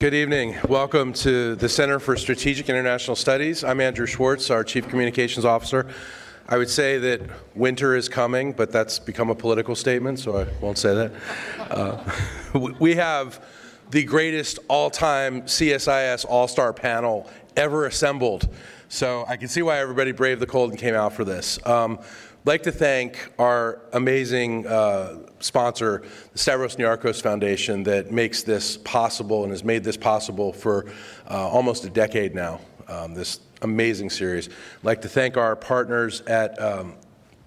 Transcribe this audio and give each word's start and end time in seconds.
Good 0.00 0.14
evening. 0.14 0.54
Welcome 0.68 1.12
to 1.14 1.56
the 1.56 1.68
Center 1.68 1.98
for 1.98 2.16
Strategic 2.16 2.68
International 2.68 3.16
Studies. 3.16 3.64
I'm 3.64 3.80
Andrew 3.80 4.06
Schwartz, 4.06 4.48
our 4.48 4.62
Chief 4.62 4.86
Communications 4.86 5.44
Officer. 5.44 5.88
I 6.48 6.56
would 6.56 6.70
say 6.70 6.98
that 6.98 7.20
winter 7.56 7.96
is 7.96 8.08
coming, 8.08 8.52
but 8.52 8.70
that's 8.70 9.00
become 9.00 9.28
a 9.28 9.34
political 9.34 9.74
statement, 9.74 10.20
so 10.20 10.38
I 10.38 10.46
won't 10.60 10.78
say 10.78 10.94
that. 10.94 11.12
Uh, 11.58 12.68
we 12.78 12.94
have 12.94 13.44
the 13.90 14.04
greatest 14.04 14.60
all 14.68 14.88
time 14.88 15.42
CSIS 15.42 16.24
All 16.28 16.46
Star 16.46 16.72
panel 16.72 17.28
ever 17.56 17.86
assembled. 17.86 18.54
So 18.88 19.24
I 19.26 19.36
can 19.36 19.48
see 19.48 19.62
why 19.62 19.80
everybody 19.80 20.12
braved 20.12 20.40
the 20.40 20.46
cold 20.46 20.70
and 20.70 20.78
came 20.78 20.94
out 20.94 21.12
for 21.12 21.24
this. 21.24 21.58
Um, 21.66 21.98
like 22.48 22.62
to 22.62 22.72
thank 22.72 23.30
our 23.38 23.78
amazing 23.92 24.66
uh, 24.66 25.18
sponsor, 25.38 26.02
the 26.32 26.38
Stavros 26.38 26.76
Niarchos 26.76 27.20
Foundation, 27.20 27.82
that 27.82 28.10
makes 28.10 28.42
this 28.42 28.78
possible 28.78 29.42
and 29.42 29.52
has 29.52 29.62
made 29.62 29.84
this 29.84 29.98
possible 29.98 30.54
for 30.54 30.86
uh, 31.30 31.46
almost 31.46 31.84
a 31.84 31.90
decade 31.90 32.34
now. 32.34 32.58
Um, 32.88 33.12
this 33.12 33.40
amazing 33.60 34.08
series. 34.08 34.48
Like 34.82 35.02
to 35.02 35.10
thank 35.10 35.36
our 35.36 35.56
partners 35.56 36.22
at 36.22 36.58
um, 36.58 36.94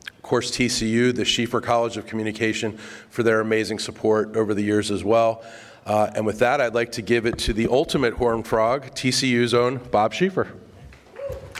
of 0.05 0.21
course, 0.21 0.51
TCU, 0.51 1.15
the 1.15 1.25
Schieffer 1.25 1.63
College 1.63 1.97
of 1.97 2.05
Communication, 2.05 2.77
for 3.09 3.23
their 3.23 3.39
amazing 3.39 3.79
support 3.79 4.37
over 4.37 4.53
the 4.53 4.61
years 4.61 4.91
as 4.91 5.03
well. 5.03 5.43
Uh, 5.83 6.11
and 6.13 6.27
with 6.27 6.37
that, 6.37 6.61
I'd 6.61 6.75
like 6.75 6.91
to 6.91 7.01
give 7.01 7.25
it 7.25 7.39
to 7.39 7.53
the 7.53 7.67
ultimate 7.69 8.13
horn 8.13 8.43
frog, 8.43 8.91
TCU's 8.91 9.55
own 9.55 9.77
Bob 9.77 10.13
Schieffer. 10.13 10.49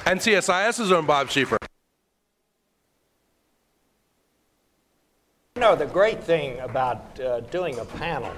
And 0.05 0.19
CSIS's 0.19 0.91
own 0.91 1.07
Bob 1.07 1.29
Schieffer. 1.29 1.57
You 5.61 5.67
know, 5.67 5.75
the 5.75 5.85
great 5.85 6.23
thing 6.23 6.59
about 6.61 7.19
uh, 7.19 7.41
doing 7.41 7.77
a 7.77 7.85
panel, 7.85 8.33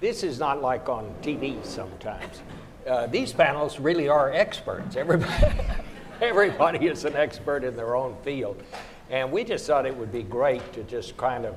this 0.00 0.24
is 0.24 0.40
not 0.40 0.60
like 0.60 0.88
on 0.88 1.14
TV 1.22 1.64
sometimes. 1.64 2.42
Uh, 2.84 3.06
these 3.06 3.32
panels 3.32 3.78
really 3.78 4.08
are 4.08 4.32
experts. 4.32 4.96
Everybody, 4.96 5.60
everybody 6.20 6.86
is 6.88 7.04
an 7.04 7.14
expert 7.14 7.62
in 7.62 7.76
their 7.76 7.94
own 7.94 8.16
field. 8.24 8.60
And 9.10 9.30
we 9.30 9.44
just 9.44 9.64
thought 9.64 9.86
it 9.86 9.96
would 9.96 10.10
be 10.10 10.24
great 10.24 10.72
to 10.72 10.82
just 10.82 11.16
kind 11.16 11.46
of 11.46 11.54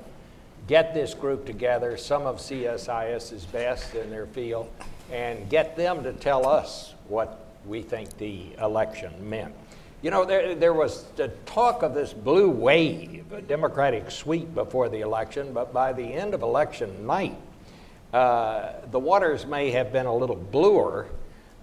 get 0.67 0.93
this 0.93 1.15
group 1.15 1.43
together, 1.43 1.97
some 1.97 2.27
of 2.27 2.37
CSIS's 2.37 3.47
best 3.47 3.95
in 3.95 4.11
their 4.11 4.27
field, 4.27 4.69
and 5.11 5.49
get 5.49 5.75
them 5.75 6.03
to 6.03 6.13
tell 6.13 6.47
us 6.47 6.93
what 7.07 7.47
we 7.65 7.81
think 7.81 8.15
the 8.19 8.53
election 8.61 9.11
meant. 9.27 9.55
You 10.01 10.11
know, 10.11 10.23
there, 10.23 10.55
there 10.55 10.73
was 10.73 11.03
the 11.17 11.27
talk 11.45 11.83
of 11.83 11.93
this 11.93 12.13
blue 12.13 12.49
wave, 12.49 13.33
a 13.33 13.41
Democratic 13.41 14.09
sweep 14.11 14.55
before 14.55 14.87
the 14.87 15.01
election, 15.01 15.51
but 15.51 15.73
by 15.73 15.91
the 15.91 16.03
end 16.03 16.33
of 16.33 16.41
election 16.41 17.05
night, 17.05 17.35
uh, 18.13 18.71
the 18.91 18.99
waters 18.99 19.45
may 19.45 19.71
have 19.71 19.91
been 19.91 20.05
a 20.05 20.15
little 20.15 20.37
bluer. 20.37 21.07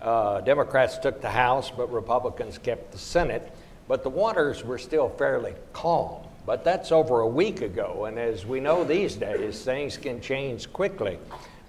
Uh, 0.02 0.42
Democrats 0.42 0.98
took 0.98 1.22
the 1.22 1.30
House, 1.30 1.70
but 1.70 1.90
Republicans 1.90 2.58
kept 2.58 2.92
the 2.92 2.98
Senate. 2.98 3.50
But 3.88 4.02
the 4.02 4.10
waters 4.10 4.62
were 4.62 4.76
still 4.76 5.08
fairly 5.08 5.54
calm. 5.72 6.22
But 6.44 6.62
that's 6.62 6.92
over 6.92 7.20
a 7.20 7.26
week 7.26 7.62
ago, 7.62 8.04
and 8.04 8.18
as 8.18 8.44
we 8.44 8.60
know 8.60 8.84
these 8.84 9.16
days, 9.16 9.62
things 9.62 9.96
can 9.96 10.20
change 10.20 10.70
quickly. 10.74 11.18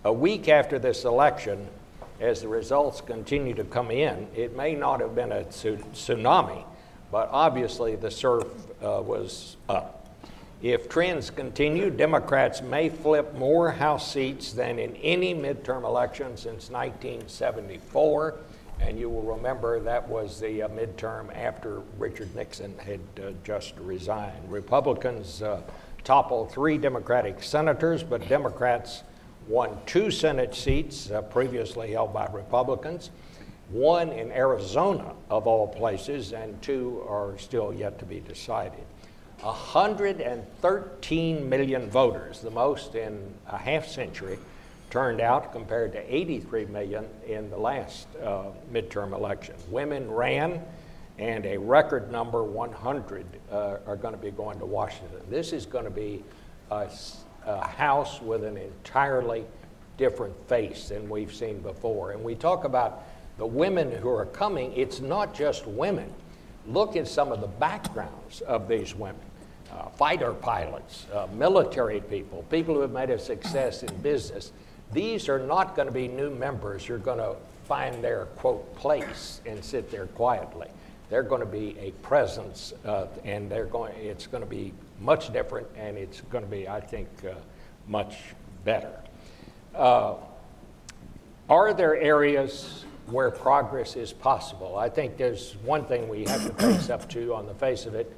A 0.04 0.12
week 0.12 0.50
after 0.50 0.80
this 0.80 1.06
election, 1.06 1.66
as 2.20 2.42
the 2.42 2.48
results 2.48 3.02
continue 3.02 3.54
to 3.54 3.64
come 3.64 3.92
in, 3.92 4.28
it 4.36 4.56
may 4.56 4.76
not 4.76 5.00
have 5.00 5.16
been 5.16 5.32
a 5.32 5.44
tsunami, 5.44 6.64
but 7.12 7.30
obviously 7.32 7.96
the 7.96 8.12
surf 8.12 8.46
uh, 8.84 9.02
was 9.06 9.58
up. 9.70 9.98
If 10.62 10.90
trends 10.90 11.30
continue, 11.30 11.92
Democrats 11.92 12.64
may 12.64 12.90
flip 12.90 13.36
more 13.36 13.72
House 13.72 14.12
seats 14.12 14.54
than 14.54 14.80
in 14.80 14.96
any 14.98 15.36
midterm 15.36 15.84
election 15.84 16.36
since 16.36 16.72
1974. 16.72 18.36
And 18.80 19.00
you 19.00 19.10
will 19.10 19.36
remember 19.36 19.80
that 19.80 20.08
was 20.08 20.40
the 20.40 20.64
uh, 20.64 20.70
midterm 20.70 21.36
after 21.36 21.82
Richard 22.00 22.36
Nixon 22.36 22.76
had 22.80 23.00
uh, 23.22 23.32
just 23.44 23.76
resigned. 23.78 24.52
Republicans 24.52 25.44
uh, 25.44 25.62
toppled 26.04 26.52
three 26.52 26.80
Democratic 26.80 27.44
senators, 27.44 28.02
but 28.02 28.28
Democrats 28.28 29.04
won 29.48 29.78
two 29.86 30.12
Senate 30.12 30.54
seats 30.54 31.10
uh, 31.12 31.22
previously 31.22 31.92
held 31.92 32.14
by 32.14 32.26
Republicans, 32.28 33.12
one 33.70 34.10
in 34.10 34.32
Arizona, 34.32 35.14
of 35.30 35.48
all 35.48 35.68
places, 35.68 36.34
and 36.34 36.62
two 36.62 37.04
are 37.08 37.38
still 37.38 37.74
yet 37.74 37.98
to 38.00 38.06
be 38.06 38.20
decided. 38.20 38.84
113 39.42 41.50
million 41.50 41.90
voters, 41.90 42.42
the 42.42 42.50
most 42.50 42.96
in 42.96 43.34
a 43.48 43.58
half 43.58 43.88
century, 43.88 44.40
turned 44.90 45.22
out 45.22 45.52
compared 45.52 45.92
to 45.92 46.16
83 46.16 46.66
million 46.66 47.06
in 47.28 47.50
the 47.50 47.58
last 47.58 48.08
uh, 48.24 48.46
midterm 48.72 49.14
election. 49.14 49.56
Women 49.70 50.10
ran, 50.10 50.62
and 51.20 51.46
a 51.46 51.58
record 51.58 52.12
number 52.12 52.44
100 52.44 53.26
uh, 53.52 53.78
are 53.86 53.96
going 53.96 54.14
to 54.14 54.20
be 54.20 54.32
going 54.32 54.60
to 54.60 54.66
Washington. 54.66 55.22
This 55.30 55.54
is 55.54 55.66
going 55.66 55.86
to 55.86 55.92
be 55.92 56.24
a 56.72 56.90
a 57.48 57.66
house 57.66 58.22
with 58.22 58.44
an 58.44 58.58
entirely 58.58 59.46
different 59.98 60.36
face 60.48 60.90
than 60.90 61.10
we've 61.10 61.34
seen 61.34 61.60
before. 61.60 62.12
And 62.12 62.24
we 62.24 62.36
talk 62.36 62.66
about 62.66 63.04
the 63.38 63.46
women 63.46 63.92
who 63.92 64.10
are 64.10 64.26
coming, 64.26 64.74
it's 64.76 65.00
not 65.00 65.34
just 65.34 65.66
women. 65.66 66.12
Look 66.68 66.96
at 66.96 67.08
some 67.08 67.32
of 67.32 67.42
the 67.42 67.48
backgrounds 67.48 68.42
of 68.42 68.68
these 68.68 68.94
women 68.94 69.22
uh, 69.72 69.90
fighter 69.90 70.34
pilots, 70.34 71.06
uh, 71.14 71.28
military 71.34 72.02
people, 72.02 72.44
people 72.50 72.76
who 72.76 72.82
have 72.82 72.92
made 72.92 73.10
a 73.10 73.20
success 73.20 73.84
in 73.84 73.96
business. 74.02 74.52
These 74.94 75.30
are 75.30 75.40
not 75.40 75.76
going 75.76 75.88
to 75.88 75.94
be 75.94 76.08
new 76.08 76.30
members 76.30 76.86
who 76.86 76.96
are 76.96 77.00
going 77.00 77.18
to 77.18 77.36
find 77.66 78.02
their 78.04 78.26
quote 78.38 78.76
place 78.76 79.42
and 79.46 79.64
sit 79.64 79.92
there 79.92 80.08
quietly. 80.08 80.68
They're 81.10 81.24
going 81.24 81.42
to 81.42 81.46
be 81.46 81.78
a 81.80 81.92
presence, 82.02 82.74
uh, 82.86 83.08
and 83.24 83.50
they're 83.50 83.66
going. 83.66 83.94
It's 83.96 84.28
going 84.28 84.44
to 84.44 84.50
be 84.50 84.74
much 85.00 85.32
different, 85.32 85.68
and 85.76 85.98
it's 85.98 86.22
going 86.22 86.44
to 86.44 86.50
be, 86.50 86.68
I 86.68 86.80
think, 86.80 87.08
uh, 87.26 87.34
much 87.88 88.16
better. 88.64 89.00
Uh, 89.76 90.16
are 91.50 91.74
there 91.74 91.96
areas 91.96 92.86
where 93.06 93.32
progress 93.32 93.96
is 93.96 94.12
possible? 94.12 94.78
I 94.78 94.90
think 94.90 95.18
there's 95.18 95.56
one 95.64 95.86
thing 95.86 96.10
we 96.10 96.26
have 96.26 96.46
to 96.46 96.54
face 96.54 96.90
up 96.90 97.08
to 97.10 97.34
on 97.34 97.46
the 97.46 97.54
face 97.54 97.86
of 97.86 97.96
it. 97.96 98.12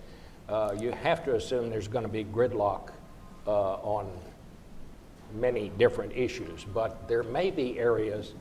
Uh, 0.48 0.76
you 0.80 0.92
have 0.92 1.24
to 1.26 1.36
assume 1.36 1.70
there's 1.70 1.88
going 1.88 2.06
to 2.06 2.12
be 2.12 2.24
gridlock 2.24 2.90
uh, 3.46 3.74
on 3.76 4.10
many 5.36 5.70
different 5.78 6.12
issues, 6.16 6.64
but 6.74 7.08
there 7.08 7.22
may 7.22 7.52
be 7.52 7.78
areas 7.78 8.34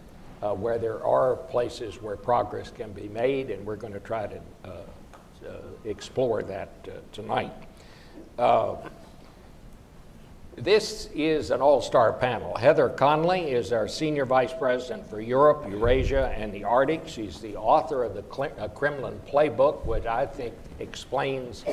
uh, 0.42 0.54
where 0.54 0.78
there 0.78 1.04
are 1.04 1.36
places 1.36 2.00
where 2.00 2.16
progress 2.16 2.70
can 2.70 2.92
be 2.92 3.08
made, 3.08 3.50
and 3.50 3.66
we're 3.66 3.76
going 3.76 3.92
to 3.92 4.00
try 4.00 4.26
to 4.26 4.40
uh, 4.64 5.50
explore 5.84 6.42
that 6.42 6.88
tonight. 7.12 7.52
Uh, 8.38 8.76
this 10.54 11.08
is 11.12 11.50
an 11.50 11.60
all 11.60 11.80
star 11.80 12.12
panel. 12.12 12.56
Heather 12.56 12.88
Conley 12.88 13.50
is 13.50 13.72
our 13.72 13.88
Senior 13.88 14.26
Vice 14.26 14.52
President 14.52 15.10
for 15.10 15.20
Europe, 15.20 15.66
Eurasia, 15.68 16.32
and 16.36 16.52
the 16.52 16.62
Arctic. 16.62 17.02
She's 17.06 17.40
the 17.40 17.56
author 17.56 18.04
of 18.04 18.14
the 18.14 18.22
uh, 18.60 18.68
Kremlin 18.68 19.20
Playbook, 19.26 19.84
which 19.84 20.06
I 20.06 20.24
think 20.24 20.54
explains 20.78 21.64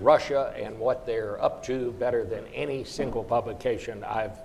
Russia 0.00 0.54
and 0.56 0.78
what 0.78 1.06
they're 1.06 1.42
up 1.42 1.64
to 1.64 1.90
better 1.98 2.24
than 2.24 2.46
any 2.54 2.84
single 2.84 3.24
publication 3.24 4.04
I've, 4.04 4.38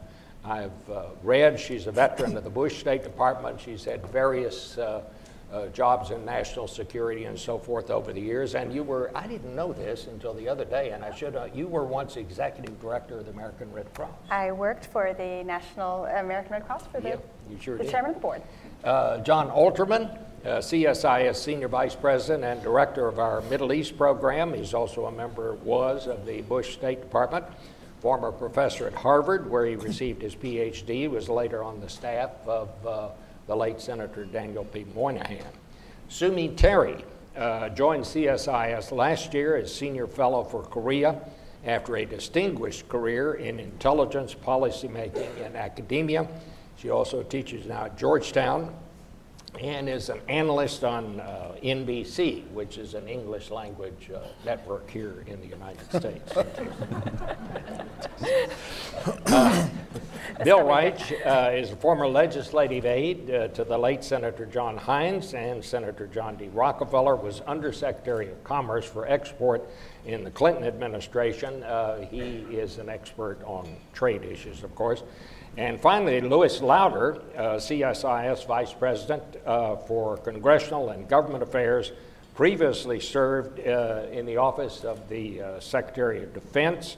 I've 0.43 0.89
uh, 0.91 1.05
read. 1.21 1.59
She's 1.59 1.85
a 1.85 1.91
veteran 1.91 2.35
of 2.37 2.43
the 2.43 2.49
Bush 2.49 2.79
State 2.79 3.03
Department. 3.03 3.61
She's 3.61 3.83
had 3.83 4.03
various 4.07 4.79
uh, 4.79 5.03
uh, 5.51 5.67
jobs 5.67 6.11
in 6.11 6.25
national 6.25 6.67
security 6.67 7.25
and 7.25 7.39
so 7.39 7.57
forth 7.57 7.89
over 7.89 8.11
the 8.11 8.19
years. 8.19 8.55
And 8.55 8.73
you 8.73 8.83
were, 8.83 9.11
I 9.15 9.27
didn't 9.27 9.55
know 9.55 9.71
this 9.71 10.07
until 10.07 10.33
the 10.33 10.47
other 10.47 10.65
day, 10.65 10.91
and 10.91 11.03
I 11.03 11.15
should, 11.15 11.35
uh, 11.35 11.47
you 11.53 11.67
were 11.67 11.85
once 11.85 12.17
executive 12.17 12.79
director 12.81 13.19
of 13.19 13.25
the 13.25 13.31
American 13.31 13.71
Red 13.71 13.93
Cross. 13.93 14.11
I 14.29 14.51
worked 14.51 14.87
for 14.87 15.13
the 15.13 15.43
National 15.43 16.05
American 16.05 16.53
Red 16.53 16.65
Cross 16.65 16.87
for 16.87 16.99
the, 16.99 17.09
yep, 17.09 17.25
sure 17.59 17.77
the 17.77 17.83
did. 17.83 17.91
chairman 17.91 18.11
of 18.11 18.15
the 18.15 18.21
board. 18.21 18.41
Uh, 18.83 19.19
John 19.19 19.49
Alterman, 19.49 20.19
uh, 20.45 20.59
CSIS 20.59 21.35
Senior 21.37 21.67
Vice 21.67 21.95
President 21.95 22.43
and 22.43 22.61
Director 22.61 23.07
of 23.07 23.19
our 23.19 23.41
Middle 23.41 23.73
East 23.73 23.97
program. 23.97 24.53
He's 24.53 24.73
also 24.73 25.05
a 25.05 25.11
member, 25.11 25.55
was, 25.55 26.07
of 26.07 26.25
the 26.25 26.41
Bush 26.41 26.73
State 26.73 27.01
Department. 27.01 27.45
Former 28.01 28.31
professor 28.31 28.85
at 28.85 28.93
Harvard, 28.93 29.49
where 29.49 29.65
he 29.65 29.75
received 29.75 30.21
his 30.21 30.35
PhD, 30.35 31.09
was 31.09 31.29
later 31.29 31.63
on 31.63 31.79
the 31.79 31.89
staff 31.89 32.29
of 32.45 32.69
uh, 32.85 33.09
the 33.47 33.55
late 33.55 33.81
Senator 33.81 34.25
Daniel 34.25 34.65
P. 34.65 34.85
Moynihan. 34.93 35.43
Sue 36.09 36.31
Mi 36.31 36.49
Terry 36.49 37.03
uh, 37.35 37.69
joined 37.69 38.03
CSIS 38.03 38.91
last 38.91 39.33
year 39.33 39.55
as 39.55 39.73
Senior 39.73 40.07
Fellow 40.07 40.43
for 40.43 40.63
Korea 40.63 41.19
after 41.65 41.97
a 41.97 42.05
distinguished 42.05 42.87
career 42.89 43.33
in 43.33 43.59
intelligence 43.59 44.33
policymaking 44.35 45.45
and 45.45 45.55
academia. 45.55 46.27
She 46.77 46.89
also 46.89 47.23
teaches 47.23 47.65
now 47.65 47.85
at 47.85 47.97
Georgetown. 47.97 48.73
And 49.59 49.89
is 49.89 50.09
an 50.09 50.19
analyst 50.27 50.83
on 50.83 51.19
uh, 51.19 51.55
NBC, 51.63 52.47
which 52.51 52.77
is 52.77 52.93
an 52.93 53.07
English 53.07 53.49
language 53.49 54.11
uh, 54.13 54.19
network 54.45 54.89
here 54.89 55.23
in 55.25 55.41
the 55.41 55.47
United 55.47 55.91
States. 55.91 56.37
uh, 59.25 59.69
Bill 60.43 60.59
Reinsch 60.59 61.11
uh, 61.25 61.51
is 61.51 61.71
a 61.71 61.75
former 61.75 62.07
legislative 62.07 62.85
aide 62.85 63.31
uh, 63.31 63.47
to 63.49 63.63
the 63.63 63.77
late 63.77 64.03
Senator 64.03 64.45
John 64.45 64.77
Heinz 64.77 65.33
and 65.33 65.63
Senator 65.65 66.05
John 66.05 66.35
D. 66.35 66.49
Rockefeller, 66.49 67.15
was 67.15 67.41
Undersecretary 67.41 68.29
of 68.29 68.43
Commerce 68.43 68.85
for 68.85 69.07
Export 69.07 69.67
in 70.05 70.23
the 70.23 70.29
Clinton 70.29 70.65
administration. 70.65 71.63
Uh, 71.63 72.01
he 72.01 72.45
is 72.51 72.77
an 72.77 72.89
expert 72.89 73.39
on 73.45 73.67
trade 73.93 74.23
issues, 74.23 74.63
of 74.63 74.75
course. 74.75 75.01
And 75.57 75.81
finally, 75.81 76.21
Louis 76.21 76.61
Lowder, 76.61 77.19
uh, 77.35 77.55
CSIS 77.55 78.45
Vice 78.45 78.73
President 78.73 79.23
uh, 79.43 79.75
for 79.75 80.17
Congressional 80.17 80.91
and 80.91 81.09
Government 81.09 81.41
Affairs, 81.41 81.91
previously 82.35 82.99
served 82.99 83.59
uh, 83.59 84.03
in 84.11 84.27
the 84.27 84.37
office 84.37 84.83
of 84.83 85.09
the 85.09 85.41
uh, 85.41 85.59
Secretary 85.59 86.21
of 86.21 86.31
Defense. 86.35 86.97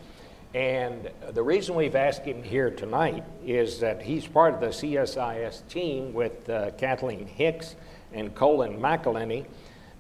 And 0.54 1.10
the 1.32 1.42
reason 1.42 1.74
we've 1.74 1.96
asked 1.96 2.26
him 2.26 2.44
here 2.44 2.70
tonight 2.70 3.24
is 3.46 3.80
that 3.80 4.02
he's 4.02 4.28
part 4.28 4.56
of 4.56 4.60
the 4.60 4.68
CSIS 4.68 5.66
team 5.70 6.14
with 6.14 6.50
uh, 6.50 6.72
Kathleen 6.72 7.28
Hicks 7.28 7.78
and 8.12 8.36
Colin 8.36 8.78
McElhinny, 8.78 9.46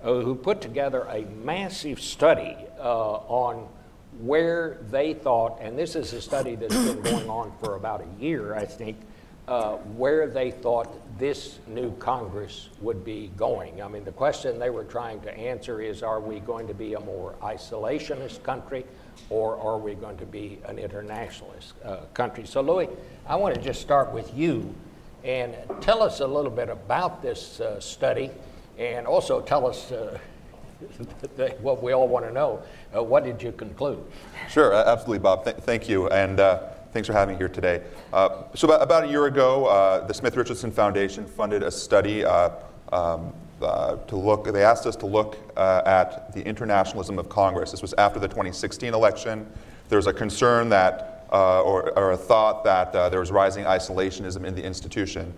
uh, 0.03 0.15
who 0.15 0.35
put 0.35 0.59
together 0.59 1.07
a 1.09 1.21
massive 1.45 2.01
study 2.01 2.57
on 2.77 3.69
where 4.19 4.77
they 4.89 5.13
thought, 5.13 5.59
and 5.61 5.77
this 5.77 5.95
is 5.95 6.13
a 6.13 6.21
study 6.21 6.55
that's 6.55 6.75
been 6.75 7.01
going 7.03 7.29
on 7.29 7.51
for 7.63 7.75
about 7.75 8.01
a 8.01 8.21
year, 8.21 8.53
I 8.53 8.65
think, 8.65 8.97
uh, 9.47 9.77
where 9.97 10.27
they 10.27 10.51
thought 10.51 10.87
this 11.17 11.57
new 11.67 11.91
Congress 11.97 12.69
would 12.81 13.03
be 13.03 13.31
going. 13.35 13.81
I 13.81 13.87
mean, 13.87 14.03
the 14.03 14.11
question 14.11 14.59
they 14.59 14.69
were 14.69 14.83
trying 14.83 15.21
to 15.21 15.35
answer 15.35 15.81
is 15.81 16.03
are 16.03 16.19
we 16.19 16.39
going 16.39 16.67
to 16.67 16.73
be 16.73 16.93
a 16.93 16.99
more 16.99 17.33
isolationist 17.41 18.43
country 18.43 18.85
or 19.29 19.57
are 19.57 19.79
we 19.79 19.95
going 19.95 20.17
to 20.17 20.25
be 20.25 20.59
an 20.65 20.77
internationalist 20.77 21.73
uh, 21.83 22.01
country? 22.13 22.45
So, 22.45 22.61
Louis, 22.61 22.89
I 23.25 23.37
want 23.37 23.55
to 23.55 23.61
just 23.61 23.81
start 23.81 24.13
with 24.13 24.31
you 24.35 24.73
and 25.23 25.55
tell 25.81 26.03
us 26.03 26.19
a 26.19 26.27
little 26.27 26.51
bit 26.51 26.69
about 26.69 27.21
this 27.21 27.59
uh, 27.59 27.79
study 27.79 28.29
and 28.77 29.07
also 29.07 29.41
tell 29.41 29.65
us 29.65 29.91
uh, 29.91 30.17
what 31.61 31.83
we 31.83 31.91
all 31.91 32.07
want 32.07 32.25
to 32.25 32.31
know. 32.31 32.61
Uh, 32.95 33.03
what 33.03 33.23
did 33.23 33.41
you 33.41 33.51
conclude? 33.51 34.03
Sure, 34.49 34.73
absolutely, 34.73 35.19
Bob. 35.19 35.43
Th- 35.43 35.55
thank 35.57 35.89
you, 35.89 36.07
and 36.09 36.39
uh, 36.39 36.69
thanks 36.93 37.07
for 37.07 37.13
having 37.13 37.35
me 37.35 37.37
here 37.37 37.49
today. 37.49 37.83
Uh, 38.13 38.43
so, 38.55 38.67
about, 38.67 38.81
about, 38.81 39.03
a 39.03 39.07
year 39.07 39.25
ago, 39.25 39.65
uh, 39.65 40.05
the 40.07 40.13
Smith 40.13 40.35
Richardson 40.35 40.71
Foundation 40.71 41.25
funded 41.25 41.63
a 41.63 41.71
study 41.71 42.23
uh, 42.23 42.51
um, 42.91 43.33
uh, 43.61 43.97
to 44.07 44.15
look. 44.15 44.45
They 44.45 44.63
asked 44.63 44.85
us 44.85 44.95
to 44.97 45.05
look 45.05 45.37
at 45.57 46.33
the 46.33 46.45
internationalism 46.45 47.19
of 47.19 47.27
Congress. 47.29 47.71
This 47.71 47.81
was 47.81 47.93
after 47.97 48.19
the 48.19 48.27
2016 48.27 48.93
election. 48.93 49.49
There 49.89 49.97
was 49.97 50.07
a 50.07 50.13
concern 50.13 50.69
that, 50.69 51.25
or, 51.31 51.97
or, 51.97 52.11
a 52.11 52.17
thought 52.17 52.63
that 52.63 52.93
there 52.93 53.19
was 53.19 53.31
rising 53.31 53.65
isolationism 53.65 54.45
in 54.45 54.55
the 54.55 54.63
institution. 54.63 55.33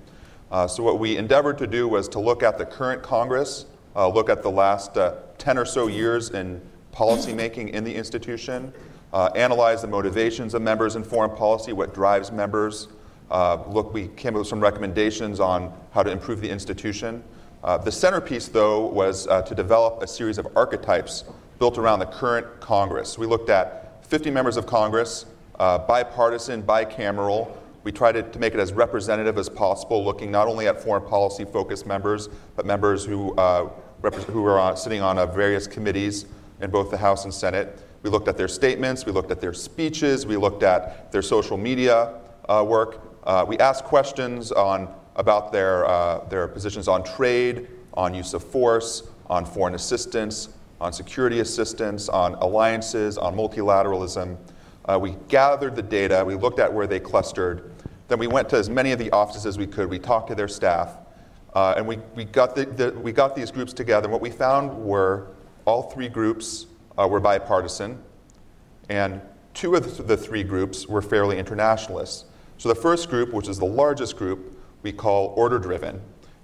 so, 0.67 0.83
what 0.83 0.99
we 0.99 1.17
endeavored 1.17 1.57
to 1.57 1.67
do 1.67 1.87
was 1.87 2.07
to 2.09 2.19
look 2.19 2.43
at 2.43 2.59
the 2.59 2.65
current 2.65 3.01
Congress, 3.01 3.65
look 3.95 4.29
at 4.29 4.43
the 4.43 4.51
last 4.51 4.95
10 5.41 5.57
or 5.57 5.65
so 5.65 5.87
years 5.87 6.29
in 6.29 6.61
policymaking 6.93 7.71
in 7.71 7.83
the 7.83 7.93
institution, 7.93 8.71
uh, 9.11 9.31
analyze 9.35 9.81
the 9.81 9.87
motivations 9.87 10.53
of 10.53 10.61
members 10.61 10.95
in 10.95 11.03
foreign 11.03 11.35
policy, 11.35 11.73
what 11.73 11.95
drives 11.95 12.31
members. 12.31 12.89
Uh, 13.31 13.57
look, 13.67 13.91
we 13.91 14.07
came 14.09 14.35
up 14.35 14.39
with 14.39 14.47
some 14.47 14.59
recommendations 14.59 15.39
on 15.39 15.73
how 15.93 16.03
to 16.03 16.11
improve 16.11 16.41
the 16.41 16.49
institution. 16.49 17.23
Uh, 17.63 17.75
the 17.75 17.91
centerpiece, 17.91 18.49
though, 18.49 18.85
was 18.85 19.27
uh, 19.27 19.41
to 19.41 19.55
develop 19.55 20.03
a 20.03 20.07
series 20.07 20.37
of 20.37 20.47
archetypes 20.55 21.23
built 21.57 21.79
around 21.79 21.97
the 21.97 22.05
current 22.05 22.45
Congress. 22.59 23.17
We 23.17 23.25
looked 23.25 23.49
at 23.49 24.05
50 24.05 24.29
members 24.29 24.57
of 24.57 24.67
Congress, 24.67 25.25
uh, 25.59 25.79
bipartisan, 25.79 26.61
bicameral. 26.61 27.51
We 27.83 27.91
tried 27.91 28.11
to, 28.11 28.21
to, 28.21 28.37
make 28.37 28.53
it 28.53 28.59
as 28.59 28.73
representative 28.73 29.39
as 29.39 29.49
possible, 29.49 30.05
looking 30.05 30.29
not 30.29 30.47
only 30.47 30.67
at 30.67 30.83
foreign 30.83 31.07
policy 31.07 31.45
focused 31.45 31.87
members, 31.87 32.29
but 32.55 32.67
members 32.67 33.03
who 33.03 33.33
uh, 33.35 33.69
who 34.01 34.41
were 34.41 34.59
on, 34.59 34.75
sitting 34.77 35.01
on 35.01 35.17
uh, 35.17 35.25
various 35.25 35.67
committees 35.67 36.25
in 36.59 36.71
both 36.71 36.91
the 36.91 36.97
House 36.97 37.25
and 37.25 37.33
Senate. 37.33 37.79
We 38.03 38.09
looked 38.09 38.27
at 38.27 38.37
their 38.37 38.47
statements, 38.47 39.05
we 39.05 39.11
looked 39.11 39.31
at 39.31 39.41
their 39.41 39.53
speeches, 39.53 40.25
we 40.25 40.37
looked 40.37 40.63
at 40.63 41.11
their 41.11 41.21
social 41.21 41.57
media 41.57 42.15
uh, 42.49 42.65
work. 42.67 43.01
Uh, 43.23 43.45
we 43.47 43.57
asked 43.59 43.83
questions 43.83 44.51
on, 44.51 44.91
about 45.15 45.51
their, 45.51 45.85
uh, 45.85 46.25
their 46.25 46.47
positions 46.47 46.87
on 46.87 47.03
trade, 47.03 47.67
on 47.93 48.13
use 48.13 48.33
of 48.33 48.43
force, 48.43 49.03
on 49.29 49.45
foreign 49.45 49.75
assistance, 49.75 50.49
on 50.79 50.91
security 50.91 51.41
assistance, 51.41 52.09
on 52.09 52.33
alliances, 52.35 53.17
on 53.17 53.35
multilateralism. 53.35 54.35
Uh, 54.85 54.97
we 54.99 55.15
gathered 55.27 55.75
the 55.75 55.81
data, 55.81 56.23
we 56.25 56.35
looked 56.35 56.59
at 56.59 56.73
where 56.73 56.87
they 56.87 56.99
clustered. 56.99 57.71
Then 58.07 58.17
we 58.17 58.27
went 58.27 58.49
to 58.49 58.57
as 58.57 58.69
many 58.69 58.91
of 58.91 58.99
the 58.99 59.11
offices 59.11 59.45
as 59.45 59.57
we 59.57 59.67
could. 59.67 59.89
We 59.89 59.99
talked 59.99 60.29
to 60.29 60.35
their 60.35 60.47
staff. 60.47 60.97
Uh, 61.53 61.73
and 61.75 61.85
we, 61.85 61.97
we, 62.15 62.23
got 62.23 62.55
the, 62.55 62.65
the, 62.65 62.91
we 62.99 63.11
got 63.11 63.35
these 63.35 63.51
groups 63.51 63.73
together, 63.73 64.05
and 64.05 64.11
what 64.11 64.21
we 64.21 64.29
found 64.29 64.71
were 64.83 65.27
all 65.65 65.83
three 65.83 66.07
groups 66.07 66.67
uh, 66.97 67.07
were 67.07 67.19
bipartisan, 67.19 68.01
and 68.89 69.21
two 69.53 69.75
of 69.75 70.07
the, 70.07 70.17
three 70.17 70.43
groups 70.43 70.87
were 70.87 71.01
fairly 71.01 71.37
internationalist. 71.37 72.25
So 72.57 72.69
the 72.69 72.75
first 72.75 73.09
group, 73.09 73.33
which 73.33 73.47
is 73.47 73.59
the 73.59 73.65
largest 73.65 74.17
group, 74.17 74.57
we 74.83 74.91
call 74.91 75.33
order 75.35 75.59
driven. 75.59 76.01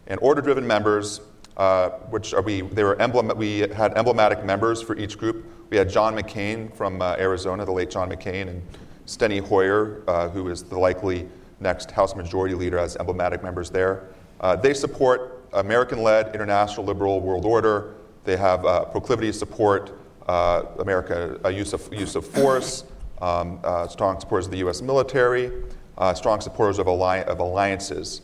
And 0.08 0.20
order 0.22 0.42
driven 0.42 0.66
members, 0.66 1.22
uh, 1.58 1.90
which 2.10 2.34
are 2.34 2.42
we, 2.42 2.62
they 2.62 2.84
were 2.84 3.00
emblem, 3.02 3.32
we 3.38 3.60
had 3.60 3.98
emblematic 3.98 4.44
members 4.44 4.82
for 4.82 4.98
each 4.98 5.18
group. 5.18 5.46
We 5.70 5.78
had 5.78 5.90
John 5.90 6.16
McCain 6.16 6.74
from 6.76 7.02
uh, 7.02 7.16
Arizona, 7.18 7.66
the 7.66 7.72
late 7.72 7.90
John 7.90 8.10
McCain, 8.10 8.48
and 8.48 8.62
Steny 9.06 9.42
Hoyer, 9.42 10.04
uh, 10.08 10.30
who 10.30 10.50
is 10.50 10.64
the 10.64 10.78
likely 10.78 11.28
next 11.60 11.92
House 11.92 12.16
Majority 12.16 12.56
Leader, 12.56 12.78
as 12.78 12.96
emblematic 12.98 13.44
members 13.44 13.70
there. 13.70 14.08
Uh, 14.40 14.56
they 14.56 14.74
support 14.74 15.46
American 15.54 16.04
led 16.04 16.34
international 16.34 16.86
liberal 16.86 17.20
world 17.20 17.46
order. 17.46 17.96
They 18.24 18.38
have 18.38 18.66
uh, 18.66 18.86
proclivity 18.86 19.28
to 19.28 19.34
support 19.34 19.98
uh, 20.28 20.64
America 20.80 21.40
uh, 21.46 21.50
use, 21.50 21.74
of, 21.74 21.88
use 21.94 22.16
of 22.16 22.26
force, 22.26 22.84
um, 23.22 23.60
uh, 23.64 23.88
strong 23.88 24.20
supporters 24.20 24.46
of 24.46 24.52
the 24.52 24.58
US 24.68 24.82
military, 24.82 25.52
uh, 25.98 26.14
strong 26.14 26.42
supporters 26.42 26.80
of, 26.80 26.88
alli- 26.88 27.24
of 27.24 27.40
alliances. 27.40 28.22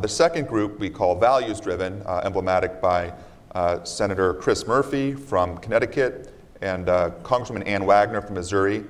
the 0.00 0.08
second 0.08 0.48
group 0.48 0.78
we 0.80 0.88
call 0.88 1.14
values 1.14 1.60
driven, 1.60 2.02
emblematic 2.24 2.80
by 2.80 3.12
Senator 3.84 4.34
Chris 4.34 4.66
Murphy 4.66 5.14
from 5.14 5.58
Connecticut 5.58 6.32
and 6.62 6.86
Congresswoman 7.22 7.66
Ann 7.66 7.84
Wagner 7.84 8.22
from 8.22 8.34
Missouri. 8.34 8.84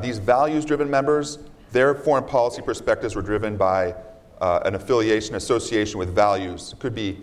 these 0.00 0.18
values 0.18 0.64
driven 0.64 0.88
members, 0.88 1.38
their 1.72 1.94
foreign 1.94 2.24
policy 2.24 2.62
perspectives 2.62 3.16
were 3.16 3.22
driven 3.22 3.56
by 3.56 3.94
uh, 4.40 4.60
an 4.64 4.74
affiliation, 4.74 5.34
association 5.34 5.98
with 5.98 6.14
values. 6.14 6.72
It 6.72 6.78
could 6.78 6.94
be 6.94 7.18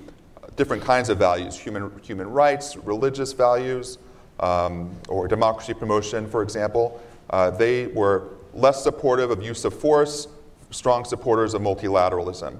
different 0.56 0.84
kinds 0.84 1.10
of 1.10 1.18
values 1.18 1.58
human, 1.58 1.92
human 2.02 2.30
rights, 2.30 2.78
religious 2.78 3.34
values, 3.34 3.98
um, 4.40 4.96
or 5.08 5.28
democracy 5.28 5.74
promotion, 5.74 6.28
for 6.30 6.42
example. 6.42 7.02
Uh, 7.30 7.50
they 7.50 7.88
were 7.88 8.30
less 8.54 8.84
supportive 8.84 9.32
of 9.32 9.44
use 9.44 9.66
of 9.66 9.78
force, 9.78 10.28
strong 10.72 11.06
supporters 11.06 11.54
of 11.54 11.62
multilateralism. 11.62 12.58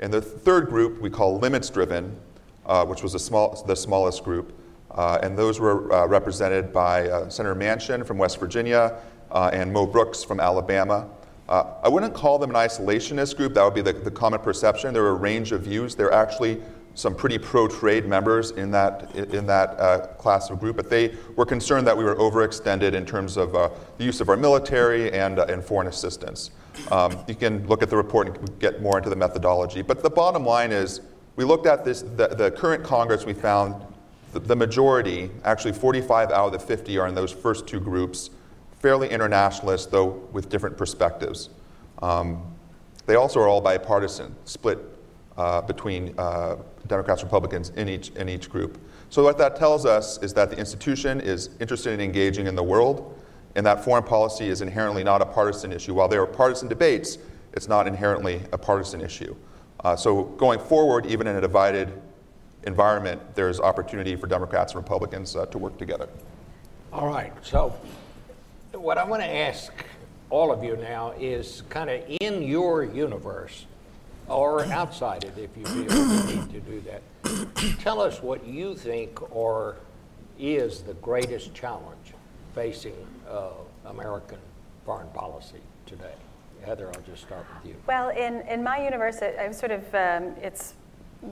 And 0.00 0.12
the 0.12 0.20
third 0.20 0.68
group 0.68 1.00
we 1.00 1.10
call 1.10 1.38
limits 1.38 1.70
driven, 1.70 2.16
uh, 2.66 2.84
which 2.84 3.02
was 3.02 3.12
the, 3.12 3.18
small, 3.18 3.62
the 3.66 3.74
smallest 3.74 4.24
group. 4.24 4.52
Uh, 4.90 5.18
and 5.22 5.36
those 5.36 5.60
were 5.60 5.92
uh, 5.92 6.06
represented 6.06 6.72
by 6.72 7.08
uh, 7.08 7.28
Senator 7.28 7.54
Manchin 7.54 8.06
from 8.06 8.18
West 8.18 8.38
Virginia 8.40 8.98
and 9.32 9.72
Mo 9.72 9.86
Brooks 9.86 10.24
from 10.24 10.40
Alabama. 10.40 11.08
Uh, 11.48 11.64
I 11.82 11.88
wouldn't 11.88 12.12
call 12.12 12.38
them 12.38 12.50
an 12.50 12.56
isolationist 12.56 13.36
group. 13.36 13.54
That 13.54 13.64
would 13.64 13.74
be 13.74 13.80
the, 13.80 13.92
the 13.92 14.10
common 14.10 14.40
perception. 14.40 14.92
There 14.92 15.04
are 15.04 15.10
a 15.10 15.14
range 15.14 15.52
of 15.52 15.62
views. 15.62 15.94
There 15.94 16.08
are 16.08 16.12
actually 16.12 16.60
some 16.94 17.14
pretty 17.14 17.38
pro-trade 17.38 18.06
members 18.06 18.50
in 18.50 18.70
that, 18.72 19.14
in 19.14 19.46
that 19.46 19.78
uh, 19.78 19.98
class 20.18 20.50
of 20.50 20.58
group, 20.58 20.76
but 20.76 20.90
they 20.90 21.14
were 21.36 21.46
concerned 21.46 21.86
that 21.86 21.96
we 21.96 22.02
were 22.02 22.16
overextended 22.16 22.92
in 22.92 23.06
terms 23.06 23.36
of 23.36 23.54
uh, 23.54 23.70
the 23.98 24.04
use 24.04 24.20
of 24.20 24.28
our 24.28 24.36
military 24.36 25.12
and, 25.12 25.38
uh, 25.38 25.46
and 25.48 25.64
foreign 25.64 25.86
assistance. 25.86 26.50
Um, 26.90 27.16
you 27.28 27.36
can 27.36 27.66
look 27.68 27.82
at 27.82 27.88
the 27.88 27.96
report 27.96 28.26
and 28.26 28.58
get 28.58 28.82
more 28.82 28.98
into 28.98 29.10
the 29.10 29.16
methodology. 29.16 29.80
But 29.80 30.02
the 30.02 30.10
bottom 30.10 30.44
line 30.44 30.72
is, 30.72 31.00
we 31.36 31.44
looked 31.44 31.66
at 31.66 31.84
this, 31.84 32.02
the, 32.02 32.28
the 32.28 32.50
current 32.50 32.82
Congress, 32.82 33.24
we 33.24 33.32
found 33.32 33.80
the, 34.32 34.40
the 34.40 34.56
majority, 34.56 35.30
actually 35.44 35.72
45 35.72 36.30
out 36.30 36.46
of 36.46 36.52
the 36.52 36.58
50 36.58 36.98
are 36.98 37.06
in 37.06 37.14
those 37.14 37.32
first 37.32 37.66
two 37.66 37.80
groups 37.80 38.30
fairly 38.80 39.08
internationalist, 39.08 39.90
though 39.90 40.28
with 40.32 40.48
different 40.48 40.76
perspectives. 40.76 41.50
Um, 42.00 42.42
they 43.06 43.16
also 43.16 43.40
are 43.40 43.48
all 43.48 43.60
bipartisan, 43.60 44.34
split 44.44 44.78
uh, 45.36 45.62
between 45.62 46.14
uh, 46.18 46.56
Democrats 46.86 47.22
and 47.22 47.30
Republicans 47.30 47.70
in 47.70 47.88
each, 47.88 48.10
in 48.10 48.28
each 48.28 48.50
group. 48.50 48.78
So, 49.10 49.22
what 49.22 49.38
that 49.38 49.56
tells 49.56 49.86
us 49.86 50.22
is 50.22 50.34
that 50.34 50.50
the 50.50 50.58
institution 50.58 51.20
is 51.20 51.50
interested 51.60 51.92
in 51.92 52.00
engaging 52.00 52.46
in 52.46 52.54
the 52.54 52.62
world, 52.62 53.18
and 53.54 53.64
that 53.64 53.82
foreign 53.82 54.04
policy 54.04 54.48
is 54.48 54.60
inherently 54.60 55.02
not 55.02 55.22
a 55.22 55.26
partisan 55.26 55.72
issue. 55.72 55.94
While 55.94 56.08
there 56.08 56.22
are 56.22 56.26
partisan 56.26 56.68
debates, 56.68 57.18
it's 57.54 57.68
not 57.68 57.86
inherently 57.86 58.42
a 58.52 58.58
partisan 58.58 59.00
issue. 59.00 59.34
Uh, 59.80 59.96
so 59.96 60.24
going 60.24 60.58
forward, 60.58 61.06
even 61.06 61.26
in 61.26 61.36
a 61.36 61.40
divided 61.40 61.92
environment, 62.64 63.20
there's 63.34 63.60
opportunity 63.60 64.16
for 64.16 64.26
Democrats 64.26 64.74
and 64.74 64.82
Republicans 64.82 65.34
uh, 65.34 65.46
to 65.46 65.58
work 65.58 65.78
together. 65.78 66.08
All 66.92 67.06
right, 67.06 67.32
so 67.42 67.74
what 68.80 68.98
I 68.98 69.04
want 69.04 69.22
to 69.22 69.28
ask 69.28 69.72
all 70.30 70.52
of 70.52 70.62
you 70.62 70.76
now 70.76 71.12
is 71.18 71.62
kind 71.68 71.90
of 71.90 72.02
in 72.20 72.42
your 72.42 72.84
universe, 72.84 73.66
or 74.28 74.64
outside 74.66 75.24
it 75.24 75.38
if 75.38 75.56
you 75.56 75.64
feel 75.64 75.84
you 75.84 76.36
need 76.36 76.52
to 76.52 76.60
do 76.60 76.82
that. 76.82 77.02
Tell 77.80 78.00
us 78.00 78.22
what 78.22 78.46
you 78.46 78.74
think 78.74 79.34
or 79.34 79.76
is 80.38 80.82
the 80.82 80.94
greatest 80.94 81.54
challenge 81.54 82.12
facing 82.54 82.94
uh, 83.28 83.50
American 83.86 84.38
foreign 84.84 85.08
policy 85.08 85.60
today. 85.86 86.12
Heather, 86.64 86.88
I'll 86.88 87.00
just 87.02 87.22
start 87.22 87.46
with 87.54 87.70
you. 87.70 87.76
Well, 87.86 88.10
in, 88.10 88.40
in 88.48 88.62
my 88.62 88.84
universe, 88.84 89.22
it, 89.22 89.36
I'm 89.40 89.52
sort 89.52 89.72
of, 89.72 89.82
um, 89.94 90.34
it's 90.42 90.74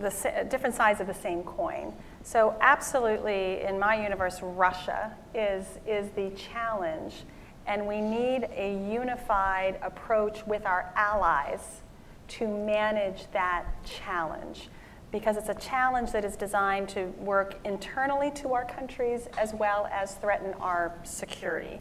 the 0.00 0.46
different 0.48 0.74
sides 0.74 1.00
of 1.00 1.06
the 1.06 1.14
same 1.14 1.42
coin. 1.42 1.92
So 2.22 2.56
absolutely, 2.60 3.60
in 3.62 3.78
my 3.78 4.02
universe, 4.02 4.40
Russia 4.42 5.12
is, 5.34 5.64
is 5.86 6.10
the 6.10 6.30
challenge, 6.30 7.24
and 7.66 7.86
we 7.86 8.00
need 8.00 8.48
a 8.54 8.74
unified 8.90 9.78
approach 9.82 10.46
with 10.46 10.66
our 10.66 10.92
allies 10.96 11.82
to 12.28 12.46
manage 12.46 13.26
that 13.32 13.66
challenge 13.84 14.68
because 15.12 15.36
it's 15.36 15.48
a 15.48 15.54
challenge 15.54 16.12
that 16.12 16.24
is 16.24 16.36
designed 16.36 16.88
to 16.88 17.06
work 17.18 17.54
internally 17.64 18.30
to 18.32 18.52
our 18.52 18.64
countries 18.64 19.28
as 19.38 19.54
well 19.54 19.88
as 19.92 20.14
threaten 20.16 20.52
our 20.54 20.92
security. 21.04 21.80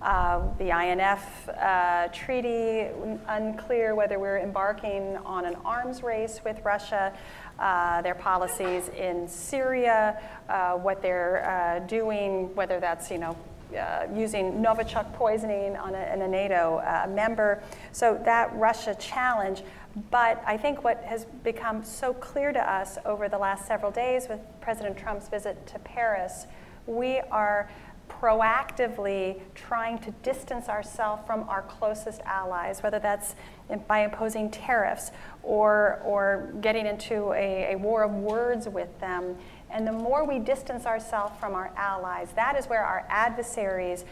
Uh, 0.00 0.42
the 0.58 0.70
INF 0.70 1.48
uh, 1.48 2.06
treaty, 2.08 2.86
unclear 3.26 3.96
whether 3.96 4.20
we're 4.20 4.38
embarking 4.38 5.16
on 5.24 5.44
an 5.44 5.56
arms 5.64 6.04
race 6.04 6.40
with 6.44 6.64
Russia, 6.64 7.12
uh, 7.58 8.00
their 8.02 8.14
policies 8.14 8.90
in 8.90 9.26
Syria, 9.26 10.20
uh, 10.48 10.74
what 10.74 11.02
they're 11.02 11.44
uh, 11.44 11.80
doing, 11.86 12.54
whether 12.54 12.78
that's, 12.78 13.10
you 13.10 13.18
know, 13.18 13.36
uh, 13.76 14.06
using 14.14 14.62
Novichok 14.62 15.12
poisoning 15.14 15.76
on 15.76 15.94
a, 15.94 15.98
a 15.98 16.28
NATO 16.28 16.80
member. 17.08 17.62
So 17.92 18.20
that 18.24 18.54
Russia 18.54 18.94
challenge. 18.98 19.62
But 20.10 20.42
I 20.46 20.56
think 20.56 20.84
what 20.84 21.02
has 21.04 21.24
become 21.42 21.82
so 21.84 22.14
clear 22.14 22.52
to 22.52 22.72
us 22.72 22.98
over 23.04 23.28
the 23.28 23.38
last 23.38 23.66
several 23.66 23.90
days 23.90 24.28
with 24.28 24.40
President 24.60 24.96
Trump's 24.96 25.28
visit 25.28 25.66
to 25.68 25.78
Paris, 25.80 26.46
we 26.86 27.20
are 27.30 27.68
proactively 28.08 29.40
trying 29.54 29.98
to 29.98 30.10
distance 30.22 30.68
ourselves 30.68 31.22
from 31.26 31.48
our 31.48 31.62
closest 31.62 32.20
allies, 32.22 32.82
whether 32.82 32.98
that's 32.98 33.34
by 33.86 34.00
imposing 34.00 34.50
tariffs 34.50 35.10
or, 35.42 36.00
or 36.04 36.52
getting 36.60 36.86
into 36.86 37.32
a, 37.32 37.74
a 37.74 37.76
war 37.76 38.02
of 38.02 38.12
words 38.12 38.68
with 38.68 38.98
them. 39.00 39.36
And 39.70 39.86
the 39.86 39.92
more 39.92 40.24
we 40.24 40.38
distance 40.38 40.86
ourselves 40.86 41.34
from 41.38 41.54
our 41.54 41.70
allies, 41.76 42.28
that 42.36 42.56
is 42.58 42.66
where 42.66 42.84
our 42.84 43.06
adversaries, 43.08 44.04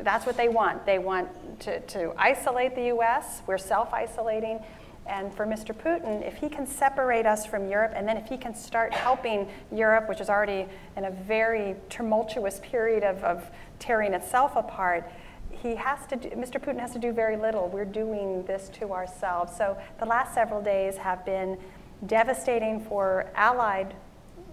that's 0.00 0.26
what 0.26 0.36
they 0.36 0.48
want. 0.48 0.86
They 0.86 0.98
want 0.98 1.28
to, 1.60 1.80
to 1.80 2.12
isolate 2.16 2.74
the 2.74 2.94
US, 2.96 3.42
we're 3.46 3.58
self 3.58 3.92
isolating. 3.92 4.60
And 5.04 5.34
for 5.34 5.44
Mr. 5.44 5.74
Putin, 5.74 6.26
if 6.26 6.36
he 6.36 6.48
can 6.48 6.64
separate 6.64 7.26
us 7.26 7.44
from 7.44 7.68
Europe, 7.68 7.92
and 7.96 8.06
then 8.06 8.16
if 8.16 8.28
he 8.28 8.36
can 8.36 8.54
start 8.54 8.92
helping 8.94 9.48
Europe, 9.72 10.08
which 10.08 10.20
is 10.20 10.30
already 10.30 10.66
in 10.96 11.06
a 11.06 11.10
very 11.10 11.74
tumultuous 11.90 12.60
period 12.62 13.02
of, 13.02 13.22
of 13.24 13.50
tearing 13.80 14.14
itself 14.14 14.54
apart, 14.54 15.10
he 15.50 15.74
has 15.74 16.06
to 16.06 16.16
do, 16.16 16.28
Mr. 16.30 16.60
Putin 16.60 16.78
has 16.78 16.92
to 16.92 17.00
do 17.00 17.12
very 17.12 17.36
little. 17.36 17.68
We're 17.68 17.84
doing 17.84 18.44
this 18.44 18.68
to 18.80 18.92
ourselves. 18.92 19.56
So 19.56 19.76
the 19.98 20.06
last 20.06 20.34
several 20.34 20.62
days 20.62 20.96
have 20.96 21.24
been 21.26 21.58
devastating 22.06 22.80
for 22.80 23.30
allied 23.34 23.94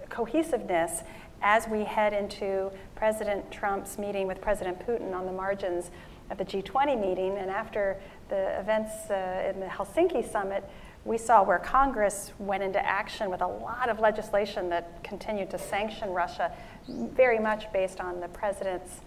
cohesiveness 0.09 1.03
as 1.41 1.67
we 1.67 1.83
head 1.83 2.13
into 2.13 2.71
President 2.95 3.49
Trump's 3.51 3.97
meeting 3.97 4.27
with 4.27 4.41
President 4.41 4.85
Putin 4.85 5.13
on 5.13 5.25
the 5.25 5.31
margins 5.31 5.91
of 6.29 6.37
the 6.37 6.45
G20 6.45 6.99
meeting. 6.99 7.37
And 7.37 7.49
after 7.49 7.99
the 8.29 8.59
events 8.59 9.09
uh, 9.09 9.49
in 9.49 9.59
the 9.59 9.65
Helsinki 9.65 10.29
summit, 10.29 10.69
we 11.05 11.17
saw 11.17 11.43
where 11.43 11.59
Congress 11.59 12.33
went 12.39 12.61
into 12.61 12.85
action 12.85 13.31
with 13.31 13.41
a 13.41 13.47
lot 13.47 13.89
of 13.89 13.99
legislation 13.99 14.69
that 14.69 15.03
continued 15.03 15.49
to 15.51 15.57
sanction 15.57 16.09
Russia, 16.09 16.51
very 16.87 17.39
much 17.39 17.71
based 17.71 18.01
on 18.01 18.19
the 18.19 18.27
president's 18.27 19.01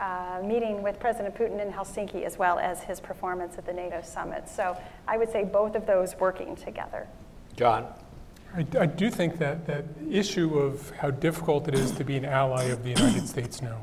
uh, 0.00 0.40
meeting 0.44 0.82
with 0.82 0.98
President 1.00 1.34
Putin 1.34 1.64
in 1.64 1.72
Helsinki, 1.72 2.24
as 2.24 2.36
well 2.36 2.58
as 2.58 2.82
his 2.82 3.00
performance 3.00 3.56
at 3.56 3.64
the 3.64 3.72
NATO 3.72 4.02
summit. 4.02 4.48
So 4.48 4.76
I 5.08 5.16
would 5.16 5.30
say 5.30 5.44
both 5.44 5.74
of 5.74 5.86
those 5.86 6.16
working 6.16 6.56
together. 6.56 7.06
John? 7.56 7.86
I, 8.56 8.66
I 8.80 8.86
do 8.86 9.10
think 9.10 9.36
that 9.38 9.66
that 9.66 9.84
issue 10.10 10.58
of 10.58 10.90
how 10.92 11.10
difficult 11.10 11.68
it 11.68 11.74
is 11.74 11.90
to 11.92 12.04
be 12.04 12.16
an 12.16 12.24
ally 12.24 12.64
of 12.64 12.82
the 12.82 12.88
United 12.90 13.28
States 13.34 13.60
now 13.60 13.82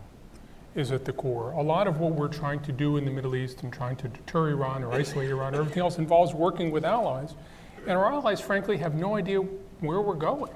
is 0.73 0.91
at 0.91 1.05
the 1.05 1.13
core. 1.13 1.51
A 1.51 1.61
lot 1.61 1.85
of 1.85 1.99
what 1.99 2.13
we're 2.13 2.27
trying 2.27 2.59
to 2.61 2.71
do 2.71 2.97
in 2.97 3.05
the 3.05 3.11
Middle 3.11 3.35
East 3.35 3.61
and 3.61 3.71
trying 3.71 3.95
to 3.97 4.07
deter 4.07 4.49
Iran 4.49 4.83
or 4.83 4.91
isolate 4.91 5.29
Iran 5.29 5.53
or 5.53 5.59
everything 5.59 5.83
else 5.83 5.99
involves 5.99 6.33
working 6.33 6.71
with 6.71 6.83
allies. 6.83 7.35
And 7.81 7.91
our 7.91 8.11
allies, 8.11 8.41
frankly, 8.41 8.77
have 8.77 8.95
no 8.95 9.15
idea 9.15 9.41
where 9.81 10.01
we're 10.01 10.15
going. 10.15 10.53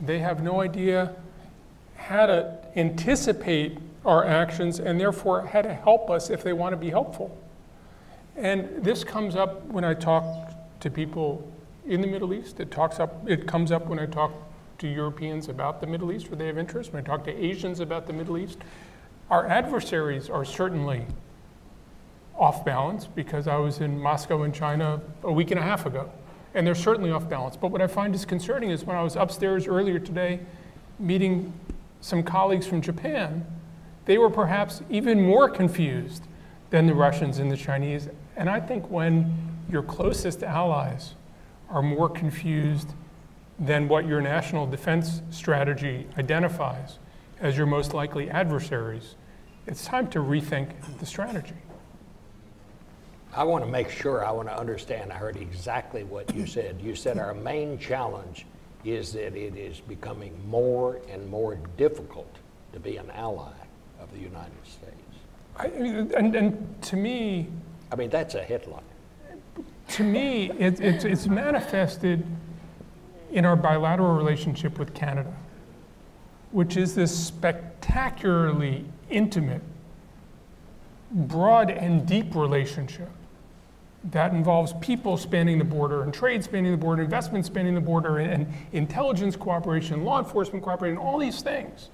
They 0.00 0.20
have 0.20 0.40
no 0.40 0.60
idea 0.60 1.16
how 1.96 2.26
to 2.26 2.56
anticipate 2.76 3.78
our 4.04 4.24
actions 4.24 4.78
and 4.78 5.00
therefore 5.00 5.44
how 5.44 5.62
to 5.62 5.74
help 5.74 6.08
us 6.08 6.30
if 6.30 6.44
they 6.44 6.52
want 6.52 6.72
to 6.72 6.76
be 6.76 6.90
helpful. 6.90 7.36
And 8.36 8.84
this 8.84 9.02
comes 9.02 9.34
up 9.34 9.64
when 9.66 9.82
I 9.82 9.94
talk 9.94 10.52
to 10.78 10.90
people 10.90 11.52
in 11.88 12.00
the 12.00 12.06
Middle 12.06 12.34
East. 12.34 12.60
It 12.60 12.70
talks 12.70 13.00
up 13.00 13.28
it 13.28 13.46
comes 13.46 13.72
up 13.72 13.86
when 13.86 13.98
I 13.98 14.06
talk 14.06 14.32
to 14.78 14.86
Europeans 14.86 15.48
about 15.48 15.80
the 15.80 15.86
Middle 15.86 16.12
East 16.12 16.30
where 16.30 16.36
they 16.36 16.46
have 16.46 16.58
interest, 16.58 16.92
when 16.92 17.02
I 17.02 17.06
talk 17.06 17.24
to 17.24 17.32
Asians 17.32 17.80
about 17.80 18.06
the 18.06 18.12
Middle 18.12 18.38
East. 18.38 18.58
Our 19.30 19.46
adversaries 19.46 20.30
are 20.30 20.44
certainly 20.44 21.04
off 22.36 22.64
balance 22.64 23.06
because 23.06 23.48
I 23.48 23.56
was 23.56 23.80
in 23.80 24.00
Moscow 24.00 24.44
in 24.44 24.52
China 24.52 25.00
a 25.22 25.32
week 25.32 25.50
and 25.50 25.58
a 25.58 25.62
half 25.62 25.86
ago, 25.86 26.10
and 26.54 26.66
they're 26.66 26.74
certainly 26.74 27.10
off 27.10 27.28
balance. 27.28 27.56
But 27.56 27.72
what 27.72 27.82
I 27.82 27.88
find 27.88 28.14
is 28.14 28.24
concerning 28.24 28.70
is 28.70 28.84
when 28.84 28.96
I 28.96 29.02
was 29.02 29.16
upstairs 29.16 29.66
earlier 29.66 29.98
today 29.98 30.40
meeting 30.98 31.52
some 32.00 32.22
colleagues 32.22 32.66
from 32.66 32.80
Japan, 32.80 33.44
they 34.04 34.18
were 34.18 34.30
perhaps 34.30 34.82
even 34.88 35.20
more 35.20 35.48
confused 35.48 36.22
than 36.70 36.86
the 36.86 36.94
Russians 36.94 37.38
and 37.38 37.50
the 37.50 37.56
Chinese. 37.56 38.08
And 38.36 38.48
I 38.48 38.60
think 38.60 38.88
when 38.90 39.34
your 39.68 39.82
closest 39.82 40.42
allies 40.42 41.14
are 41.70 41.82
more 41.82 42.08
confused 42.08 42.94
than 43.58 43.88
what 43.88 44.06
your 44.06 44.20
national 44.20 44.66
defense 44.66 45.22
strategy 45.30 46.06
identifies 46.16 46.98
as 47.40 47.56
your 47.56 47.66
most 47.66 47.94
likely 47.94 48.30
adversaries, 48.30 49.14
it's 49.66 49.84
time 49.84 50.08
to 50.08 50.18
rethink 50.20 50.70
the 50.98 51.06
strategy. 51.06 51.54
I 53.34 53.44
want 53.44 53.64
to 53.64 53.70
make 53.70 53.90
sure 53.90 54.24
I 54.24 54.30
want 54.30 54.48
to 54.48 54.58
understand. 54.58 55.12
I 55.12 55.16
heard 55.16 55.36
exactly 55.36 56.02
what 56.02 56.34
you 56.34 56.46
said. 56.46 56.80
You 56.82 56.94
said 56.94 57.18
our 57.18 57.34
main 57.34 57.78
challenge 57.78 58.46
is 58.84 59.12
that 59.12 59.36
it 59.36 59.56
is 59.56 59.80
becoming 59.80 60.34
more 60.48 61.00
and 61.10 61.28
more 61.28 61.58
difficult 61.76 62.34
to 62.72 62.80
be 62.80 62.96
an 62.96 63.10
ally 63.10 63.52
of 64.00 64.10
the 64.12 64.18
United 64.18 64.64
States. 64.64 64.94
I, 65.56 65.66
and, 65.66 66.34
and 66.34 66.82
to 66.82 66.96
me, 66.96 67.48
I 67.92 67.96
mean, 67.96 68.10
that's 68.10 68.34
a 68.34 68.42
headline. 68.42 68.82
To 69.88 70.04
me, 70.04 70.50
it, 70.58 70.80
it's, 70.80 71.04
it's 71.04 71.26
manifested 71.26 72.24
in 73.32 73.44
our 73.44 73.56
bilateral 73.56 74.14
relationship 74.14 74.78
with 74.78 74.94
Canada 74.94 75.34
which 76.50 76.76
is 76.76 76.94
this 76.94 77.16
spectacularly 77.16 78.84
intimate, 79.10 79.62
broad, 81.10 81.70
and 81.70 82.06
deep 82.06 82.34
relationship 82.34 83.10
that 84.04 84.32
involves 84.32 84.72
people 84.80 85.16
spanning 85.16 85.58
the 85.58 85.64
border 85.64 86.02
and 86.02 86.14
trade 86.14 86.42
spanning 86.42 86.70
the 86.70 86.78
border, 86.78 87.02
investment 87.02 87.44
spanning 87.44 87.74
the 87.74 87.80
border, 87.80 88.18
and, 88.18 88.30
and 88.30 88.54
intelligence 88.72 89.36
cooperation, 89.36 90.04
law 90.04 90.18
enforcement 90.18 90.62
cooperation, 90.64 90.96
all 90.96 91.18
these 91.18 91.42
things. 91.42 91.90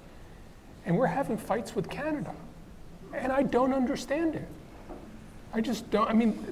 And 0.85 0.97
we're 0.97 1.07
having 1.07 1.37
fights 1.37 1.75
with 1.75 1.89
Canada. 1.89 2.33
And 3.13 3.31
I 3.31 3.43
don't 3.43 3.73
understand 3.73 4.35
it. 4.35 4.47
I 5.53 5.61
just 5.61 5.89
don't. 5.89 6.07
I 6.07 6.13
mean, 6.13 6.45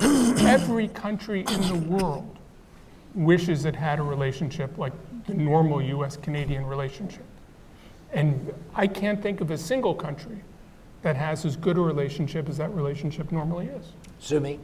every 0.00 0.88
country 0.88 1.40
in 1.40 1.68
the 1.68 1.86
world 1.88 2.38
wishes 3.14 3.64
it 3.64 3.74
had 3.74 3.98
a 3.98 4.02
relationship 4.02 4.76
like 4.78 4.92
the 5.26 5.34
normal 5.34 5.82
US 5.82 6.16
Canadian 6.16 6.66
relationship. 6.66 7.24
And 8.12 8.52
I 8.74 8.86
can't 8.86 9.22
think 9.22 9.40
of 9.40 9.50
a 9.50 9.58
single 9.58 9.94
country 9.94 10.42
that 11.02 11.16
has 11.16 11.44
as 11.44 11.56
good 11.56 11.76
a 11.76 11.80
relationship 11.80 12.48
as 12.48 12.56
that 12.58 12.72
relationship 12.74 13.32
normally 13.32 13.66
is. 13.66 13.92
Sumi? 14.18 14.60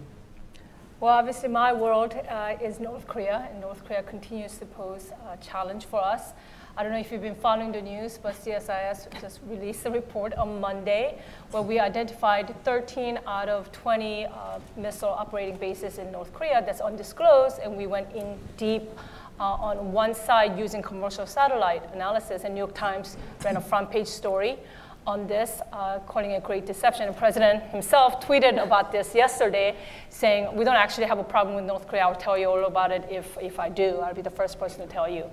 Well, 1.00 1.12
obviously, 1.12 1.48
my 1.48 1.72
world 1.72 2.14
uh, 2.28 2.54
is 2.62 2.78
North 2.78 3.08
Korea, 3.08 3.48
and 3.50 3.60
North 3.60 3.84
Korea 3.84 4.04
continues 4.04 4.56
to 4.58 4.66
pose 4.66 5.10
a 5.32 5.36
challenge 5.38 5.86
for 5.86 6.00
us. 6.00 6.32
I 6.74 6.82
don't 6.82 6.92
know 6.92 6.98
if 6.98 7.12
you've 7.12 7.20
been 7.20 7.34
following 7.34 7.70
the 7.70 7.82
news, 7.82 8.18
but 8.22 8.34
CSIS 8.34 9.20
just 9.20 9.40
released 9.46 9.84
a 9.84 9.90
report 9.90 10.32
on 10.34 10.58
Monday 10.58 11.18
where 11.50 11.62
we 11.62 11.78
identified 11.78 12.54
13 12.64 13.18
out 13.26 13.50
of 13.50 13.70
20 13.72 14.24
uh, 14.24 14.58
missile 14.78 15.10
operating 15.10 15.58
bases 15.58 15.98
in 15.98 16.10
North 16.10 16.32
Korea 16.32 16.62
that's 16.64 16.80
undisclosed, 16.80 17.58
and 17.62 17.76
we 17.76 17.86
went 17.86 18.10
in 18.14 18.38
deep 18.56 18.88
uh, 19.38 19.42
on 19.42 19.92
one 19.92 20.14
side 20.14 20.58
using 20.58 20.80
commercial 20.80 21.26
satellite 21.26 21.82
analysis, 21.92 22.44
and 22.44 22.54
New 22.54 22.60
York 22.60 22.74
Times 22.74 23.18
ran 23.44 23.58
a 23.58 23.60
front 23.60 23.90
page 23.90 24.06
story 24.06 24.56
on 25.06 25.26
this, 25.26 25.60
uh, 25.74 25.98
calling 26.06 26.30
it 26.30 26.42
great 26.42 26.64
deception. 26.64 27.06
The 27.06 27.12
president 27.12 27.64
himself 27.64 28.24
tweeted 28.24 28.62
about 28.62 28.92
this 28.92 29.14
yesterday, 29.14 29.76
saying, 30.08 30.56
We 30.56 30.64
don't 30.64 30.76
actually 30.76 31.06
have 31.06 31.18
a 31.18 31.24
problem 31.24 31.54
with 31.54 31.64
North 31.64 31.86
Korea. 31.86 32.04
I'll 32.04 32.14
tell 32.14 32.38
you 32.38 32.48
all 32.48 32.64
about 32.64 32.92
it 32.92 33.04
if, 33.10 33.36
if 33.42 33.60
I 33.60 33.68
do. 33.68 33.98
I'll 33.98 34.14
be 34.14 34.22
the 34.22 34.30
first 34.30 34.58
person 34.58 34.80
to 34.80 34.90
tell 34.90 35.08
you. 35.08 35.26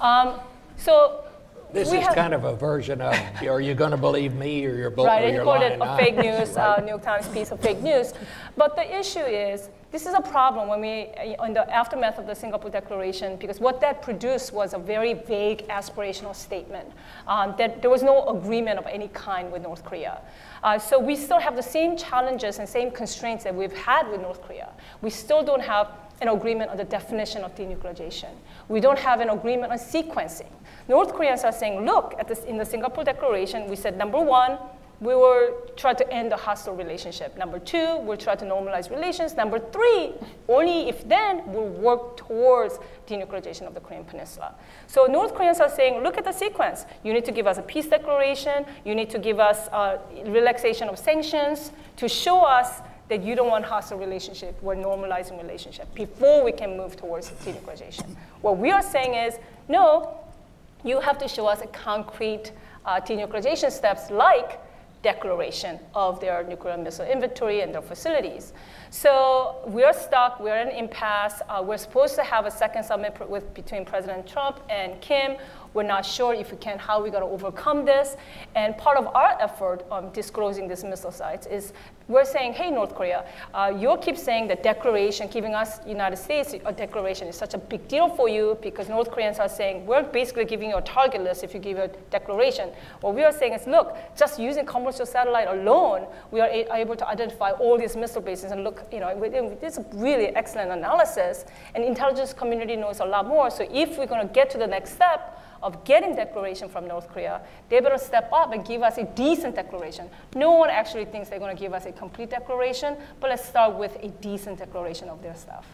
Um, 0.00 0.38
so 0.76 1.24
this 1.72 1.90
we 1.90 1.98
is 1.98 2.06
have, 2.06 2.14
kind 2.14 2.34
of 2.34 2.44
a 2.44 2.54
version 2.54 3.00
of 3.00 3.14
are 3.42 3.60
you 3.60 3.74
going 3.74 3.90
to 3.90 3.96
believe 3.96 4.34
me 4.34 4.64
or 4.66 4.74
you're, 4.74 4.90
right, 4.90 5.24
or 5.24 5.32
he 5.32 5.38
called 5.38 5.62
it 5.62 5.78
a 5.80 5.96
fake 5.96 6.16
news, 6.16 6.50
right? 6.56 6.78
uh, 6.78 6.80
New 6.80 6.88
York 6.88 7.02
Times 7.02 7.26
piece 7.28 7.50
of 7.50 7.60
fake 7.60 7.80
news. 7.82 8.14
But 8.56 8.76
the 8.76 8.98
issue 8.98 9.20
is, 9.20 9.68
this 9.92 10.06
is 10.06 10.14
a 10.14 10.20
problem 10.20 10.68
when 10.68 10.80
we, 10.80 11.08
in 11.44 11.54
the 11.54 11.68
aftermath 11.72 12.18
of 12.18 12.26
the 12.26 12.34
Singapore 12.34 12.70
Declaration, 12.70 13.36
because 13.36 13.60
what 13.60 13.80
that 13.80 14.02
produced 14.02 14.52
was 14.52 14.74
a 14.74 14.78
very 14.78 15.14
vague 15.14 15.66
aspirational 15.68 16.34
statement 16.34 16.88
um, 17.26 17.54
that 17.58 17.82
there 17.82 17.90
was 17.90 18.02
no 18.02 18.26
agreement 18.28 18.78
of 18.78 18.86
any 18.86 19.08
kind 19.08 19.50
with 19.50 19.62
North 19.62 19.84
Korea. 19.84 20.20
Uh, 20.62 20.78
so 20.78 20.98
we 20.98 21.16
still 21.16 21.40
have 21.40 21.56
the 21.56 21.62
same 21.62 21.96
challenges 21.96 22.58
and 22.58 22.68
same 22.68 22.90
constraints 22.90 23.44
that 23.44 23.54
we've 23.54 23.76
had 23.76 24.10
with 24.10 24.20
North 24.20 24.42
Korea. 24.42 24.70
We 25.02 25.10
still 25.10 25.42
don't 25.42 25.62
have 25.62 25.88
an 26.20 26.28
agreement 26.28 26.70
on 26.70 26.76
the 26.76 26.84
definition 26.84 27.44
of 27.44 27.54
denuclearization. 27.54 28.30
We 28.68 28.80
don't 28.80 28.98
have 28.98 29.20
an 29.20 29.30
agreement 29.30 29.72
on 29.72 29.78
sequencing. 29.78 30.50
North 30.88 31.12
Koreans 31.12 31.44
are 31.44 31.52
saying, 31.52 31.84
look, 31.84 32.14
at 32.18 32.28
this, 32.28 32.44
in 32.44 32.56
the 32.56 32.64
Singapore 32.64 33.04
Declaration, 33.04 33.68
we 33.68 33.76
said 33.76 33.98
number 33.98 34.20
one, 34.20 34.58
we 34.98 35.14
will 35.14 35.54
try 35.76 35.92
to 35.92 36.10
end 36.10 36.32
the 36.32 36.36
hostile 36.36 36.74
relationship. 36.74 37.36
Number 37.36 37.58
two, 37.58 37.98
we'll 37.98 38.16
try 38.16 38.34
to 38.34 38.46
normalize 38.46 38.90
relations. 38.90 39.36
Number 39.36 39.58
three, 39.58 40.14
only 40.48 40.88
if 40.88 41.06
then 41.06 41.42
we'll 41.52 41.68
work 41.68 42.16
towards 42.16 42.78
denuclearization 43.06 43.66
of 43.66 43.74
the 43.74 43.80
Korean 43.80 44.04
Peninsula. 44.04 44.54
So 44.86 45.04
North 45.04 45.34
Koreans 45.34 45.60
are 45.60 45.68
saying, 45.68 46.02
look 46.02 46.16
at 46.16 46.24
the 46.24 46.32
sequence. 46.32 46.86
You 47.02 47.12
need 47.12 47.26
to 47.26 47.32
give 47.32 47.46
us 47.46 47.58
a 47.58 47.62
peace 47.62 47.88
declaration. 47.88 48.64
You 48.86 48.94
need 48.94 49.10
to 49.10 49.18
give 49.18 49.38
us 49.38 49.68
a 49.68 50.00
relaxation 50.24 50.88
of 50.88 50.98
sanctions 50.98 51.72
to 51.96 52.08
show 52.08 52.42
us 52.42 52.80
that 53.08 53.22
you 53.22 53.34
don't 53.34 53.48
want 53.48 53.64
hostile 53.64 53.98
relationship. 53.98 54.60
We're 54.62 54.76
normalizing 54.76 55.40
relationship 55.40 55.92
before 55.94 56.44
we 56.44 56.52
can 56.52 56.76
move 56.76 56.96
towards 56.96 57.30
denuclearization. 57.30 58.06
What 58.40 58.58
we 58.58 58.70
are 58.70 58.82
saying 58.82 59.14
is, 59.14 59.38
no, 59.68 60.18
you 60.84 61.00
have 61.00 61.18
to 61.18 61.28
show 61.28 61.46
us 61.46 61.60
a 61.62 61.66
concrete 61.68 62.52
uh, 62.84 63.00
denuclearization 63.00 63.70
steps 63.70 64.10
like 64.10 64.60
declaration 65.02 65.78
of 65.94 66.20
their 66.20 66.42
nuclear 66.42 66.76
missile 66.76 67.06
inventory 67.06 67.60
and 67.60 67.72
their 67.72 67.82
facilities. 67.82 68.52
So 68.90 69.56
we're 69.66 69.92
stuck, 69.92 70.40
we're 70.40 70.56
in 70.56 70.68
impasse. 70.68 71.42
Uh, 71.48 71.62
we're 71.64 71.76
supposed 71.76 72.14
to 72.16 72.24
have 72.24 72.46
a 72.46 72.50
second 72.50 72.84
summit 72.84 73.12
with, 73.28 73.52
between 73.54 73.84
President 73.84 74.26
Trump 74.26 74.60
and 74.68 75.00
Kim. 75.00 75.36
We're 75.74 75.82
not 75.82 76.04
sure 76.04 76.34
if 76.34 76.50
we 76.50 76.56
can, 76.56 76.78
how 76.78 77.02
we're 77.02 77.10
to 77.10 77.20
overcome 77.20 77.84
this. 77.84 78.16
And 78.54 78.76
part 78.78 78.96
of 78.96 79.06
our 79.14 79.36
effort 79.40 79.84
on 79.90 80.12
disclosing 80.12 80.66
these 80.66 80.82
missile 80.82 81.12
sites 81.12 81.46
is 81.46 81.72
we're 82.08 82.24
saying, 82.24 82.52
hey, 82.52 82.70
North 82.70 82.94
Korea, 82.94 83.24
uh, 83.52 83.72
you 83.76 83.96
keep 84.00 84.16
saying 84.16 84.46
that 84.48 84.62
declaration, 84.62 85.28
giving 85.28 85.54
us 85.54 85.80
United 85.86 86.16
States 86.16 86.54
a 86.64 86.72
declaration 86.72 87.26
is 87.26 87.36
such 87.36 87.54
a 87.54 87.58
big 87.58 87.88
deal 87.88 88.08
for 88.08 88.28
you 88.28 88.56
because 88.62 88.88
North 88.88 89.10
Koreans 89.10 89.38
are 89.38 89.48
saying, 89.48 89.84
we're 89.86 90.04
basically 90.04 90.44
giving 90.44 90.70
you 90.70 90.76
a 90.76 90.82
target 90.82 91.22
list 91.22 91.42
if 91.42 91.52
you 91.52 91.60
give 91.60 91.78
a 91.78 91.88
declaration. 92.10 92.70
What 93.00 93.14
we 93.14 93.24
are 93.24 93.32
saying 93.32 93.54
is, 93.54 93.66
look, 93.66 93.96
just 94.16 94.38
using 94.38 94.64
commercial 94.64 95.04
satellite 95.04 95.48
alone, 95.48 96.06
we 96.30 96.40
are 96.40 96.48
able 96.48 96.94
to 96.96 97.08
identify 97.08 97.50
all 97.50 97.76
these 97.76 97.96
missile 97.96 98.22
bases 98.22 98.52
and 98.52 98.62
look, 98.62 98.86
you 98.92 99.00
know, 99.00 99.08
it's 99.62 99.78
a 99.78 99.84
really 99.94 100.28
excellent 100.28 100.70
analysis. 100.70 101.44
And 101.74 101.84
intelligence 101.84 102.32
community 102.32 102.76
knows 102.76 103.00
a 103.00 103.04
lot 103.04 103.26
more. 103.26 103.50
So 103.50 103.66
if 103.72 103.98
we're 103.98 104.06
going 104.06 104.26
to 104.26 104.32
get 104.32 104.48
to 104.50 104.58
the 104.58 104.66
next 104.66 104.92
step, 104.92 105.42
of 105.66 105.82
getting 105.84 106.14
declaration 106.14 106.68
from 106.68 106.86
North 106.86 107.08
Korea, 107.08 107.40
they 107.68 107.80
better 107.80 107.98
step 107.98 108.30
up 108.32 108.52
and 108.52 108.64
give 108.64 108.82
us 108.84 108.98
a 108.98 109.04
decent 109.04 109.56
declaration. 109.56 110.08
No 110.36 110.52
one 110.52 110.70
actually 110.70 111.06
thinks 111.06 111.28
they're 111.28 111.40
going 111.40 111.56
to 111.56 111.60
give 111.60 111.74
us 111.74 111.86
a 111.86 111.92
complete 111.92 112.30
declaration, 112.30 112.96
but 113.18 113.30
let's 113.30 113.44
start 113.44 113.74
with 113.74 113.96
a 114.00 114.08
decent 114.20 114.60
declaration 114.60 115.08
of 115.08 115.20
their 115.22 115.34
stuff. 115.34 115.66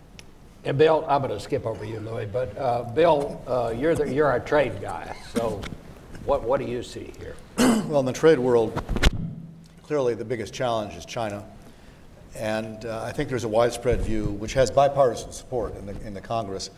And 0.64 0.78
Bill, 0.78 1.04
I'm 1.06 1.20
going 1.20 1.34
to 1.34 1.40
skip 1.40 1.66
over 1.66 1.84
you, 1.84 2.00
Louis, 2.00 2.25
but 2.25 2.56
uh, 2.56 2.84
Bill, 2.84 3.38
uh, 3.46 3.75
you're, 3.76 3.94
the, 3.94 4.11
you're 4.11 4.28
our 4.28 4.40
trade 4.40 4.80
guy. 4.80 5.14
So 5.34 5.61
what, 6.25 6.42
what 6.42 6.58
do 6.58 6.67
you 6.67 6.82
see 6.82 7.12
here? 7.19 7.36
Well, 7.82 8.00
in 8.00 8.06
the 8.06 8.12
trade 8.12 8.38
world, 8.38 8.82
clearly 9.82 10.14
the 10.14 10.25
biggest 10.25 10.54
challenge 10.54 10.95
is 10.95 11.04
China. 11.04 11.45
And 12.34 12.86
uh, 12.86 13.02
I 13.02 13.12
think 13.12 13.28
there's 13.28 13.45
a 13.45 13.49
widespread 13.49 14.00
view, 14.00 14.26
which 14.26 14.54
has 14.54 14.71
bipartisan 14.71 15.32
support 15.32 15.76
in 15.76 15.84
the, 15.84 16.00
in 16.06 16.14
the 16.14 16.21
Congress, 16.23 16.71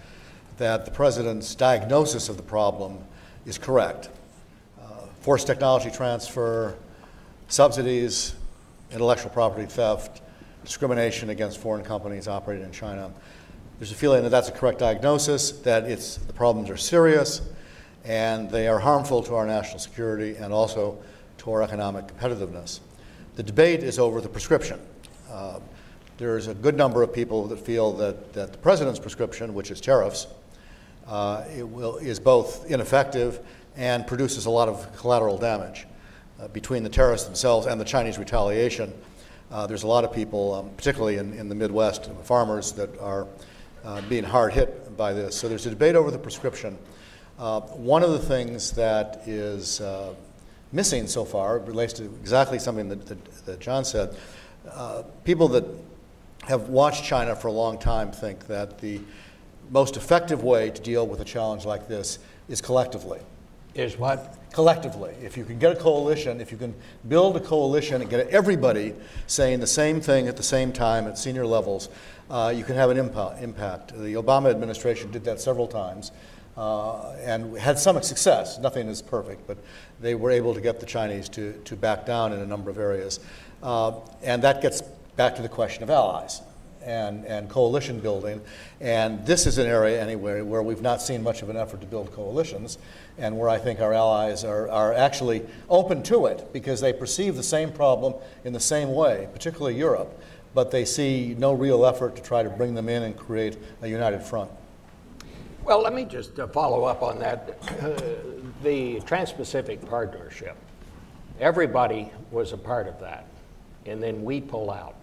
that 0.58 0.84
the 0.84 0.90
president's 0.90 1.54
diagnosis 1.54 2.28
of 2.28 2.36
the 2.36 2.42
problem 2.42 2.98
is 3.46 3.58
correct. 3.58 4.08
Uh, 4.80 5.06
forced 5.20 5.46
technology 5.46 5.90
transfer, 5.90 6.76
subsidies, 7.48 8.34
intellectual 8.92 9.30
property 9.30 9.66
theft, 9.66 10.22
discrimination 10.64 11.30
against 11.30 11.58
foreign 11.58 11.84
companies 11.84 12.28
operating 12.28 12.64
in 12.64 12.72
China. 12.72 13.10
There's 13.78 13.92
a 13.92 13.96
feeling 13.96 14.22
that 14.22 14.30
that's 14.30 14.48
a 14.48 14.52
correct 14.52 14.78
diagnosis, 14.78 15.52
that 15.60 15.84
it's, 15.84 16.16
the 16.16 16.32
problems 16.32 16.70
are 16.70 16.76
serious, 16.76 17.42
and 18.04 18.50
they 18.50 18.68
are 18.68 18.78
harmful 18.78 19.22
to 19.24 19.34
our 19.34 19.46
national 19.46 19.78
security 19.78 20.36
and 20.36 20.52
also 20.52 21.02
to 21.38 21.50
our 21.50 21.62
economic 21.62 22.06
competitiveness. 22.06 22.80
The 23.34 23.42
debate 23.42 23.82
is 23.82 23.98
over 23.98 24.20
the 24.20 24.28
prescription. 24.28 24.80
Uh, 25.30 25.58
there's 26.18 26.46
a 26.46 26.54
good 26.54 26.76
number 26.76 27.02
of 27.02 27.12
people 27.12 27.48
that 27.48 27.58
feel 27.58 27.92
that, 27.94 28.32
that 28.32 28.52
the 28.52 28.58
president's 28.58 29.00
prescription, 29.00 29.52
which 29.52 29.72
is 29.72 29.80
tariffs, 29.80 30.28
uh, 31.06 31.44
it 31.56 31.68
will, 31.68 31.96
is 31.96 32.18
both 32.18 32.70
ineffective 32.70 33.40
and 33.76 34.06
produces 34.06 34.46
a 34.46 34.50
lot 34.50 34.68
of 34.68 34.96
collateral 34.96 35.38
damage. 35.38 35.86
Uh, 36.40 36.48
between 36.48 36.82
the 36.82 36.88
terrorists 36.88 37.26
themselves 37.26 37.66
and 37.66 37.80
the 37.80 37.84
Chinese 37.84 38.18
retaliation, 38.18 38.92
uh, 39.50 39.66
there's 39.66 39.84
a 39.84 39.86
lot 39.86 40.04
of 40.04 40.12
people, 40.12 40.54
um, 40.54 40.70
particularly 40.76 41.16
in, 41.18 41.32
in 41.34 41.48
the 41.48 41.54
Midwest, 41.54 42.10
farmers 42.24 42.72
that 42.72 42.98
are 42.98 43.26
uh, 43.84 44.00
being 44.08 44.24
hard 44.24 44.52
hit 44.52 44.96
by 44.96 45.12
this. 45.12 45.36
So 45.36 45.48
there's 45.48 45.66
a 45.66 45.70
debate 45.70 45.94
over 45.94 46.10
the 46.10 46.18
prescription. 46.18 46.76
Uh, 47.38 47.60
one 47.60 48.02
of 48.02 48.10
the 48.10 48.18
things 48.18 48.72
that 48.72 49.22
is 49.26 49.80
uh, 49.80 50.14
missing 50.72 51.06
so 51.06 51.24
far 51.24 51.58
relates 51.60 51.92
to 51.94 52.04
exactly 52.04 52.58
something 52.58 52.88
that, 52.88 53.06
that, 53.06 53.46
that 53.46 53.60
John 53.60 53.84
said. 53.84 54.16
people 55.24 55.48
that 55.48 55.64
have 56.48 56.68
watched 56.68 57.04
China 57.04 57.36
for 57.36 57.48
a 57.48 57.52
long 57.52 57.78
time 57.78 58.10
think 58.12 58.46
that 58.46 58.78
the 58.78 59.00
most 59.70 59.96
effective 59.96 60.42
way 60.42 60.70
to 60.70 60.82
deal 60.82 61.06
with 61.06 61.20
a 61.20 61.24
challenge 61.24 61.64
like 61.64 61.88
this 61.88 62.18
is 62.48 62.60
collectively. 62.60 63.20
Is 63.74 63.98
what? 63.98 64.38
Collectively. 64.52 65.14
If 65.20 65.36
you 65.36 65.44
can 65.44 65.58
get 65.58 65.72
a 65.72 65.76
coalition, 65.80 66.40
if 66.40 66.52
you 66.52 66.58
can 66.58 66.74
build 67.08 67.36
a 67.36 67.40
coalition 67.40 68.00
and 68.00 68.08
get 68.08 68.28
everybody 68.28 68.94
saying 69.26 69.58
the 69.58 69.66
same 69.66 70.00
thing 70.00 70.28
at 70.28 70.36
the 70.36 70.44
same 70.44 70.72
time 70.72 71.08
at 71.08 71.18
senior 71.18 71.44
levels, 71.44 71.88
uh, 72.30 72.52
you 72.54 72.62
can 72.62 72.76
have 72.76 72.90
an 72.90 72.96
impa- 72.96 73.42
impact. 73.42 73.88
The 73.88 74.14
Obama 74.14 74.50
administration 74.50 75.10
did 75.10 75.24
that 75.24 75.40
several 75.40 75.66
times 75.66 76.12
uh, 76.56 77.14
and 77.24 77.56
had 77.58 77.78
some 77.78 78.00
success. 78.02 78.58
Nothing 78.58 78.88
is 78.88 79.02
perfect, 79.02 79.44
but 79.46 79.58
they 80.00 80.14
were 80.14 80.30
able 80.30 80.54
to 80.54 80.60
get 80.60 80.78
the 80.78 80.86
Chinese 80.86 81.28
to, 81.30 81.54
to 81.64 81.74
back 81.74 82.06
down 82.06 82.32
in 82.32 82.38
a 82.38 82.46
number 82.46 82.70
of 82.70 82.78
areas. 82.78 83.18
Uh, 83.60 83.98
and 84.22 84.42
that 84.42 84.62
gets 84.62 84.82
back 85.16 85.34
to 85.34 85.42
the 85.42 85.48
question 85.48 85.82
of 85.82 85.90
allies 85.90 86.42
and, 86.84 87.24
and 87.24 87.48
coalition 87.48 88.00
building. 88.00 88.40
And 88.80 89.24
this 89.26 89.46
is 89.46 89.58
an 89.58 89.66
area, 89.66 90.00
anyway, 90.00 90.42
where 90.42 90.62
we've 90.62 90.82
not 90.82 91.02
seen 91.02 91.22
much 91.22 91.42
of 91.42 91.48
an 91.48 91.56
effort 91.56 91.80
to 91.80 91.86
build 91.86 92.12
coalitions, 92.12 92.78
and 93.18 93.38
where 93.38 93.48
I 93.48 93.58
think 93.58 93.80
our 93.80 93.92
allies 93.92 94.44
are, 94.44 94.68
are 94.68 94.92
actually 94.92 95.44
open 95.68 96.02
to 96.04 96.26
it 96.26 96.52
because 96.52 96.80
they 96.80 96.92
perceive 96.92 97.36
the 97.36 97.42
same 97.42 97.72
problem 97.72 98.14
in 98.44 98.52
the 98.52 98.60
same 98.60 98.94
way, 98.94 99.28
particularly 99.32 99.76
Europe, 99.76 100.20
but 100.54 100.70
they 100.70 100.84
see 100.84 101.34
no 101.38 101.52
real 101.52 101.84
effort 101.84 102.16
to 102.16 102.22
try 102.22 102.42
to 102.42 102.50
bring 102.50 102.74
them 102.74 102.88
in 102.88 103.02
and 103.02 103.16
create 103.16 103.58
a 103.82 103.88
united 103.88 104.22
front. 104.22 104.50
Well, 105.64 105.80
let 105.82 105.94
me 105.94 106.04
just 106.04 106.38
uh, 106.38 106.46
follow 106.48 106.84
up 106.84 107.02
on 107.02 107.18
that. 107.20 107.58
Uh, 107.80 107.98
the 108.62 109.00
Trans 109.00 109.32
Pacific 109.32 109.84
Partnership, 109.88 110.56
everybody 111.40 112.10
was 112.30 112.52
a 112.52 112.58
part 112.58 112.86
of 112.86 113.00
that, 113.00 113.26
and 113.86 114.02
then 114.02 114.22
we 114.22 114.42
pull 114.42 114.70
out. 114.70 114.94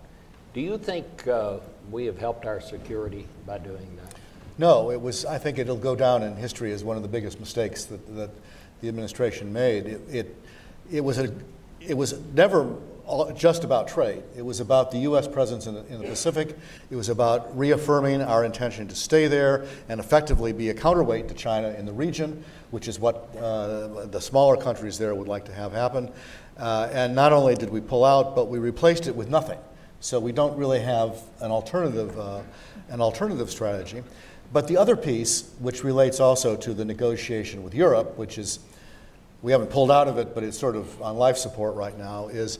Do 0.53 0.61
you 0.61 0.77
think 0.77 1.27
uh, 1.27 1.57
we 1.91 2.05
have 2.05 2.17
helped 2.17 2.45
our 2.45 2.61
security 2.61 3.27
by 3.45 3.57
doing 3.57 3.97
that? 3.97 4.15
No, 4.57 4.91
it 4.91 5.01
was. 5.01 5.25
I 5.25 5.37
think 5.37 5.57
it'll 5.57 5.77
go 5.77 5.95
down 5.95 6.23
in 6.23 6.35
history 6.35 6.71
as 6.71 6.83
one 6.83 6.95
of 6.95 7.03
the 7.03 7.09
biggest 7.09 7.39
mistakes 7.39 7.85
that, 7.85 8.15
that 8.15 8.29
the 8.81 8.87
administration 8.87 9.51
made. 9.51 9.85
It, 9.85 10.01
it, 10.09 10.35
it 10.91 11.01
was 11.01 11.17
a, 11.17 11.33
it 11.79 11.95
was 11.95 12.19
never 12.33 12.75
all, 13.05 13.31
just 13.31 13.63
about 13.63 13.87
trade. 13.87 14.23
It 14.35 14.43
was 14.43 14.59
about 14.59 14.91
the 14.91 14.99
U.S. 14.99 15.27
presence 15.27 15.67
in 15.67 15.75
the, 15.75 15.85
in 15.87 15.99
the, 15.99 16.07
Pacific. 16.07 16.57
It 16.89 16.95
was 16.95 17.09
about 17.09 17.57
reaffirming 17.57 18.21
our 18.21 18.45
intention 18.45 18.87
to 18.87 18.95
stay 18.95 19.27
there 19.27 19.65
and 19.89 19.99
effectively 19.99 20.53
be 20.53 20.69
a 20.69 20.73
counterweight 20.73 21.27
to 21.29 21.33
China 21.33 21.69
in 21.69 21.85
the 21.85 21.93
region, 21.93 22.43
which 22.71 22.87
is 22.87 22.99
what 22.99 23.35
uh, 23.37 24.05
the 24.05 24.21
smaller 24.21 24.57
countries 24.57 24.97
there 24.97 25.15
would 25.15 25.27
like 25.27 25.45
to 25.45 25.53
have 25.53 25.71
happen. 25.71 26.11
Uh, 26.57 26.89
and 26.91 27.15
not 27.15 27.33
only 27.33 27.55
did 27.55 27.69
we 27.69 27.81
pull 27.81 28.05
out, 28.05 28.35
but 28.35 28.47
we 28.47 28.59
replaced 28.59 29.07
it 29.07 29.15
with 29.15 29.29
nothing. 29.29 29.57
So 30.01 30.19
we 30.19 30.31
don't 30.31 30.57
really 30.57 30.79
have 30.79 31.21
an 31.41 31.51
alternative, 31.51 32.19
uh, 32.19 32.41
an 32.89 33.01
alternative 33.01 33.51
strategy. 33.51 34.03
But 34.51 34.67
the 34.67 34.75
other 34.75 34.97
piece, 34.97 35.51
which 35.59 35.83
relates 35.83 36.19
also 36.19 36.55
to 36.57 36.73
the 36.73 36.83
negotiation 36.83 37.63
with 37.63 37.75
Europe, 37.75 38.17
which 38.17 38.39
is 38.39 38.59
we 39.43 39.51
haven't 39.51 39.69
pulled 39.69 39.91
out 39.91 40.07
of 40.07 40.17
it, 40.17 40.33
but 40.33 40.43
it's 40.43 40.57
sort 40.57 40.75
of 40.75 40.99
on 41.03 41.17
life 41.17 41.37
support 41.37 41.75
right 41.75 41.97
now, 41.97 42.27
is 42.29 42.57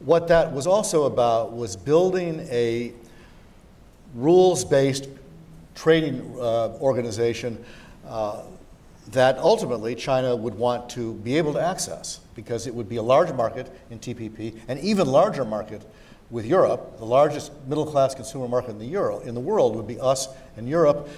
what 0.00 0.28
that 0.28 0.52
was 0.52 0.66
also 0.66 1.04
about 1.04 1.54
was 1.54 1.76
building 1.76 2.40
a 2.50 2.92
rules 4.14 4.62
based 4.62 5.08
trading 5.74 6.20
uh, 6.38 6.68
organization 6.80 7.62
uh, 8.06 8.42
that 9.12 9.38
ultimately 9.38 9.94
China 9.94 10.36
would 10.36 10.54
want 10.54 10.90
to 10.90 11.14
be 11.14 11.38
able 11.38 11.54
to 11.54 11.60
access 11.60 12.20
because 12.34 12.66
it 12.66 12.74
would 12.74 12.88
be 12.88 12.96
a 12.96 13.02
large 13.02 13.32
market 13.32 13.70
in 13.90 13.98
TPP, 13.98 14.58
an 14.68 14.78
even 14.78 15.06
larger 15.06 15.44
market 15.44 15.82
with 16.32 16.46
Europe. 16.46 16.98
The 16.98 17.04
largest 17.04 17.52
middle 17.68 17.86
class 17.86 18.14
consumer 18.16 18.48
market 18.48 18.70
in 18.70 18.78
the, 18.78 18.86
Euro, 18.86 19.20
in 19.20 19.34
the 19.34 19.40
world 19.40 19.76
would 19.76 19.86
be 19.86 20.00
us 20.00 20.26
and 20.56 20.68
Europe. 20.68 21.08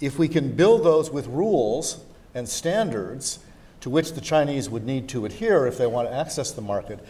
If 0.00 0.18
we 0.18 0.28
can 0.28 0.52
build 0.52 0.84
those 0.84 1.10
with 1.10 1.26
rules 1.26 2.02
and 2.34 2.48
standards, 2.48 3.40
to 3.80 3.90
which 3.90 4.12
the 4.12 4.20
Chinese 4.20 4.70
would 4.70 4.86
need 4.86 5.08
to 5.08 5.26
adhere 5.26 5.66
if 5.66 5.76
they 5.76 5.88
want 5.88 6.08
to 6.08 6.14
access 6.14 6.52
the 6.52 6.62
market, 6.62 7.00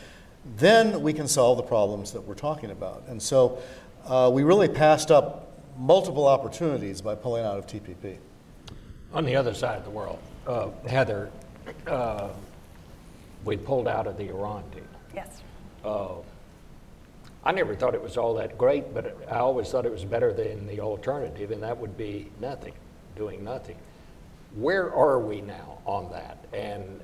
then 0.56 1.02
we 1.02 1.12
can 1.12 1.28
solve 1.28 1.58
the 1.58 1.62
problems 1.62 2.12
that 2.12 2.22
we're 2.22 2.34
talking 2.34 2.70
about. 2.70 3.04
And 3.08 3.22
so 3.22 3.62
uh, 4.06 4.30
we 4.32 4.42
really 4.42 4.68
passed 4.68 5.10
up 5.10 5.52
multiple 5.78 6.26
opportunities 6.26 7.02
by 7.02 7.14
pulling 7.14 7.44
out 7.44 7.58
of 7.58 7.66
TPP. 7.66 8.16
On 9.12 9.26
the 9.26 9.36
other 9.36 9.52
side 9.52 9.76
of 9.76 9.84
the 9.84 9.90
world, 9.90 10.18
uh, 10.46 10.70
Heather, 10.88 11.30
uh, 11.86 12.30
we 13.44 13.58
pulled 13.58 13.86
out 13.86 14.06
of 14.06 14.16
the 14.16 14.28
Iran 14.30 14.64
deal. 14.70 14.82
Yes. 15.14 15.42
I 17.44 17.52
never 17.52 17.74
thought 17.74 17.94
it 17.94 18.02
was 18.02 18.16
all 18.16 18.34
that 18.34 18.56
great, 18.56 18.94
but 18.94 19.16
I 19.28 19.38
always 19.38 19.68
thought 19.68 19.84
it 19.84 19.92
was 19.92 20.04
better 20.04 20.32
than 20.32 20.66
the 20.66 20.80
alternative, 20.80 21.50
and 21.50 21.62
that 21.62 21.76
would 21.76 21.96
be 21.96 22.30
nothing, 22.40 22.74
doing 23.16 23.42
nothing. 23.42 23.76
Where 24.54 24.94
are 24.94 25.18
we 25.18 25.40
now 25.40 25.78
on 25.84 26.10
that? 26.12 26.44
And 26.52 27.00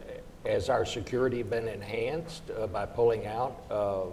has 0.46 0.68
our 0.68 0.85
security 0.85 1.42
been 1.42 1.66
enhanced 1.66 2.44
uh, 2.51 2.68
by 2.68 2.87
pulling 2.87 3.27
out? 3.27 3.64
Uh, 3.68 4.05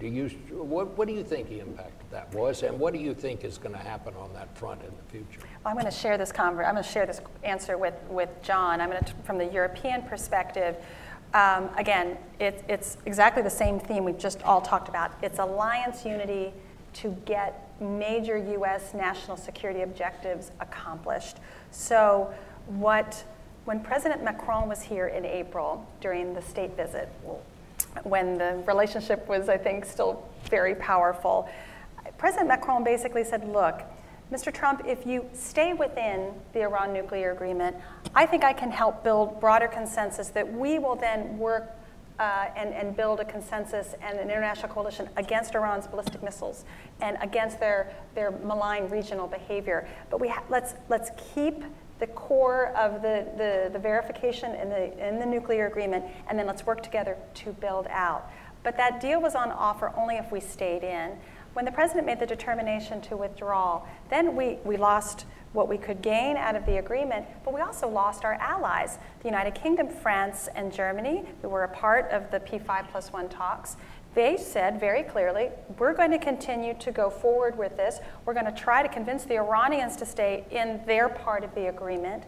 do 0.00 0.06
you, 0.06 0.28
what, 0.50 0.98
what 0.98 1.08
do 1.08 1.14
you 1.14 1.24
think 1.24 1.48
the 1.48 1.60
impact 1.60 2.02
of 2.02 2.10
that 2.10 2.34
was, 2.34 2.62
and 2.62 2.78
what 2.78 2.92
do 2.92 2.98
you 2.98 3.14
think 3.14 3.42
is 3.42 3.56
going 3.56 3.74
to 3.74 3.80
happen 3.80 4.12
on 4.16 4.34
that 4.34 4.54
front 4.58 4.82
in 4.82 4.90
the 4.94 5.10
future? 5.10 5.40
Well, 5.64 5.70
I'm 5.70 5.74
going 5.74 5.86
to 5.86 5.90
share 5.90 6.18
this 6.18 6.30
conver- 6.30 6.66
I'm 6.66 6.74
going 6.74 6.84
to 6.84 6.90
share 6.90 7.06
this 7.06 7.22
answer 7.42 7.78
with, 7.78 7.94
with 8.10 8.28
John. 8.42 8.82
I'm 8.82 8.90
going 8.90 9.02
to, 9.02 9.14
from 9.24 9.38
the 9.38 9.46
European 9.46 10.02
perspective. 10.02 10.76
Um, 11.34 11.68
again, 11.76 12.16
it, 12.38 12.64
it's 12.68 12.96
exactly 13.06 13.42
the 13.42 13.50
same 13.50 13.80
theme 13.80 14.04
we've 14.04 14.18
just 14.18 14.40
all 14.44 14.60
talked 14.60 14.88
about. 14.88 15.12
It's 15.20 15.40
alliance 15.40 16.04
unity 16.04 16.52
to 16.94 17.10
get 17.24 17.68
major 17.80 18.38
U.S. 18.38 18.94
national 18.94 19.36
security 19.36 19.82
objectives 19.82 20.52
accomplished. 20.60 21.38
So 21.72 22.32
what, 22.66 23.24
when 23.64 23.80
President 23.80 24.22
Macron 24.22 24.68
was 24.68 24.80
here 24.80 25.08
in 25.08 25.24
April 25.24 25.84
during 26.00 26.34
the 26.34 26.42
state 26.42 26.76
visit, 26.76 27.08
when 28.04 28.38
the 28.38 28.62
relationship 28.64 29.26
was, 29.28 29.48
I 29.48 29.56
think, 29.56 29.84
still 29.84 30.28
very 30.48 30.76
powerful, 30.76 31.48
President 32.16 32.46
Macron 32.46 32.84
basically 32.84 33.24
said, 33.24 33.48
look, 33.48 33.82
Mr. 34.32 34.52
Trump, 34.52 34.82
if 34.86 35.06
you 35.06 35.28
stay 35.32 35.74
within 35.74 36.32
the 36.52 36.62
Iran 36.62 36.92
nuclear 36.92 37.32
agreement, 37.32 37.76
I 38.14 38.26
think 38.26 38.42
I 38.42 38.52
can 38.52 38.70
help 38.70 39.04
build 39.04 39.38
broader 39.40 39.68
consensus 39.68 40.28
that 40.28 40.50
we 40.50 40.78
will 40.78 40.96
then 40.96 41.38
work 41.38 41.70
uh, 42.18 42.46
and, 42.56 42.72
and, 42.72 42.96
build 42.96 43.18
a 43.18 43.24
consensus 43.24 43.96
and 44.00 44.20
an 44.20 44.30
international 44.30 44.72
coalition 44.72 45.08
against 45.16 45.56
Iran's 45.56 45.88
ballistic 45.88 46.22
missiles 46.22 46.64
and 47.00 47.16
against 47.20 47.58
their, 47.58 47.92
their 48.14 48.30
malign 48.30 48.88
regional 48.88 49.26
behavior. 49.26 49.88
But 50.10 50.20
we 50.20 50.32
let's, 50.48 50.74
let's 50.88 51.10
keep 51.34 51.64
the 51.98 52.06
core 52.06 52.68
of 52.76 53.02
the, 53.02 53.26
the, 53.36 53.70
the 53.72 53.80
verification 53.80 54.54
in 54.54 54.68
the, 54.68 55.08
in 55.08 55.18
the 55.18 55.26
nuclear 55.26 55.66
agreement, 55.66 56.04
and 56.28 56.38
then 56.38 56.46
let's 56.46 56.64
work 56.64 56.84
together 56.84 57.16
to 57.34 57.52
build 57.54 57.88
out. 57.90 58.30
But 58.62 58.76
that 58.76 59.00
deal 59.00 59.20
was 59.20 59.34
on 59.34 59.50
offer 59.50 59.92
only 59.96 60.16
if 60.16 60.30
we 60.30 60.40
stayed 60.40 60.84
in. 60.84 61.18
When 61.54 61.64
the 61.64 61.70
president 61.70 62.06
made 62.06 62.18
the 62.18 62.26
determination 62.26 63.00
to 63.02 63.16
withdraw, 63.16 63.82
then 64.10 64.34
we, 64.34 64.58
we 64.64 64.76
lost 64.76 65.24
what 65.52 65.68
we 65.68 65.78
could 65.78 66.02
gain 66.02 66.36
out 66.36 66.56
of 66.56 66.66
the 66.66 66.78
agreement, 66.78 67.26
but 67.44 67.54
we 67.54 67.60
also 67.60 67.88
lost 67.88 68.24
our 68.24 68.34
allies. 68.34 68.98
The 69.20 69.28
United 69.28 69.54
Kingdom, 69.54 69.88
France, 69.88 70.48
and 70.56 70.72
Germany, 70.72 71.22
who 71.42 71.48
were 71.48 71.62
a 71.62 71.68
part 71.68 72.10
of 72.10 72.28
the 72.32 72.40
P5 72.40 72.88
plus 72.90 73.12
one 73.12 73.28
talks, 73.28 73.76
they 74.16 74.36
said 74.36 74.80
very 74.80 75.04
clearly, 75.04 75.50
we're 75.78 75.94
going 75.94 76.10
to 76.10 76.18
continue 76.18 76.74
to 76.74 76.90
go 76.90 77.08
forward 77.08 77.56
with 77.56 77.76
this. 77.76 78.00
We're 78.24 78.34
going 78.34 78.46
to 78.46 78.52
try 78.52 78.82
to 78.82 78.88
convince 78.88 79.24
the 79.24 79.36
Iranians 79.36 79.96
to 79.96 80.06
stay 80.06 80.44
in 80.50 80.80
their 80.86 81.08
part 81.08 81.44
of 81.44 81.54
the 81.54 81.68
agreement. 81.68 82.24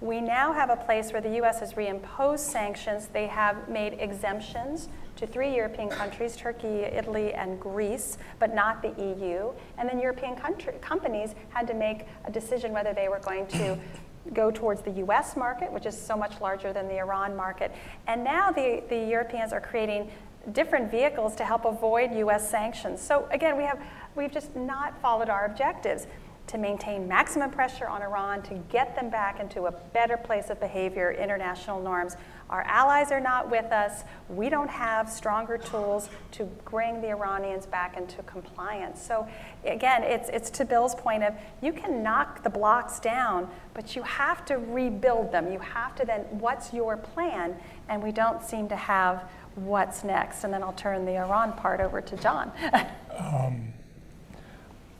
We 0.00 0.22
now 0.22 0.54
have 0.54 0.70
a 0.70 0.76
place 0.76 1.12
where 1.12 1.20
the 1.20 1.34
U.S. 1.36 1.60
has 1.60 1.74
reimposed 1.74 2.40
sanctions. 2.40 3.08
They 3.08 3.26
have 3.26 3.68
made 3.68 3.94
exemptions 4.00 4.88
to 5.20 5.26
three 5.26 5.54
European 5.54 5.90
countries 5.90 6.34
Turkey, 6.34 6.80
Italy, 6.82 7.34
and 7.34 7.60
Greece, 7.60 8.16
but 8.38 8.54
not 8.54 8.80
the 8.80 8.88
EU. 8.88 9.50
And 9.76 9.88
then 9.88 10.00
European 10.00 10.34
country, 10.34 10.72
companies 10.80 11.34
had 11.50 11.66
to 11.66 11.74
make 11.74 12.06
a 12.24 12.30
decision 12.30 12.72
whether 12.72 12.94
they 12.94 13.08
were 13.08 13.20
going 13.20 13.46
to 13.48 13.78
go 14.32 14.50
towards 14.50 14.80
the 14.80 14.92
US 14.92 15.36
market, 15.36 15.70
which 15.70 15.86
is 15.86 15.96
so 15.98 16.16
much 16.16 16.40
larger 16.40 16.72
than 16.72 16.88
the 16.88 16.98
Iran 16.98 17.36
market. 17.36 17.70
And 18.06 18.24
now 18.24 18.50
the, 18.50 18.82
the 18.88 18.96
Europeans 18.96 19.52
are 19.52 19.60
creating 19.60 20.10
different 20.52 20.90
vehicles 20.90 21.36
to 21.36 21.44
help 21.44 21.66
avoid 21.66 22.14
US 22.14 22.48
sanctions. 22.48 23.00
So 23.00 23.28
again, 23.30 23.58
we 23.58 23.64
have 23.64 23.78
we've 24.16 24.32
just 24.32 24.56
not 24.56 25.00
followed 25.02 25.28
our 25.28 25.44
objectives 25.44 26.06
to 26.46 26.58
maintain 26.58 27.06
maximum 27.06 27.50
pressure 27.50 27.86
on 27.86 28.02
Iran 28.02 28.42
to 28.42 28.54
get 28.70 28.96
them 28.96 29.08
back 29.08 29.38
into 29.38 29.66
a 29.66 29.70
better 29.70 30.16
place 30.16 30.50
of 30.50 30.58
behavior, 30.58 31.12
international 31.12 31.80
norms. 31.80 32.16
Our 32.50 32.62
allies 32.62 33.12
are 33.12 33.20
not 33.20 33.48
with 33.48 33.66
us. 33.66 34.02
We 34.28 34.48
don't 34.48 34.68
have 34.68 35.08
stronger 35.08 35.56
tools 35.56 36.10
to 36.32 36.44
bring 36.44 37.00
the 37.00 37.10
Iranians 37.10 37.64
back 37.64 37.96
into 37.96 38.22
compliance. 38.24 39.00
So 39.00 39.26
again, 39.64 40.02
it's, 40.02 40.28
it's 40.30 40.50
to 40.50 40.64
Bill's 40.64 40.96
point 40.96 41.22
of 41.22 41.32
you 41.62 41.72
can 41.72 42.02
knock 42.02 42.42
the 42.42 42.50
blocks 42.50 42.98
down, 42.98 43.48
but 43.72 43.94
you 43.94 44.02
have 44.02 44.44
to 44.46 44.58
rebuild 44.58 45.30
them. 45.30 45.52
You 45.52 45.60
have 45.60 45.94
to 45.96 46.04
then, 46.04 46.22
what's 46.30 46.72
your 46.72 46.96
plan? 46.96 47.56
And 47.88 48.02
we 48.02 48.10
don't 48.10 48.42
seem 48.42 48.68
to 48.68 48.76
have 48.76 49.30
what's 49.54 50.02
next? 50.02 50.42
And 50.42 50.52
then 50.52 50.64
I'll 50.64 50.72
turn 50.72 51.04
the 51.04 51.16
Iran 51.18 51.52
part 51.52 51.80
over 51.80 52.00
to 52.00 52.16
John. 52.16 52.50
um, 53.16 53.72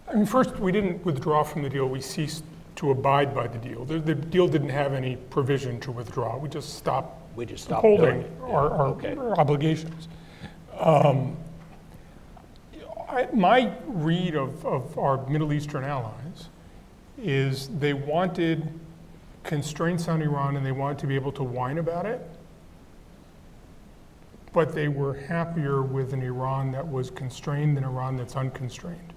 I 0.08 0.14
mean, 0.14 0.26
first, 0.26 0.56
we 0.58 0.70
didn't 0.70 1.04
withdraw 1.04 1.42
from 1.42 1.62
the 1.62 1.68
deal. 1.68 1.86
We 1.86 2.00
ceased 2.00 2.44
to 2.76 2.90
abide 2.90 3.34
by 3.34 3.46
the 3.46 3.58
deal. 3.58 3.84
The, 3.84 3.98
the 3.98 4.14
deal 4.14 4.48
didn't 4.48 4.70
have 4.70 4.92
any 4.92 5.16
provision 5.16 5.78
to 5.80 5.92
withdraw. 5.92 6.38
We 6.38 6.48
just 6.48 6.78
stopped, 6.78 7.29
we 7.36 7.46
just 7.46 7.64
stopped 7.64 7.82
holding 7.82 8.24
our, 8.42 8.70
our, 8.70 8.86
okay. 8.88 9.16
obligations. 9.16 10.08
Um, 10.78 11.36
I, 13.08 13.28
my 13.32 13.72
read 13.86 14.36
of, 14.36 14.64
of 14.64 14.98
our 14.98 15.26
Middle 15.28 15.52
Eastern 15.52 15.84
allies 15.84 16.48
is 17.20 17.68
they 17.78 17.92
wanted 17.92 18.68
constraints 19.42 20.08
on 20.08 20.22
Iran 20.22 20.56
and 20.56 20.64
they 20.64 20.72
wanted 20.72 20.98
to 20.98 21.06
be 21.06 21.14
able 21.14 21.32
to 21.32 21.42
whine 21.42 21.78
about 21.78 22.06
it 22.06 22.20
but 24.52 24.74
they 24.74 24.88
were 24.88 25.14
happier 25.14 25.82
with 25.82 26.12
an 26.12 26.22
Iran 26.22 26.72
that 26.72 26.86
was 26.86 27.10
constrained 27.10 27.76
than 27.76 27.84
Iran 27.84 28.16
that's 28.16 28.36
unconstrained. 28.36 29.12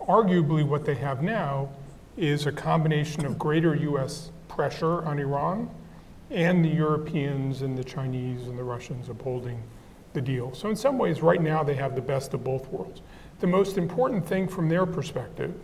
Arguably, 0.00 0.64
what 0.64 0.84
they 0.84 0.94
have 0.94 1.22
now 1.22 1.68
is 2.16 2.46
a 2.46 2.52
combination 2.52 3.26
of 3.26 3.38
greater 3.38 3.74
US 3.74 4.30
pressure 4.48 5.02
on 5.04 5.18
Iran 5.18 5.68
and 6.30 6.64
the 6.64 6.68
Europeans 6.68 7.62
and 7.62 7.76
the 7.76 7.84
Chinese 7.84 8.48
and 8.48 8.58
the 8.58 8.64
Russians 8.64 9.08
upholding 9.08 9.62
the 10.12 10.20
deal. 10.20 10.54
So, 10.54 10.70
in 10.70 10.76
some 10.76 10.98
ways, 10.98 11.22
right 11.22 11.40
now, 11.40 11.62
they 11.62 11.74
have 11.74 11.94
the 11.94 12.00
best 12.00 12.34
of 12.34 12.42
both 12.42 12.68
worlds. 12.68 13.02
The 13.40 13.46
most 13.46 13.78
important 13.78 14.26
thing 14.26 14.48
from 14.48 14.68
their 14.68 14.86
perspective 14.86 15.54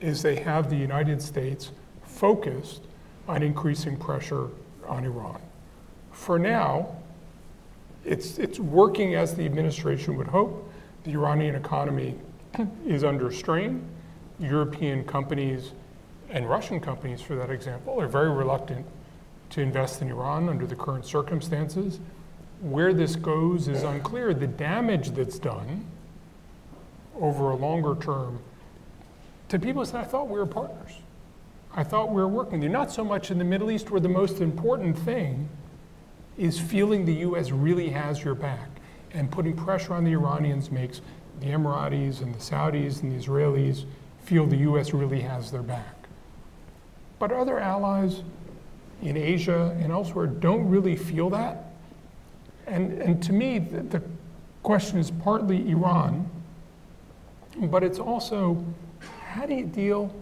is 0.00 0.22
they 0.22 0.36
have 0.36 0.70
the 0.70 0.76
United 0.76 1.20
States 1.20 1.72
focused 2.06 2.82
on 3.26 3.42
increasing 3.42 3.96
pressure 3.96 4.48
on 4.86 5.04
Iran. 5.04 5.40
For 6.12 6.38
now, 6.38 6.96
it's, 8.04 8.38
it's 8.38 8.60
working 8.60 9.14
as 9.14 9.34
the 9.34 9.44
administration 9.44 10.16
would 10.16 10.28
hope. 10.28 10.70
The 11.04 11.12
Iranian 11.12 11.54
economy 11.54 12.14
is 12.86 13.02
under 13.02 13.32
strain. 13.32 13.84
European 14.38 15.04
companies 15.04 15.72
and 16.30 16.48
Russian 16.48 16.80
companies, 16.80 17.20
for 17.20 17.34
that 17.36 17.50
example, 17.50 18.00
are 18.00 18.08
very 18.08 18.30
reluctant 18.30 18.84
to 19.54 19.60
invest 19.60 20.02
in 20.02 20.10
Iran 20.10 20.48
under 20.48 20.66
the 20.66 20.74
current 20.74 21.06
circumstances. 21.06 22.00
where 22.60 22.94
this 22.94 23.14
goes 23.14 23.68
is 23.68 23.82
unclear. 23.82 24.32
The 24.32 24.46
damage 24.46 25.10
that's 25.10 25.38
done 25.38 25.84
over 27.20 27.50
a 27.50 27.56
longer 27.56 27.94
term 28.00 28.38
to 29.50 29.58
people 29.58 29.84
said, 29.84 30.00
I 30.00 30.04
thought 30.04 30.28
we 30.28 30.38
were 30.38 30.46
partners. 30.46 30.92
I 31.74 31.84
thought 31.84 32.08
we 32.08 32.22
were 32.22 32.28
working 32.28 32.60
They're 32.60 32.70
Not 32.70 32.90
so 32.90 33.04
much 33.04 33.30
in 33.30 33.36
the 33.38 33.44
Middle 33.44 33.70
East, 33.70 33.90
where 33.90 34.00
the 34.00 34.08
most 34.08 34.40
important 34.40 34.98
thing 34.98 35.48
is 36.38 36.58
feeling 36.58 37.04
the 37.04 37.14
U.S. 37.16 37.50
really 37.50 37.90
has 37.90 38.24
your 38.24 38.34
back. 38.34 38.70
And 39.12 39.30
putting 39.30 39.54
pressure 39.54 39.92
on 39.92 40.04
the 40.04 40.12
Iranians 40.12 40.70
makes 40.70 41.02
the 41.40 41.48
Emiratis 41.48 42.22
and 42.22 42.34
the 42.34 42.38
Saudis 42.38 43.02
and 43.02 43.12
the 43.12 43.22
Israelis 43.22 43.84
feel 44.22 44.46
the 44.46 44.56
U.S. 44.58 44.94
really 44.94 45.20
has 45.20 45.50
their 45.50 45.62
back. 45.62 46.08
But 47.18 47.30
other 47.30 47.58
allies 47.58 48.22
in 49.04 49.16
Asia 49.16 49.76
and 49.80 49.92
elsewhere 49.92 50.26
don't 50.26 50.68
really 50.68 50.96
feel 50.96 51.30
that. 51.30 51.66
And, 52.66 53.00
and 53.02 53.22
to 53.22 53.32
me, 53.32 53.58
the, 53.58 53.82
the 53.82 54.02
question 54.62 54.98
is 54.98 55.10
partly 55.10 55.70
Iran, 55.70 56.28
but 57.56 57.84
it's 57.84 57.98
also 57.98 58.64
how 59.34 59.46
do 59.46 59.54
you 59.54 59.66
deal 59.66 60.14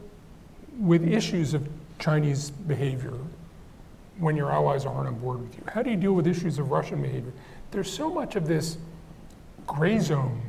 with 0.78 1.06
issues 1.06 1.54
of 1.54 1.68
Chinese 1.98 2.50
behavior 2.50 3.14
when 4.18 4.36
your 4.36 4.50
allies 4.50 4.84
aren't 4.84 5.06
on 5.06 5.18
board 5.20 5.40
with 5.40 5.54
you? 5.54 5.62
How 5.72 5.82
do 5.82 5.90
you 5.90 5.96
deal 5.96 6.14
with 6.14 6.26
issues 6.26 6.58
of 6.58 6.70
Russian 6.70 7.00
behavior? 7.00 7.32
There's 7.70 7.92
so 7.92 8.10
much 8.10 8.36
of 8.36 8.48
this 8.48 8.78
gray 9.66 9.98
zone 9.98 10.40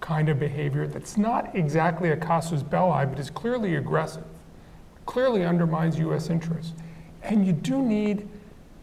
kind 0.00 0.28
of 0.28 0.40
behavior 0.40 0.86
that's 0.86 1.16
not 1.18 1.54
exactly 1.54 2.10
a 2.10 2.16
casus 2.16 2.62
belli, 2.62 3.04
but 3.04 3.18
is 3.18 3.30
clearly 3.30 3.74
aggressive, 3.74 4.24
clearly 5.04 5.44
undermines 5.44 5.98
US 5.98 6.30
interests. 6.30 6.72
And 7.22 7.46
you 7.46 7.52
do 7.52 7.82
need 7.82 8.28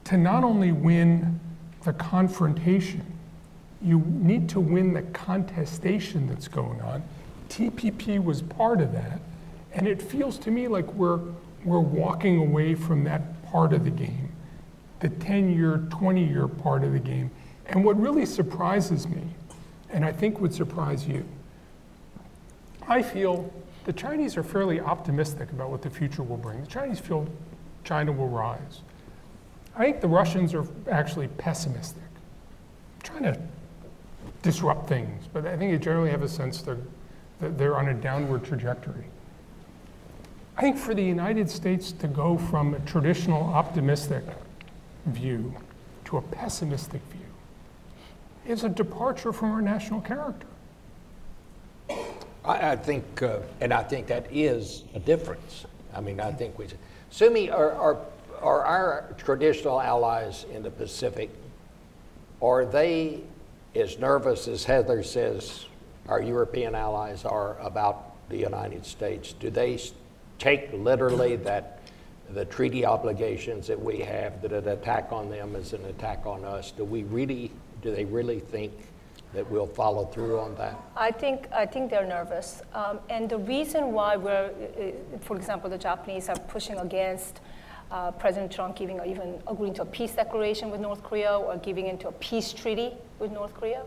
to 0.06 0.18
not 0.18 0.44
only 0.44 0.72
win 0.72 1.40
the 1.84 1.94
confrontation, 1.94 3.06
you 3.82 4.00
need 4.00 4.50
to 4.50 4.60
win 4.60 4.94
the 4.94 5.02
contestation 5.04 6.28
that's 6.28 6.48
going 6.48 6.82
on. 6.82 7.04
TPP 7.50 8.24
was 8.24 8.42
part 8.42 8.82
of 8.82 8.92
that. 8.94 9.20
And 9.74 9.88
it 9.88 10.02
feels 10.02 10.38
to 10.40 10.52
me 10.52 10.68
like 10.68 10.92
we're, 10.94 11.20
we're 11.64 11.80
walking 11.80 12.38
away 12.38 12.76
from 12.76 13.04
that 13.04 13.44
part 13.46 13.74
of 13.74 13.84
the 13.84 13.92
game, 13.92 14.32
the 15.00 15.10
10 15.10 15.56
year, 15.56 15.86
20 15.90 16.26
year 16.26 16.48
part 16.48 16.84
of 16.84 16.94
the 16.94 17.00
game. 17.00 17.30
And 17.68 17.84
what 17.84 18.00
really 18.00 18.26
surprises 18.26 19.08
me, 19.08 19.22
and 19.90 20.06
I 20.06 20.12
think 20.12 20.40
would 20.40 20.54
surprise 20.54 21.08
you, 21.08 21.26
I 22.88 23.02
feel 23.02 23.52
the 23.86 23.94
Chinese 23.94 24.38
are 24.38 24.44
fairly 24.44 24.80
optimistic 24.80 25.52
about 25.52 25.70
what 25.70 25.82
the 25.82 25.90
future 25.90 26.24
will 26.24 26.38
bring. 26.38 26.62
The 26.62 26.68
Chinese 26.68 27.00
feel 27.00 27.28
China 27.86 28.12
will 28.12 28.28
rise. 28.28 28.82
I 29.76 29.86
think 29.86 30.02
the 30.02 30.08
Russians 30.08 30.54
are 30.54 30.66
actually 30.90 31.28
pessimistic, 31.28 32.04
trying 33.04 33.24
to 33.24 33.40
disrupt 34.42 34.90
things, 34.90 35.28
but 35.32 35.46
I 35.46 35.56
think 35.56 35.72
they 35.72 35.84
generally 35.84 36.10
have 36.10 36.24
a 36.24 36.30
sense 36.30 36.62
they're, 36.62 36.78
that 37.40 37.58
they're 37.58 37.78
on 37.78 37.88
a 37.90 37.94
downward 37.94 38.44
trajectory. 38.44 39.06
I 40.58 40.62
think 40.62 40.78
for 40.78 40.94
the 40.94 41.04
United 41.04 41.50
States 41.50 41.92
to 41.94 42.08
go 42.08 42.38
from 42.38 42.74
a 42.74 42.80
traditional 42.82 43.44
optimistic 43.44 44.24
view 45.06 45.54
to 46.06 46.18
a 46.18 46.22
pessimistic 46.22 47.02
view 47.12 47.20
is 48.48 48.64
a 48.64 48.70
departure 48.70 49.34
from 49.34 49.52
our 49.52 49.62
national 49.62 50.02
character. 50.02 50.48
I, 52.46 52.72
I 52.72 52.76
think, 52.76 53.22
uh, 53.22 53.40
and 53.60 53.74
I 53.74 53.84
think 53.84 54.08
that 54.08 54.28
is 54.32 54.84
a 54.94 55.00
difference. 55.00 55.66
I 55.94 56.02
mean, 56.02 56.20
I 56.20 56.32
think 56.32 56.58
we. 56.58 56.68
Sumi, 57.10 57.50
are, 57.50 57.72
are, 57.72 57.98
are 58.42 58.64
our 58.64 59.16
traditional 59.18 59.82
allies 59.82 60.46
in 60.54 60.64
the 60.64 60.72
Pacific, 60.72 61.30
are 62.42 62.66
they 62.66 63.22
as 63.76 64.00
nervous 64.00 64.48
as 64.48 64.64
Heather 64.64 65.04
says 65.04 65.66
our 66.08 66.22
European 66.22 66.76
allies 66.76 67.26
are 67.26 67.58
about 67.60 68.12
the 68.30 68.38
United 68.38 68.86
States? 68.86 69.34
Do 69.34 69.50
they 69.50 69.80
take 70.40 70.72
literally 70.74 71.36
that 71.38 71.80
the 72.30 72.46
treaty 72.46 72.86
obligations 72.86 73.68
that 73.68 73.82
we 73.82 74.00
have, 74.00 74.42
that 74.42 74.52
an 74.52 74.68
attack 74.68 75.12
on 75.12 75.30
them 75.30 75.56
is 75.56 75.74
an 75.74 75.86
attack 75.86 76.26
on 76.26 76.44
us? 76.44 76.72
Do 76.72 76.84
we 76.84 77.04
really, 77.04 77.52
do 77.82 77.94
they 77.94 78.06
really 78.06 78.40
think 78.40 78.72
that 79.36 79.50
we'll 79.52 79.68
follow 79.68 80.06
through 80.06 80.40
on 80.40 80.56
that? 80.56 80.80
I 80.96 81.12
think, 81.12 81.48
I 81.52 81.66
think 81.66 81.90
they're 81.90 82.08
nervous. 82.08 82.62
Um, 82.74 83.00
and 83.10 83.30
the 83.30 83.38
reason 83.38 83.92
why 83.92 84.16
we're, 84.16 84.50
uh, 84.50 85.18
for 85.20 85.36
example, 85.36 85.70
the 85.70 85.78
Japanese 85.78 86.30
are 86.30 86.40
pushing 86.48 86.78
against 86.78 87.42
uh, 87.92 88.12
President 88.12 88.52
Trump 88.52 88.76
giving 88.76 89.00
or 89.00 89.06
even 89.06 89.42
agreeing 89.48 89.74
to 89.76 89.84
a 89.84 89.86
peace 89.86 90.14
declaration 90.14 90.72
with 90.72 90.82
North 90.82 91.04
Korea 91.04 91.38
or 91.38 91.58
giving 91.58 91.88
into 91.88 92.08
a 92.08 92.12
peace 92.14 92.52
treaty 92.52 92.94
with 93.20 93.32
North 93.32 93.54
Korea 93.54 93.84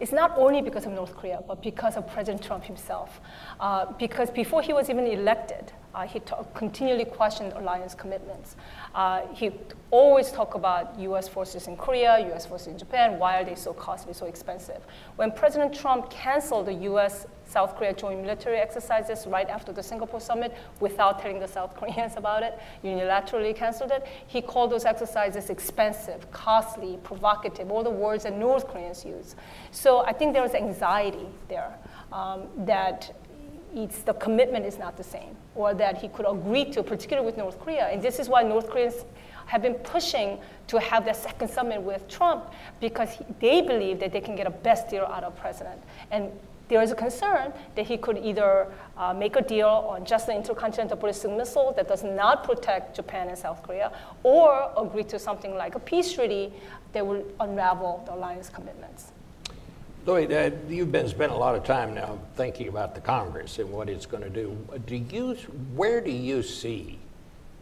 it's 0.00 0.12
not 0.12 0.36
only 0.36 0.60
because 0.60 0.86
of 0.86 0.92
North 0.92 1.14
Korea, 1.14 1.40
but 1.46 1.62
because 1.62 1.96
of 1.96 2.06
President 2.08 2.42
Trump 2.42 2.64
himself. 2.64 3.20
Uh, 3.60 3.86
because 3.98 4.30
before 4.30 4.62
he 4.62 4.72
was 4.72 4.90
even 4.90 5.06
elected, 5.06 5.72
uh, 5.94 6.02
he 6.02 6.20
continually 6.54 7.04
questioned 7.04 7.52
alliance 7.52 7.94
commitments. 7.94 8.56
Uh, 8.94 9.26
he 9.34 9.50
always 9.90 10.30
talked 10.30 10.54
about 10.54 10.98
U.S. 11.00 11.28
forces 11.28 11.66
in 11.66 11.76
Korea, 11.76 12.18
U.S. 12.28 12.46
forces 12.46 12.68
in 12.68 12.78
Japan. 12.78 13.18
Why 13.18 13.40
are 13.40 13.44
they 13.44 13.56
so 13.56 13.72
costly, 13.72 14.12
so 14.12 14.26
expensive? 14.26 14.80
When 15.16 15.32
President 15.32 15.74
Trump 15.74 16.10
canceled 16.10 16.66
the 16.66 16.74
U.S. 16.90 17.26
South 17.44 17.76
Korea 17.76 17.92
joint 17.92 18.22
military 18.22 18.58
exercises 18.58 19.26
right 19.26 19.48
after 19.48 19.72
the 19.72 19.82
Singapore 19.82 20.20
summit 20.20 20.56
without 20.80 21.20
telling 21.20 21.38
the 21.40 21.48
South 21.48 21.76
Koreans 21.78 22.14
about 22.16 22.42
it, 22.42 22.58
unilaterally 22.84 23.54
canceled 23.54 23.90
it. 23.90 24.06
He 24.26 24.40
called 24.40 24.70
those 24.70 24.84
exercises 24.84 25.50
expensive, 25.50 26.30
costly, 26.30 26.98
provocative, 27.02 27.70
all 27.70 27.82
the 27.82 27.90
words 27.90 28.24
that 28.24 28.36
North 28.36 28.68
Koreans 28.68 29.04
use. 29.04 29.36
So 29.70 30.04
I 30.04 30.12
think 30.12 30.32
there 30.32 30.42
was 30.42 30.54
anxiety 30.54 31.26
there 31.48 31.76
um, 32.12 32.48
that 32.58 33.12
it's 33.74 34.02
the 34.02 34.14
commitment 34.14 34.64
is 34.64 34.78
not 34.78 34.96
the 34.96 35.04
same, 35.04 35.36
or 35.54 35.74
that 35.74 35.98
he 35.98 36.08
could 36.08 36.26
agree 36.28 36.64
to, 36.72 36.82
particularly 36.82 37.26
with 37.26 37.36
North 37.36 37.58
Korea. 37.60 37.88
And 37.88 38.00
this 38.00 38.18
is 38.18 38.28
why 38.28 38.42
North 38.42 38.70
Koreans 38.70 39.04
have 39.46 39.62
been 39.62 39.74
pushing 39.74 40.38
to 40.68 40.80
have 40.80 41.04
the 41.04 41.12
second 41.12 41.48
summit 41.50 41.82
with 41.82 42.06
Trump 42.08 42.44
because 42.80 43.10
he, 43.10 43.24
they 43.40 43.60
believe 43.60 44.00
that 44.00 44.12
they 44.12 44.20
can 44.20 44.36
get 44.36 44.46
a 44.46 44.50
best 44.50 44.88
deal 44.88 45.04
out 45.04 45.24
of 45.24 45.36
president. 45.36 45.80
And 46.10 46.30
there 46.68 46.80
is 46.80 46.92
a 46.92 46.94
concern 46.94 47.52
that 47.74 47.86
he 47.86 47.98
could 47.98 48.16
either 48.18 48.72
uh, 48.96 49.12
make 49.12 49.36
a 49.36 49.42
deal 49.42 49.68
on 49.68 50.04
just 50.06 50.26
the 50.26 50.34
intercontinental 50.34 50.96
ballistic 50.96 51.30
missile 51.30 51.72
that 51.76 51.88
does 51.88 52.02
not 52.02 52.42
protect 52.42 52.96
Japan 52.96 53.28
and 53.28 53.36
South 53.36 53.62
Korea, 53.62 53.92
or 54.22 54.72
agree 54.78 55.04
to 55.04 55.18
something 55.18 55.54
like 55.54 55.74
a 55.74 55.78
peace 55.78 56.12
treaty 56.12 56.52
that 56.92 57.06
will 57.06 57.22
unravel 57.40 58.02
the 58.06 58.14
alliance 58.14 58.48
commitments. 58.48 59.13
Lloyd, 60.06 60.32
uh, 60.32 60.50
you've 60.68 60.92
been 60.92 61.08
spending 61.08 61.34
a 61.34 61.40
lot 61.40 61.54
of 61.54 61.64
time 61.64 61.94
now 61.94 62.18
thinking 62.36 62.68
about 62.68 62.94
the 62.94 63.00
Congress 63.00 63.58
and 63.58 63.70
what 63.70 63.88
it's 63.88 64.04
going 64.04 64.22
to 64.22 64.28
do. 64.28 64.56
Do 64.84 64.96
you, 64.96 65.34
where 65.74 66.02
do 66.02 66.10
you 66.10 66.42
see, 66.42 66.98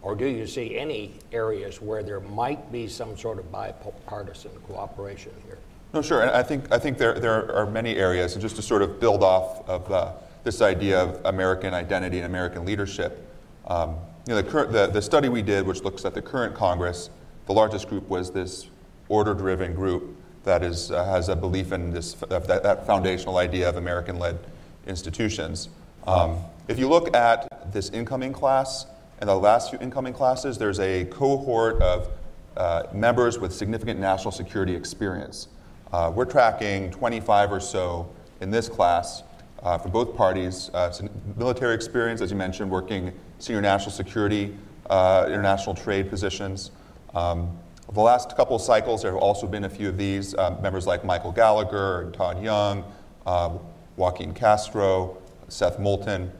or 0.02 0.16
do 0.16 0.26
you 0.26 0.48
see 0.48 0.76
any 0.76 1.12
areas 1.30 1.80
where 1.80 2.02
there 2.02 2.18
might 2.18 2.72
be 2.72 2.88
some 2.88 3.16
sort 3.16 3.38
of 3.38 3.52
bipartisan 3.52 4.50
cooperation 4.66 5.30
here? 5.46 5.58
No, 5.94 6.02
sure. 6.02 6.22
And 6.22 6.32
I 6.32 6.42
think, 6.42 6.64
I 6.72 6.80
think 6.80 6.98
there, 6.98 7.14
there 7.14 7.54
are 7.54 7.66
many 7.66 7.94
areas, 7.94 8.32
and 8.32 8.42
just 8.42 8.56
to 8.56 8.62
sort 8.62 8.82
of 8.82 8.98
build 8.98 9.22
off 9.22 9.68
of 9.68 9.92
uh, 9.92 10.12
this 10.42 10.62
idea 10.62 11.00
of 11.00 11.24
American 11.24 11.74
identity 11.74 12.16
and 12.16 12.26
American 12.26 12.64
leadership, 12.64 13.24
um, 13.68 13.96
you 14.26 14.34
know, 14.34 14.42
the, 14.42 14.64
the, 14.64 14.86
the 14.88 15.02
study 15.02 15.28
we 15.28 15.42
did, 15.42 15.64
which 15.64 15.84
looks 15.84 16.04
at 16.04 16.12
the 16.12 16.22
current 16.22 16.56
Congress, 16.56 17.08
the 17.46 17.52
largest 17.52 17.88
group 17.88 18.08
was 18.08 18.32
this 18.32 18.66
order 19.08 19.32
driven 19.32 19.74
group 19.74 20.16
that 20.44 20.62
is, 20.62 20.90
uh, 20.90 21.04
has 21.04 21.28
a 21.28 21.36
belief 21.36 21.72
in 21.72 21.90
this, 21.90 22.14
that, 22.14 22.46
that 22.46 22.86
foundational 22.86 23.38
idea 23.38 23.68
of 23.68 23.76
American 23.76 24.18
led 24.18 24.38
institutions. 24.86 25.68
Um, 26.06 26.38
if 26.68 26.78
you 26.78 26.88
look 26.88 27.14
at 27.14 27.72
this 27.72 27.90
incoming 27.90 28.32
class 28.32 28.86
and 29.20 29.28
the 29.28 29.34
last 29.34 29.70
few 29.70 29.78
incoming 29.78 30.12
classes, 30.12 30.58
there's 30.58 30.80
a 30.80 31.04
cohort 31.06 31.80
of 31.80 32.08
uh, 32.56 32.84
members 32.92 33.38
with 33.38 33.52
significant 33.52 34.00
national 34.00 34.32
security 34.32 34.74
experience. 34.74 35.48
Uh, 35.92 36.10
we're 36.14 36.24
tracking 36.24 36.90
25 36.90 37.52
or 37.52 37.60
so 37.60 38.08
in 38.40 38.50
this 38.50 38.68
class 38.68 39.22
uh, 39.62 39.78
for 39.78 39.88
both 39.88 40.16
parties. 40.16 40.70
Uh, 40.74 40.92
military 41.36 41.74
experience, 41.74 42.20
as 42.20 42.30
you 42.30 42.36
mentioned, 42.36 42.70
working 42.70 43.12
senior 43.38 43.60
national 43.60 43.92
security, 43.92 44.56
uh, 44.90 45.24
international 45.28 45.74
trade 45.74 46.10
positions. 46.10 46.70
Um, 47.14 47.56
the 47.92 48.00
last 48.00 48.36
couple 48.36 48.56
of 48.56 48.62
cycles, 48.62 49.02
there 49.02 49.12
have 49.12 49.20
also 49.20 49.46
been 49.46 49.64
a 49.64 49.68
few 49.68 49.88
of 49.88 49.98
these 49.98 50.34
uh, 50.34 50.56
members 50.62 50.86
like 50.86 51.04
Michael 51.04 51.32
Gallagher 51.32 52.02
and 52.02 52.14
Todd 52.14 52.42
Young, 52.42 52.84
uh, 53.26 53.58
Joaquin 53.96 54.32
Castro, 54.34 55.18
Seth 55.48 55.78
Moulton. 55.78 56.30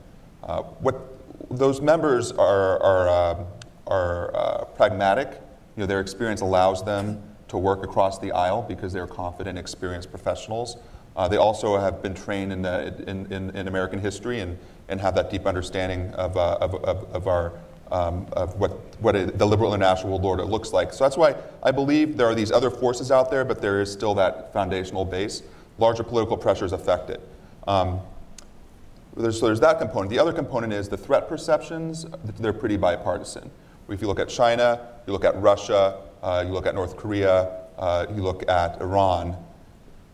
what 0.80 1.08
those 1.50 1.80
members 1.80 2.32
are, 2.32 2.82
are, 2.82 3.46
are 3.86 4.66
pragmatic. 4.76 5.40
You 5.76 5.82
know, 5.82 5.86
their 5.86 6.00
experience 6.00 6.40
allows 6.40 6.84
them 6.84 7.22
to 7.48 7.58
work 7.58 7.84
across 7.84 8.18
the 8.18 8.32
aisle 8.32 8.62
because 8.62 8.92
they're 8.92 9.06
confident, 9.06 9.58
experienced 9.58 10.10
professionals. 10.10 10.78
Uh, 11.14 11.28
they 11.28 11.36
also 11.36 11.76
have 11.76 12.02
been 12.02 12.14
trained 12.14 12.52
in, 12.52 12.62
the, 12.62 12.94
in, 13.06 13.30
in, 13.30 13.50
in, 13.50 13.68
American 13.68 13.98
history 13.98 14.40
and, 14.40 14.56
and 14.88 14.98
have 14.98 15.14
that 15.14 15.30
deep 15.30 15.46
understanding 15.46 16.10
of, 16.14 16.36
uh, 16.38 16.56
of, 16.62 16.74
of, 16.84 17.14
of, 17.14 17.26
our, 17.26 17.52
um, 17.90 18.26
of 18.32 18.58
what 18.58 18.81
what 19.02 19.16
a, 19.16 19.26
the 19.26 19.46
liberal 19.46 19.74
international 19.74 20.10
world 20.10 20.24
order 20.24 20.44
looks 20.44 20.72
like. 20.72 20.92
So 20.92 21.04
that's 21.04 21.16
why 21.16 21.34
I 21.62 21.70
believe 21.70 22.16
there 22.16 22.26
are 22.26 22.34
these 22.34 22.52
other 22.52 22.70
forces 22.70 23.10
out 23.10 23.30
there, 23.30 23.44
but 23.44 23.60
there 23.60 23.80
is 23.80 23.92
still 23.92 24.14
that 24.14 24.52
foundational 24.52 25.04
base. 25.04 25.42
Larger 25.78 26.04
political 26.04 26.36
pressures 26.36 26.72
affect 26.72 27.10
it. 27.10 27.20
Um, 27.66 28.00
there's, 29.16 29.40
so 29.40 29.46
there's 29.46 29.60
that 29.60 29.78
component. 29.78 30.10
The 30.10 30.18
other 30.18 30.32
component 30.32 30.72
is 30.72 30.88
the 30.88 30.96
threat 30.96 31.28
perceptions. 31.28 32.06
They're 32.38 32.52
pretty 32.52 32.76
bipartisan. 32.76 33.50
If 33.88 34.00
you 34.00 34.06
look 34.06 34.20
at 34.20 34.28
China, 34.28 34.88
you 35.06 35.12
look 35.12 35.24
at 35.24 35.40
Russia, 35.40 36.00
uh, 36.22 36.44
you 36.46 36.52
look 36.52 36.66
at 36.66 36.74
North 36.74 36.96
Korea, 36.96 37.60
uh, 37.78 38.06
you 38.14 38.22
look 38.22 38.48
at 38.48 38.80
Iran, 38.80 39.36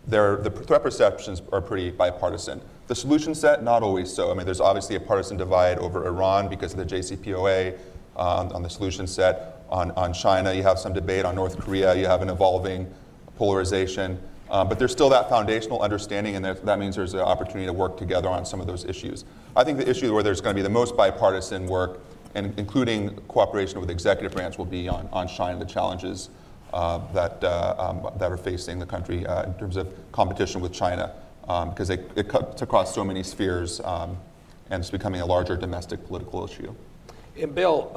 the 0.07 0.51
threat 0.67 0.83
perceptions 0.83 1.43
are 1.53 1.61
pretty 1.61 1.91
bipartisan. 1.91 2.61
The 2.87 2.95
solution 2.95 3.35
set, 3.35 3.63
not 3.63 3.83
always 3.83 4.13
so. 4.13 4.31
I 4.31 4.35
mean, 4.35 4.47
there's 4.47 4.63
obviously 4.63 4.97
a 4.97 5.01
partisan 5.01 5.37
divide 5.37 5.79
over 5.79 6.07
Iran 6.07 6.49
because 6.49 6.73
of 6.73 6.79
the 6.79 6.97
JCPOA 6.97 7.79
on, 8.19 8.53
on, 8.53 8.63
the 8.63 8.71
solution 8.71 9.07
set. 9.07 9.63
On, 9.71 9.91
on 9.93 10.13
China, 10.13 10.53
you 10.53 10.63
have 10.63 10.79
some 10.79 10.93
debate. 10.93 11.25
On 11.25 11.35
North 11.35 11.59
Korea, 11.59 11.95
you 11.95 12.07
have 12.07 12.23
an 12.23 12.31
evolving 12.31 12.93
polarization. 13.37 14.19
Um, 14.51 14.69
but 14.69 14.79
there's 14.79 14.93
still 14.93 15.11
that 15.11 15.29
foundational 15.29 15.83
understanding, 15.83 16.37
and 16.37 16.45
that, 16.45 16.65
that 16.65 16.79
means 16.79 16.97
there's 16.97 17.15
an 17.15 17.21
opportunity 17.21 17.67
to 17.67 17.73
work 17.73 17.99
together 17.99 18.29
on 18.29 18.47
some 18.47 18.61
of 18.61 18.67
those 18.67 18.85
issues. 18.85 19.25
I 19.55 19.65
think 19.65 19.79
the 19.79 19.89
issue 19.89 20.13
where 20.15 20.23
there's 20.23 20.41
going 20.41 20.55
to 20.55 20.59
be 20.59 20.63
the 20.63 20.71
most 20.71 20.97
bipartisan 20.97 21.67
work, 21.67 22.01
and 22.35 22.59
including 22.59 23.17
cooperation 23.29 23.79
with 23.79 23.89
the 23.89 23.93
executive 23.93 24.33
branch, 24.33 24.57
will 24.57 24.65
be 24.65 24.89
on, 24.89 25.09
on 25.13 25.29
China, 25.29 25.59
the 25.59 25.67
challenges 25.67 26.31
uh, 26.73 26.99
that, 27.13 27.43
uh, 27.45 27.75
um, 27.79 28.19
that 28.19 28.33
are 28.33 28.37
facing 28.37 28.79
the 28.79 28.87
country 28.87 29.27
uh, 29.27 29.45
in 29.45 29.55
terms 29.55 29.77
of 29.77 29.93
competition 30.13 30.61
with 30.61 30.73
China, 30.73 31.13
um, 31.49 31.71
because 31.71 31.91
it, 31.91 32.11
it 32.17 32.29
cuts 32.29 32.63
across 32.63 32.95
so 32.95 33.05
many 33.05 33.23
spheres 33.23 33.81
um, 33.81 34.17
and 34.71 34.81
it's 34.81 34.91
becoming 34.91 35.21
a 35.21 35.27
larger 35.27 35.57
domestic 35.57 36.07
political 36.07 36.45
issue. 36.45 36.75
And 37.41 37.55
Bill, 37.55 37.93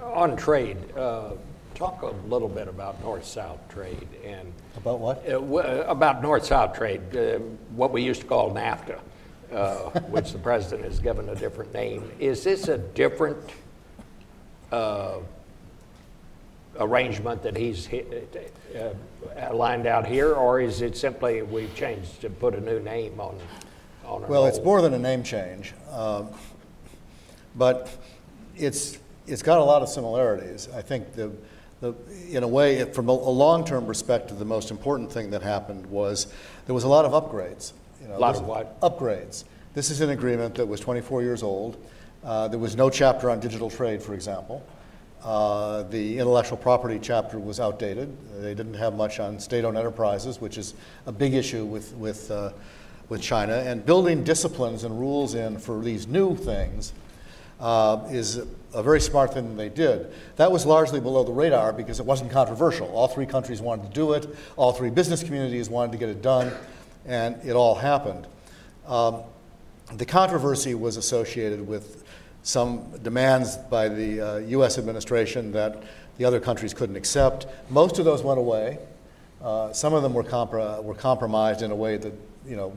uh, 0.00 0.04
on 0.14 0.36
trade, 0.36 0.76
uh, 0.96 1.32
talk 1.74 2.02
a 2.02 2.10
little 2.28 2.48
bit 2.48 2.68
about 2.68 3.02
North-South 3.02 3.68
trade 3.68 4.08
and 4.24 4.52
about 4.76 5.00
what? 5.00 5.26
W- 5.26 5.58
about 5.58 6.22
North-South 6.22 6.76
trade, 6.76 7.00
what 7.74 7.92
we 7.92 8.02
used 8.02 8.22
to 8.22 8.26
call 8.26 8.52
NAFTA. 8.52 9.00
Uh, 9.52 9.90
which 10.10 10.32
the 10.32 10.38
president 10.38 10.82
has 10.82 10.98
given 10.98 11.28
a 11.28 11.34
different 11.36 11.72
name. 11.72 12.10
Is 12.18 12.42
this 12.42 12.66
a 12.66 12.76
different 12.76 13.38
uh, 14.72 15.18
arrangement 16.80 17.40
that 17.44 17.56
he's 17.56 17.88
uh, 17.88 19.54
lined 19.54 19.86
out 19.86 20.06
here, 20.06 20.32
or 20.32 20.60
is 20.60 20.82
it 20.82 20.96
simply 20.96 21.42
we've 21.42 21.72
changed 21.76 22.20
to 22.22 22.30
put 22.30 22.54
a 22.54 22.60
new 22.60 22.80
name 22.80 23.20
on? 23.20 23.38
on 24.04 24.26
well, 24.26 24.46
it's 24.46 24.58
more 24.58 24.82
than 24.82 24.92
a 24.92 24.98
name 24.98 25.22
change, 25.22 25.72
uh, 25.88 26.24
but 27.54 27.96
it's 28.56 28.98
it's 29.26 29.42
got 29.42 29.58
a 29.58 29.64
lot 29.64 29.82
of 29.82 29.88
similarities. 29.88 30.68
I 30.74 30.82
think 30.82 31.12
the, 31.14 31.32
the 31.80 31.94
in 32.30 32.42
a 32.42 32.48
way, 32.48 32.84
from 32.92 33.08
a, 33.08 33.12
a 33.12 33.12
long-term 33.12 33.86
perspective, 33.86 34.38
the 34.38 34.44
most 34.44 34.70
important 34.70 35.10
thing 35.10 35.30
that 35.30 35.42
happened 35.42 35.86
was 35.86 36.32
there 36.66 36.74
was 36.74 36.84
a 36.84 36.88
lot 36.88 37.04
of 37.04 37.12
upgrades. 37.12 37.72
You 38.02 38.08
know, 38.08 38.16
a 38.16 38.18
lot 38.18 38.36
of 38.36 38.46
what? 38.46 38.78
Upgrades. 38.80 39.44
This 39.72 39.90
is 39.90 40.00
an 40.00 40.10
agreement 40.10 40.54
that 40.56 40.66
was 40.66 40.80
24 40.80 41.22
years 41.22 41.42
old. 41.42 41.76
Uh, 42.22 42.48
there 42.48 42.58
was 42.58 42.76
no 42.76 42.90
chapter 42.90 43.30
on 43.30 43.40
digital 43.40 43.70
trade, 43.70 44.02
for 44.02 44.14
example. 44.14 44.64
Uh, 45.22 45.84
the 45.84 46.18
intellectual 46.18 46.58
property 46.58 46.98
chapter 47.00 47.38
was 47.38 47.58
outdated. 47.58 48.14
They 48.42 48.54
didn't 48.54 48.74
have 48.74 48.94
much 48.94 49.20
on 49.20 49.40
state-owned 49.40 49.76
enterprises, 49.76 50.40
which 50.40 50.58
is 50.58 50.74
a 51.06 51.12
big 51.12 51.32
issue 51.32 51.64
with, 51.64 51.94
with, 51.94 52.30
uh, 52.30 52.52
with 53.08 53.22
China. 53.22 53.54
And 53.54 53.86
building 53.86 54.22
disciplines 54.22 54.84
and 54.84 54.98
rules 54.98 55.34
in 55.34 55.58
for 55.58 55.80
these 55.80 56.06
new 56.06 56.36
things 56.36 56.92
uh, 57.60 58.06
is 58.10 58.40
a 58.74 58.82
very 58.82 59.00
smart 59.00 59.32
thing 59.32 59.56
they 59.56 59.68
did. 59.68 60.12
That 60.36 60.50
was 60.50 60.66
largely 60.66 61.00
below 61.00 61.24
the 61.24 61.32
radar 61.32 61.72
because 61.72 62.00
it 62.00 62.06
wasn't 62.06 62.30
controversial. 62.30 62.88
All 62.88 63.08
three 63.08 63.26
countries 63.26 63.60
wanted 63.60 63.88
to 63.88 63.94
do 63.94 64.12
it. 64.12 64.26
All 64.56 64.72
three 64.72 64.90
business 64.90 65.22
communities 65.22 65.70
wanted 65.70 65.92
to 65.92 65.98
get 65.98 66.08
it 66.08 66.22
done, 66.22 66.52
and 67.06 67.36
it 67.44 67.52
all 67.52 67.74
happened. 67.74 68.26
Um, 68.86 69.22
the 69.94 70.06
controversy 70.06 70.74
was 70.74 70.96
associated 70.96 71.66
with 71.66 72.04
some 72.42 72.90
demands 73.02 73.56
by 73.56 73.88
the 73.88 74.20
uh, 74.20 74.36
U.S. 74.38 74.78
administration 74.78 75.52
that 75.52 75.82
the 76.18 76.24
other 76.24 76.40
countries 76.40 76.74
couldn't 76.74 76.96
accept. 76.96 77.46
Most 77.70 77.98
of 77.98 78.04
those 78.04 78.22
went 78.22 78.38
away. 78.38 78.78
Uh, 79.42 79.72
some 79.72 79.94
of 79.94 80.02
them 80.02 80.14
were, 80.14 80.22
were 80.82 80.94
compromised 80.94 81.62
in 81.62 81.70
a 81.70 81.76
way 81.76 81.96
that 81.96 82.12
you 82.46 82.56
know 82.56 82.76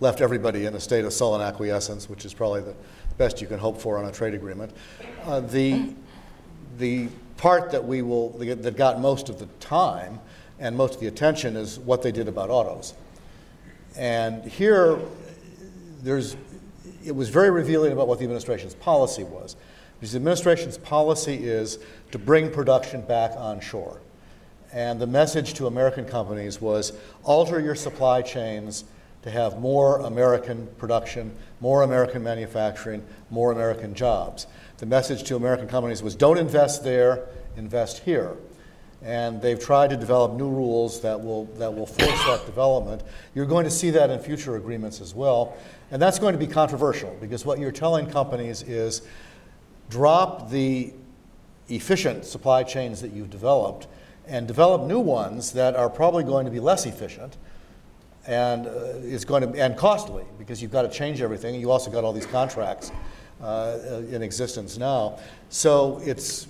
left 0.00 0.20
everybody 0.20 0.66
in 0.66 0.74
a 0.74 0.80
state 0.80 1.04
of 1.04 1.12
sullen 1.12 1.40
acquiescence, 1.40 2.08
which 2.08 2.24
is 2.24 2.34
probably 2.34 2.60
the 2.60 2.74
best 3.18 3.40
you 3.40 3.46
can 3.46 3.58
hope 3.58 3.80
for 3.80 3.98
on 3.98 4.04
a 4.06 4.12
trade 4.12 4.34
agreement. 4.34 4.74
Uh, 5.24 5.40
the 5.40 5.92
the 6.78 7.08
part 7.36 7.70
that 7.70 7.84
we 7.84 8.02
will 8.02 8.30
that 8.38 8.76
got 8.76 9.00
most 9.00 9.28
of 9.28 9.38
the 9.38 9.46
time 9.60 10.18
and 10.58 10.76
most 10.76 10.94
of 10.94 11.00
the 11.00 11.08
attention 11.08 11.56
is 11.56 11.78
what 11.78 12.02
they 12.02 12.12
did 12.12 12.28
about 12.28 12.50
autos. 12.50 12.94
And 13.96 14.44
here, 14.44 14.98
there's 16.02 16.36
it 17.04 17.14
was 17.14 17.28
very 17.28 17.50
revealing 17.50 17.92
about 17.92 18.06
what 18.06 18.18
the 18.18 18.24
administration's 18.24 18.74
policy 18.74 19.24
was. 19.24 19.56
Because 19.98 20.12
the 20.12 20.18
administration's 20.18 20.78
policy 20.78 21.34
is 21.34 21.78
to 22.10 22.18
bring 22.18 22.50
production 22.50 23.02
back 23.02 23.32
onshore. 23.36 24.00
And 24.72 25.00
the 25.00 25.06
message 25.06 25.54
to 25.54 25.66
American 25.66 26.04
companies 26.04 26.60
was 26.60 26.92
alter 27.24 27.60
your 27.60 27.74
supply 27.74 28.22
chains 28.22 28.84
to 29.22 29.30
have 29.30 29.60
more 29.60 29.98
American 29.98 30.66
production, 30.78 31.36
more 31.62 31.82
American 31.82 32.24
manufacturing, 32.24 33.04
more 33.30 33.52
American 33.52 33.94
jobs. 33.94 34.48
The 34.78 34.86
message 34.86 35.22
to 35.24 35.36
American 35.36 35.68
companies 35.68 36.02
was 36.02 36.16
don't 36.16 36.36
invest 36.36 36.82
there, 36.82 37.28
invest 37.56 38.00
here. 38.00 38.36
And 39.00 39.40
they've 39.40 39.58
tried 39.58 39.90
to 39.90 39.96
develop 39.96 40.32
new 40.32 40.48
rules 40.48 41.00
that 41.02 41.22
will, 41.22 41.44
that 41.58 41.72
will 41.72 41.86
force 41.86 42.24
that 42.26 42.46
development. 42.46 43.02
You're 43.34 43.46
going 43.46 43.64
to 43.64 43.70
see 43.70 43.90
that 43.90 44.10
in 44.10 44.18
future 44.18 44.56
agreements 44.56 45.00
as 45.00 45.14
well. 45.14 45.56
And 45.92 46.02
that's 46.02 46.18
going 46.18 46.32
to 46.32 46.38
be 46.38 46.48
controversial 46.48 47.16
because 47.20 47.46
what 47.46 47.60
you're 47.60 47.72
telling 47.72 48.10
companies 48.10 48.62
is 48.62 49.02
drop 49.88 50.50
the 50.50 50.92
efficient 51.68 52.24
supply 52.24 52.64
chains 52.64 53.00
that 53.02 53.12
you've 53.12 53.30
developed 53.30 53.86
and 54.26 54.48
develop 54.48 54.82
new 54.82 55.00
ones 55.00 55.52
that 55.52 55.76
are 55.76 55.88
probably 55.88 56.24
going 56.24 56.44
to 56.44 56.50
be 56.50 56.60
less 56.60 56.86
efficient 56.86 57.36
and 58.26 58.66
uh, 58.66 58.70
it's 59.02 59.24
going 59.24 59.52
to 59.52 59.62
and 59.62 59.76
costly 59.76 60.24
because 60.38 60.62
you've 60.62 60.70
got 60.70 60.82
to 60.82 60.88
change 60.88 61.20
everything. 61.20 61.54
You 61.54 61.70
also 61.70 61.90
got 61.90 62.04
all 62.04 62.12
these 62.12 62.26
contracts 62.26 62.92
uh, 63.42 64.02
in 64.10 64.22
existence 64.22 64.78
now. 64.78 65.18
So 65.48 66.00
it's 66.04 66.46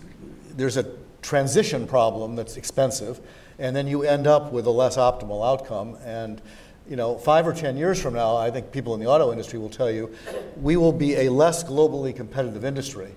there's 0.54 0.76
a 0.76 0.86
transition 1.22 1.86
problem 1.86 2.36
that's 2.36 2.56
expensive, 2.56 3.20
and 3.58 3.74
then 3.74 3.86
you 3.86 4.02
end 4.02 4.26
up 4.26 4.52
with 4.52 4.66
a 4.66 4.70
less 4.70 4.96
optimal 4.96 5.46
outcome. 5.46 5.96
And 6.04 6.42
you 6.88 6.96
know, 6.96 7.16
five 7.16 7.46
or 7.46 7.52
10 7.52 7.76
years 7.76 8.02
from 8.02 8.14
now, 8.14 8.36
I 8.36 8.50
think 8.50 8.72
people 8.72 8.92
in 8.94 9.00
the 9.00 9.06
auto 9.06 9.30
industry 9.30 9.58
will 9.58 9.70
tell 9.70 9.90
you 9.90 10.14
we 10.60 10.76
will 10.76 10.92
be 10.92 11.14
a 11.14 11.30
less 11.30 11.62
globally 11.62 12.14
competitive 12.14 12.64
industry 12.64 13.14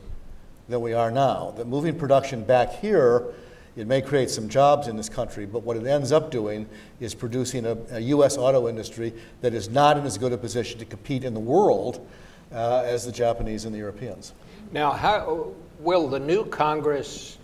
than 0.69 0.81
we 0.81 0.93
are 0.93 1.11
now. 1.11 1.51
That 1.57 1.67
moving 1.67 1.97
production 1.97 2.43
back 2.43 2.73
here, 2.73 3.33
it 3.75 3.87
may 3.87 4.01
create 4.01 4.29
some 4.29 4.47
jobs 4.47 4.87
in 4.87 4.95
this 4.95 5.09
country, 5.09 5.45
but 5.45 5.63
what 5.63 5.75
it 5.75 5.85
ends 5.85 6.11
up 6.11 6.31
doing 6.31 6.67
is 6.99 7.13
producing 7.13 7.65
a, 7.65 7.77
a 7.91 7.99
U.S. 7.99 8.37
auto 8.37 8.69
industry 8.69 9.13
that 9.41 9.53
is 9.53 9.69
not 9.69 9.97
in 9.97 10.05
as 10.05 10.17
good 10.17 10.31
a 10.31 10.37
position 10.37 10.79
to 10.79 10.85
compete 10.85 11.23
in 11.23 11.33
the 11.33 11.39
world 11.39 12.05
uh, 12.53 12.83
as 12.85 13.05
the 13.05 13.11
Japanese 13.11 13.65
and 13.65 13.73
the 13.73 13.79
Europeans. 13.79 14.33
Now, 14.71 14.91
how 14.91 15.53
will 15.79 16.07
the 16.07 16.19
new 16.19 16.45
Congress, 16.45 17.37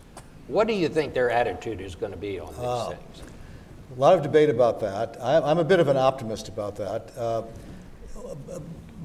what 0.48 0.68
do 0.68 0.74
you 0.74 0.88
think 0.88 1.14
their 1.14 1.30
attitude 1.30 1.82
is 1.82 1.96
going 1.96 2.14
to 2.14 2.18
be 2.18 2.40
on 2.40 2.48
these 2.54 2.60
uh, 2.60 2.90
things? 2.90 3.24
A 3.98 4.00
lot 4.00 4.16
of 4.16 4.24
debate 4.24 4.50
about 4.50 4.80
that. 4.80 5.18
I, 5.22 5.52
am 5.52 5.58
a 5.58 5.66
bit 5.66 5.82
of 5.82 5.90
an 5.90 5.98
optimist 5.98 6.48
about 6.48 6.78
that. 6.78 7.12
Uh, 7.18 7.44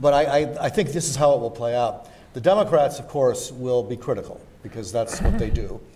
but 0.01 0.15
I, 0.15 0.25
I, 0.25 0.67
I, 0.67 0.69
think 0.69 0.93
this 0.93 1.09
is 1.09 1.17
how 1.17 1.35
it 1.35 1.41
will 1.41 1.51
play 1.51 1.75
out. 1.75 2.09
The 2.35 2.41
Democrats, 2.41 3.01
of 3.01 3.09
course, 3.09 3.51
will 3.51 3.83
be 3.83 3.97
critical 3.97 4.41
because 4.63 4.93
that's 4.93 5.21
what 5.21 5.39
they 5.39 5.51
do. 5.51 5.81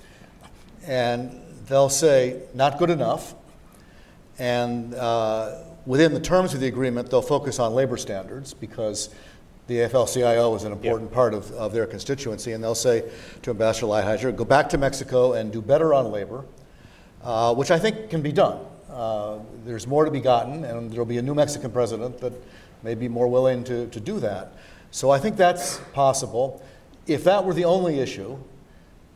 And 0.87 1.41
they'll 1.67 1.89
say, 1.89 2.43
not 2.55 2.79
good 2.79 2.91
enough. 2.91 3.35
And 4.39 4.95
uh, 4.95 5.59
within 5.87 6.15
the 6.15 6.21
terms 6.21 6.55
of 6.55 6.61
the 6.61 6.67
agreement, 6.67 7.11
they'll 7.11 7.23
focus 7.23 7.59
on 7.59 7.75
labor 7.75 7.97
standards 7.97 8.55
because 8.55 9.11
the 9.67 9.77
AFL-CIO 9.77 10.55
is 10.57 10.65
an 10.65 10.73
important 10.73 11.11
yep. 11.11 11.15
part 11.15 11.35
of, 11.35 11.51
of 11.53 11.73
their 11.73 11.87
constituency. 11.87 12.53
And 12.53 12.65
they'll 12.65 12.75
say 12.75 13.09
to 13.43 13.51
Ambassador 13.51 13.87
Lighthizer, 13.87 14.35
go 14.35 14.45
back 14.45 14.69
to 14.71 14.79
Mexico 14.79 15.35
and 15.35 15.53
do 15.53 15.63
better 15.63 15.95
on 15.95 16.11
labor, 16.11 16.45
uh, 17.23 17.55
which 17.55 17.71
I 17.71 17.79
think 17.79 18.11
can 18.11 18.23
be 18.23 18.33
done. 18.33 18.59
Uh, 18.91 19.39
there's 19.65 19.87
more 19.87 20.05
to 20.05 20.11
be 20.11 20.21
gotten, 20.21 20.65
and 20.65 20.91
there'll 20.91 21.07
be 21.07 21.19
a 21.19 21.23
new 21.23 21.35
Mexican 21.35 21.71
president 21.71 22.19
that 22.19 22.33
may 22.83 22.95
be 22.95 23.07
more 23.07 23.29
willing 23.29 23.63
to, 23.65 23.87
to 23.89 24.01
do 24.01 24.19
that. 24.19 24.55
So 24.91 25.11
I 25.11 25.19
think 25.19 25.37
that's 25.37 25.79
possible. 25.93 26.63
If 27.07 27.23
that 27.25 27.45
were 27.45 27.55
the 27.55 27.65
only 27.65 28.01
issue, 28.01 28.37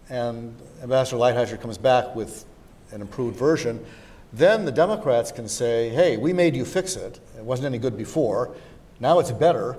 and 0.09 0.55
Ambassador 0.83 1.17
Lighthizer 1.17 1.61
comes 1.61 1.79
back 1.79 2.15
with 2.15 2.45
an 2.93 3.01
improved 3.01 3.37
version, 3.37 3.85
then 4.33 4.65
the 4.65 4.73
Democrats 4.73 5.31
can 5.31 5.49
say, 5.49 5.91
hey, 5.91 6.17
we 6.17 6.33
made 6.33 6.57
you 6.57 6.65
fix 6.65 6.97
it. 6.97 7.21
It 7.37 7.45
wasn't 7.45 7.67
any 7.67 7.79
good 7.79 7.97
before. 7.97 8.55
Now 9.01 9.19
it's 9.19 9.31
better. 9.31 9.77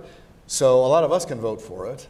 So 0.47 0.79
a 0.79 0.87
lot 0.87 1.03
of 1.03 1.11
us 1.11 1.25
can 1.25 1.39
vote 1.39 1.61
for 1.61 1.87
it. 1.87 2.07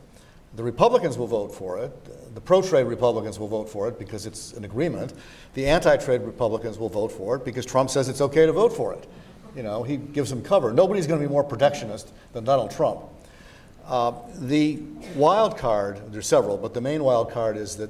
The 0.56 0.64
Republicans 0.64 1.18
will 1.18 1.28
vote 1.28 1.54
for 1.54 1.80
it. 1.80 2.34
The 2.36 2.42
pro 2.42 2.62
trade 2.62 2.84
Republicans 2.84 3.40
will 3.40 3.48
vote 3.48 3.70
for 3.70 3.88
it 3.88 4.00
because 4.00 4.26
it's 4.26 4.54
an 4.54 4.64
agreement. 4.64 5.14
The 5.54 5.66
anti 5.68 5.98
trade 5.98 6.22
Republicans 6.22 6.78
will 6.78 6.90
vote 6.90 7.12
for 7.12 7.36
it 7.36 7.46
because 7.46 7.66
Trump 7.66 7.90
says 7.90 8.10
it's 8.10 8.22
okay 8.22 8.46
to 8.46 8.54
vote 8.54 8.74
for 8.74 8.94
it. 8.94 9.08
You 9.56 9.64
know, 9.64 9.84
he 9.84 9.98
gives 9.98 10.30
them 10.30 10.42
cover. 10.42 10.74
Nobody's 10.74 11.08
going 11.08 11.20
to 11.20 11.28
be 11.28 11.32
more 11.32 11.44
protectionist 11.44 12.12
than 12.34 12.44
Donald 12.44 12.72
Trump. 12.72 13.02
Uh, 13.88 14.14
the 14.36 14.80
wild 15.16 15.58
card, 15.58 16.02
there's 16.12 16.28
several, 16.28 16.58
but 16.58 16.74
the 16.74 16.82
main 16.82 17.04
wild 17.04 17.32
card 17.32 17.56
is 17.56 17.78
that 17.78 17.90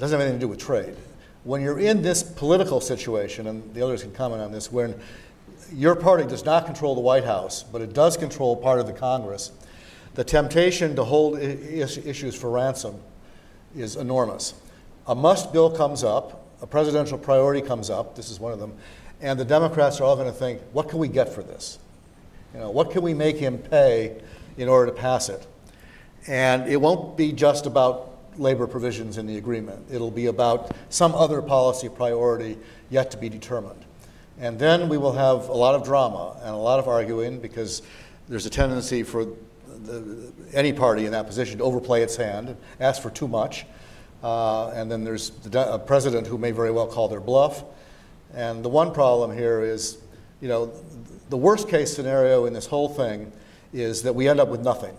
doesn't 0.00 0.18
have 0.18 0.26
anything 0.26 0.40
to 0.40 0.44
do 0.46 0.48
with 0.48 0.58
trade. 0.58 0.96
When 1.44 1.60
you're 1.60 1.78
in 1.78 2.02
this 2.02 2.22
political 2.22 2.80
situation, 2.80 3.46
and 3.46 3.74
the 3.74 3.82
others 3.82 4.02
can 4.02 4.12
comment 4.12 4.42
on 4.42 4.50
this, 4.50 4.72
when 4.72 4.94
your 5.72 5.94
party 5.94 6.26
does 6.26 6.44
not 6.44 6.66
control 6.66 6.94
the 6.94 7.00
White 7.00 7.24
House, 7.24 7.62
but 7.62 7.82
it 7.82 7.92
does 7.92 8.16
control 8.16 8.56
part 8.56 8.80
of 8.80 8.86
the 8.86 8.92
Congress, 8.92 9.52
the 10.14 10.24
temptation 10.24 10.96
to 10.96 11.04
hold 11.04 11.38
issues 11.38 12.34
for 12.34 12.50
ransom 12.50 13.00
is 13.76 13.96
enormous. 13.96 14.54
A 15.06 15.14
must 15.14 15.52
bill 15.52 15.70
comes 15.70 16.02
up, 16.02 16.46
a 16.62 16.66
presidential 16.66 17.16
priority 17.16 17.62
comes 17.62 17.90
up, 17.90 18.16
this 18.16 18.30
is 18.30 18.40
one 18.40 18.52
of 18.52 18.58
them, 18.58 18.74
and 19.20 19.38
the 19.38 19.44
Democrats 19.44 20.00
are 20.00 20.04
all 20.04 20.16
going 20.16 20.26
to 20.26 20.36
think, 20.36 20.60
what 20.72 20.88
can 20.88 20.98
we 20.98 21.08
get 21.08 21.28
for 21.28 21.42
this? 21.42 21.78
You 22.54 22.60
know, 22.60 22.70
what 22.70 22.90
can 22.90 23.02
we 23.02 23.14
make 23.14 23.36
him 23.36 23.58
pay 23.58 24.20
in 24.56 24.68
order 24.68 24.90
to 24.90 24.96
pass 24.96 25.28
it? 25.28 25.46
And 26.26 26.68
it 26.68 26.80
won't 26.80 27.16
be 27.16 27.32
just 27.32 27.66
about 27.66 28.09
labor 28.40 28.66
provisions 28.66 29.18
in 29.18 29.26
the 29.26 29.36
agreement. 29.36 29.86
It'll 29.92 30.10
be 30.10 30.26
about 30.26 30.72
some 30.88 31.14
other 31.14 31.42
policy 31.42 31.88
priority 31.88 32.58
yet 32.88 33.10
to 33.12 33.18
be 33.18 33.28
determined. 33.28 33.84
And 34.40 34.58
then 34.58 34.88
we 34.88 34.96
will 34.96 35.12
have 35.12 35.48
a 35.48 35.54
lot 35.54 35.74
of 35.74 35.84
drama 35.84 36.36
and 36.42 36.54
a 36.54 36.58
lot 36.58 36.78
of 36.78 36.88
arguing 36.88 37.38
because 37.38 37.82
there's 38.28 38.46
a 38.46 38.50
tendency 38.50 39.02
for 39.02 39.26
the, 39.84 40.32
any 40.54 40.72
party 40.72 41.04
in 41.04 41.12
that 41.12 41.26
position 41.26 41.58
to 41.58 41.64
overplay 41.64 42.02
its 42.02 42.16
hand 42.16 42.48
and 42.48 42.56
ask 42.80 43.02
for 43.02 43.10
too 43.10 43.28
much. 43.28 43.66
Uh, 44.22 44.70
and 44.70 44.90
then 44.90 45.04
there's 45.04 45.30
the, 45.30 45.74
a 45.74 45.78
president 45.78 46.26
who 46.26 46.38
may 46.38 46.50
very 46.50 46.70
well 46.70 46.86
call 46.86 47.08
their 47.08 47.20
bluff. 47.20 47.64
And 48.34 48.64
the 48.64 48.68
one 48.68 48.92
problem 48.92 49.36
here 49.36 49.60
is, 49.60 49.98
you 50.40 50.48
know, 50.48 50.72
the 51.28 51.36
worst 51.36 51.68
case 51.68 51.94
scenario 51.94 52.46
in 52.46 52.54
this 52.54 52.66
whole 52.66 52.88
thing 52.88 53.30
is 53.72 54.02
that 54.02 54.14
we 54.14 54.28
end 54.28 54.40
up 54.40 54.48
with 54.48 54.62
nothing. 54.62 54.96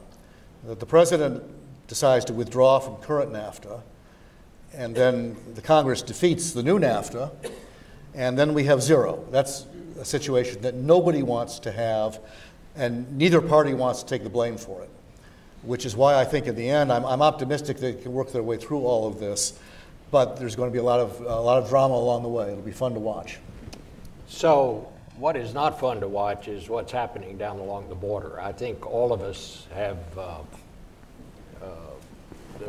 That 0.66 0.80
the 0.80 0.86
president 0.86 1.44
decides 1.92 2.26
to 2.26 2.34
withdraw 2.34 2.80
from 2.80 2.96
current 2.98 3.32
NAFTA, 3.34 3.82
and 4.74 4.96
then 4.96 5.36
the 5.56 5.62
Congress 5.62 6.02
defeats 6.02 6.54
the 6.54 6.64
new 6.64 6.80
NAFTA, 6.80 7.30
and 8.16 8.40
then 8.40 8.54
we 8.54 8.64
have 8.64 8.82
zero. 8.82 9.26
That's 9.30 9.66
a 10.00 10.06
situation 10.06 10.62
that 10.62 10.74
nobody 10.74 11.22
wants 11.22 11.60
to 11.60 11.72
have, 11.72 12.20
and 12.78 13.18
neither 13.18 13.42
party 13.42 13.74
wants 13.74 14.04
to 14.04 14.10
take 14.10 14.24
the 14.24 14.30
blame 14.30 14.58
for 14.58 14.82
it. 14.82 14.90
Which 15.64 15.86
is 15.86 15.96
why 15.96 16.16
I 16.16 16.24
think 16.24 16.48
in 16.48 16.56
the 16.56 16.70
end, 16.70 16.92
I'm, 16.92 17.06
I'm 17.06 17.22
optimistic 17.22 17.78
they 17.78 17.94
can 17.94 18.14
work 18.14 18.32
their 18.32 18.42
way 18.42 18.58
through 18.58 18.86
all 18.86 19.06
of 19.06 19.20
this 19.20 19.60
but 20.12 20.38
there's 20.38 20.56
going 20.56 20.70
to 20.70 20.74
be 20.74 20.80
a 20.80 20.84
lot 20.84 21.00
of 21.00 21.20
a 21.22 21.40
lot 21.40 21.64
of 21.64 21.70
drama 21.70 21.96
along 21.96 22.24
the 22.24 22.30
way. 22.30 22.52
It'll 22.52 22.62
be 22.62 22.72
fun 22.72 22.94
to 22.94 23.00
watch. 23.00 23.40
So, 24.28 24.92
what 25.18 25.36
is 25.36 25.54
not 25.54 25.80
fun 25.80 26.00
to 26.02 26.08
watch 26.08 26.48
is 26.48 26.70
what's 26.70 26.92
happening 26.92 27.38
down 27.38 27.60
along 27.60 27.90
the 27.90 27.96
border. 27.96 28.40
I 28.40 28.52
think 28.52 28.86
all 28.86 29.14
of 29.14 29.22
us 29.22 29.68
have 29.74 29.98
uh, 30.18 30.40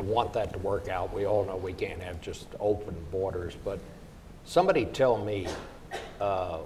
want 0.00 0.32
that 0.32 0.52
to 0.52 0.58
work 0.58 0.88
out. 0.88 1.12
We 1.12 1.26
all 1.26 1.44
know 1.44 1.56
we 1.56 1.72
can't 1.72 2.00
have 2.00 2.20
just 2.20 2.46
open 2.60 2.94
borders, 3.10 3.54
but 3.64 3.78
somebody 4.44 4.84
tell 4.86 5.18
me 5.18 5.46
uh, 6.20 6.58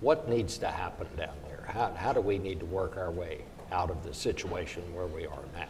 what 0.00 0.28
needs 0.28 0.58
to 0.58 0.68
happen 0.68 1.06
down 1.16 1.34
there. 1.48 1.64
How, 1.66 1.92
how 1.94 2.12
do 2.12 2.20
we 2.20 2.38
need 2.38 2.60
to 2.60 2.66
work 2.66 2.96
our 2.96 3.10
way 3.10 3.42
out 3.70 3.90
of 3.90 4.02
the 4.04 4.12
situation 4.12 4.82
where 4.94 5.06
we 5.06 5.26
are 5.26 5.42
now? 5.54 5.68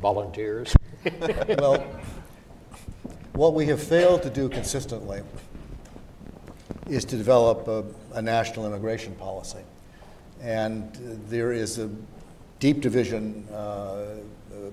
Volunteers? 0.00 0.74
well, 1.58 1.84
what 3.34 3.54
we 3.54 3.66
have 3.66 3.82
failed 3.82 4.22
to 4.22 4.30
do 4.30 4.48
consistently 4.48 5.22
is 6.88 7.04
to 7.04 7.16
develop 7.16 7.68
a, 7.68 7.84
a 8.14 8.22
national 8.22 8.66
immigration 8.66 9.14
policy. 9.14 9.62
And 10.40 10.92
there 11.28 11.52
is 11.52 11.78
a 11.78 11.88
deep 12.62 12.80
division 12.80 13.44
uh, 13.52 14.04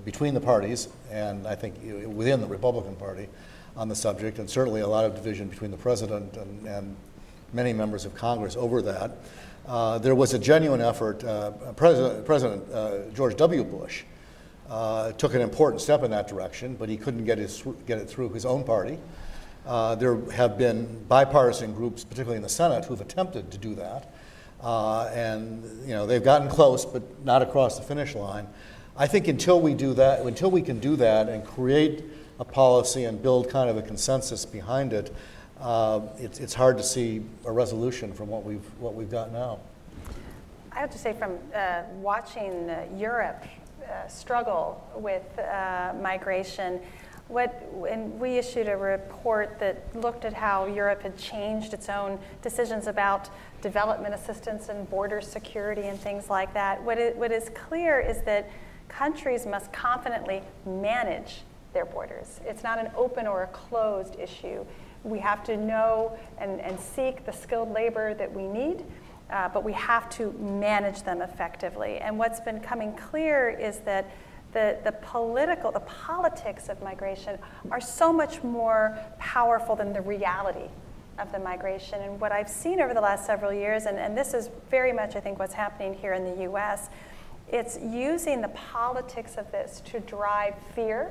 between 0.04 0.32
the 0.32 0.40
parties, 0.40 0.88
and 1.10 1.44
I 1.44 1.56
think 1.56 1.74
within 2.06 2.40
the 2.40 2.46
Republican 2.46 2.94
Party 2.94 3.28
on 3.76 3.88
the 3.88 3.96
subject, 3.96 4.38
and 4.38 4.48
certainly 4.48 4.80
a 4.80 4.86
lot 4.86 5.04
of 5.04 5.16
division 5.16 5.48
between 5.48 5.72
the 5.72 5.76
president 5.76 6.36
and, 6.36 6.68
and 6.68 6.96
many 7.52 7.72
members 7.72 8.04
of 8.04 8.14
Congress 8.14 8.54
over 8.54 8.80
that. 8.82 9.10
Uh, 9.66 9.98
there 9.98 10.14
was 10.14 10.34
a 10.34 10.38
genuine 10.38 10.80
effort. 10.80 11.24
Uh, 11.24 11.50
President, 11.72 12.24
President 12.24 12.72
uh, 12.72 13.10
George 13.12 13.34
W. 13.34 13.64
Bush 13.64 14.04
uh, 14.68 15.10
took 15.12 15.34
an 15.34 15.40
important 15.40 15.82
step 15.82 16.04
in 16.04 16.12
that 16.12 16.28
direction, 16.28 16.76
but 16.76 16.88
he 16.88 16.96
couldn't 16.96 17.24
get, 17.24 17.38
his, 17.38 17.64
get 17.88 17.98
it 17.98 18.08
through 18.08 18.28
his 18.28 18.46
own 18.46 18.62
party. 18.62 18.98
Uh, 19.66 19.96
there 19.96 20.16
have 20.30 20.56
been 20.56 21.04
bipartisan 21.08 21.74
groups, 21.74 22.04
particularly 22.04 22.36
in 22.36 22.42
the 22.44 22.48
Senate, 22.48 22.84
who've 22.84 23.00
attempted 23.00 23.50
to 23.50 23.58
do 23.58 23.74
that. 23.74 24.14
Uh, 24.62 25.10
and 25.14 25.64
you 25.86 25.94
know 25.94 26.06
they've 26.06 26.24
gotten 26.24 26.48
close, 26.48 26.84
but 26.84 27.02
not 27.24 27.40
across 27.40 27.78
the 27.78 27.84
finish 27.84 28.14
line. 28.14 28.46
I 28.96 29.06
think 29.06 29.28
until 29.28 29.60
we 29.60 29.72
do 29.72 29.94
that, 29.94 30.20
until 30.20 30.50
we 30.50 30.60
can 30.60 30.78
do 30.78 30.96
that 30.96 31.28
and 31.28 31.44
create 31.44 32.04
a 32.38 32.44
policy 32.44 33.04
and 33.04 33.22
build 33.22 33.48
kind 33.48 33.70
of 33.70 33.78
a 33.78 33.82
consensus 33.82 34.44
behind 34.44 34.92
it, 34.92 35.14
uh, 35.60 36.00
it's, 36.18 36.40
it's 36.40 36.54
hard 36.54 36.76
to 36.76 36.82
see 36.82 37.22
a 37.46 37.52
resolution 37.52 38.12
from 38.12 38.28
what 38.28 38.44
we've 38.44 38.64
what 38.78 38.94
we've 38.94 39.10
got 39.10 39.32
now. 39.32 39.58
I 40.72 40.78
have 40.78 40.90
to 40.90 40.98
say, 40.98 41.12
from 41.12 41.38
uh, 41.54 41.82
watching 42.00 42.70
uh, 42.70 42.86
Europe 42.96 43.44
uh, 43.82 44.06
struggle 44.08 44.86
with 44.94 45.38
uh, 45.38 45.94
migration. 46.00 46.80
What, 47.28 47.62
and 47.88 48.18
we 48.18 48.38
issued 48.38 48.68
a 48.68 48.76
report 48.76 49.58
that 49.60 49.94
looked 49.94 50.24
at 50.24 50.32
how 50.32 50.66
Europe 50.66 51.02
had 51.02 51.16
changed 51.16 51.74
its 51.74 51.88
own 51.88 52.18
decisions 52.42 52.86
about 52.88 53.30
development 53.60 54.14
assistance 54.14 54.68
and 54.68 54.88
border 54.90 55.20
security 55.20 55.82
and 55.82 55.98
things 55.98 56.30
like 56.30 56.52
that. 56.54 56.82
What, 56.82 56.98
it, 56.98 57.16
what 57.16 57.32
is 57.32 57.50
clear 57.54 58.00
is 58.00 58.22
that 58.22 58.50
countries 58.88 59.46
must 59.46 59.72
confidently 59.72 60.42
manage 60.66 61.42
their 61.72 61.84
borders. 61.84 62.40
It's 62.44 62.62
not 62.62 62.78
an 62.78 62.90
open 62.96 63.26
or 63.26 63.44
a 63.44 63.46
closed 63.48 64.18
issue. 64.18 64.64
We 65.04 65.18
have 65.20 65.44
to 65.44 65.56
know 65.56 66.18
and, 66.38 66.60
and 66.60 66.78
seek 66.78 67.24
the 67.24 67.32
skilled 67.32 67.72
labor 67.72 68.14
that 68.14 68.32
we 68.32 68.46
need 68.46 68.84
uh, 69.30 69.48
but 69.48 69.64
we 69.64 69.72
have 69.72 70.08
to 70.10 70.32
manage 70.32 71.02
them 71.02 71.22
effectively. 71.22 71.98
And 71.98 72.18
what's 72.18 72.40
been 72.40 72.60
coming 72.60 72.92
clear 72.94 73.50
is 73.50 73.78
that 73.80 74.10
the, 74.52 74.78
the 74.82 74.92
political, 74.92 75.70
the 75.70 75.80
politics 75.80 76.68
of 76.68 76.82
migration 76.82 77.38
are 77.70 77.80
so 77.80 78.12
much 78.12 78.42
more 78.42 78.98
powerful 79.18 79.76
than 79.76 79.92
the 79.92 80.00
reality 80.00 80.68
of 81.20 81.32
the 81.32 81.38
migration. 81.38 82.00
And 82.02 82.20
what 82.20 82.32
I've 82.32 82.48
seen 82.48 82.80
over 82.80 82.94
the 82.94 83.00
last 83.00 83.26
several 83.26 83.52
years, 83.52 83.86
and, 83.86 83.98
and 83.98 84.16
this 84.16 84.34
is 84.34 84.50
very 84.70 84.92
much, 84.92 85.16
I 85.16 85.20
think, 85.20 85.38
what's 85.38 85.54
happening 85.54 85.94
here 85.94 86.14
in 86.14 86.24
the 86.24 86.44
US, 86.50 86.88
it's 87.48 87.78
using 87.80 88.40
the 88.40 88.48
politics 88.48 89.36
of 89.36 89.50
this 89.52 89.82
to 89.86 90.00
drive 90.00 90.54
fear. 90.74 91.10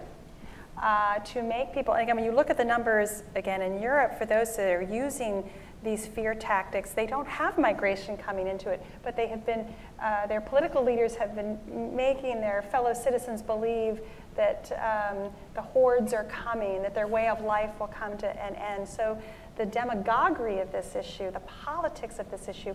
Uh, 0.82 1.20
to 1.20 1.44
make 1.44 1.74
people, 1.74 1.94
again, 1.96 2.16
when 2.16 2.24
you 2.24 2.32
look 2.32 2.50
at 2.50 2.56
the 2.56 2.64
numbers 2.64 3.24
again 3.36 3.62
in 3.62 3.82
Europe, 3.82 4.18
for 4.18 4.26
those 4.26 4.56
that 4.56 4.72
are 4.72 4.82
using 4.82 5.44
these 5.84 6.06
fear 6.06 6.36
tactics. 6.36 6.92
They 6.92 7.06
don't 7.06 7.28
have 7.28 7.58
migration 7.58 8.18
coming 8.18 8.48
into 8.48 8.70
it, 8.70 8.84
but 9.04 9.16
they 9.16 9.28
have 9.28 9.46
been, 9.46 9.66
uh, 10.02 10.28
their 10.28 10.42
political 10.42 10.84
leaders 10.84 11.16
have 11.16 11.36
been 11.36 11.58
making 11.96 12.42
their 12.42 12.62
fellow 12.64 12.94
citizens 12.94 13.42
believe 13.42 14.02
that 14.36 14.72
um, 14.74 15.32
the 15.54 15.62
hordes 15.62 16.14
are 16.14 16.26
coming, 16.26 16.82
that 16.82 16.96
their 16.96 17.08
way 17.08 17.28
of 17.28 17.42
life 17.42 17.72
will 17.80 17.88
come 17.88 18.18
to 18.18 18.28
an 18.28 18.56
end. 18.56 18.88
So 18.88 19.18
the 19.60 19.66
demagoguery 19.68 20.60
of 20.60 20.72
this 20.72 20.96
issue, 20.96 21.30
the 21.30 21.42
politics 21.42 22.18
of 22.18 22.32
this 22.32 22.48
issue, 22.48 22.74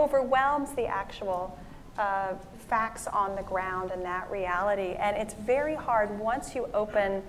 overwhelms 0.00 0.72
the 0.72 0.86
actual 0.86 1.56
uh, 1.96 2.34
facts 2.68 3.06
on 3.06 3.36
the 3.36 3.42
ground 3.42 3.92
and 3.92 4.04
that 4.04 4.28
reality. 4.30 4.94
And 4.98 5.16
it's 5.16 5.34
very 5.34 5.76
hard 5.76 6.18
once 6.18 6.56
you 6.56 6.68
open 6.74 7.22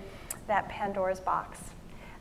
that 0.48 0.68
Pandora's 0.68 1.20
box 1.20 1.60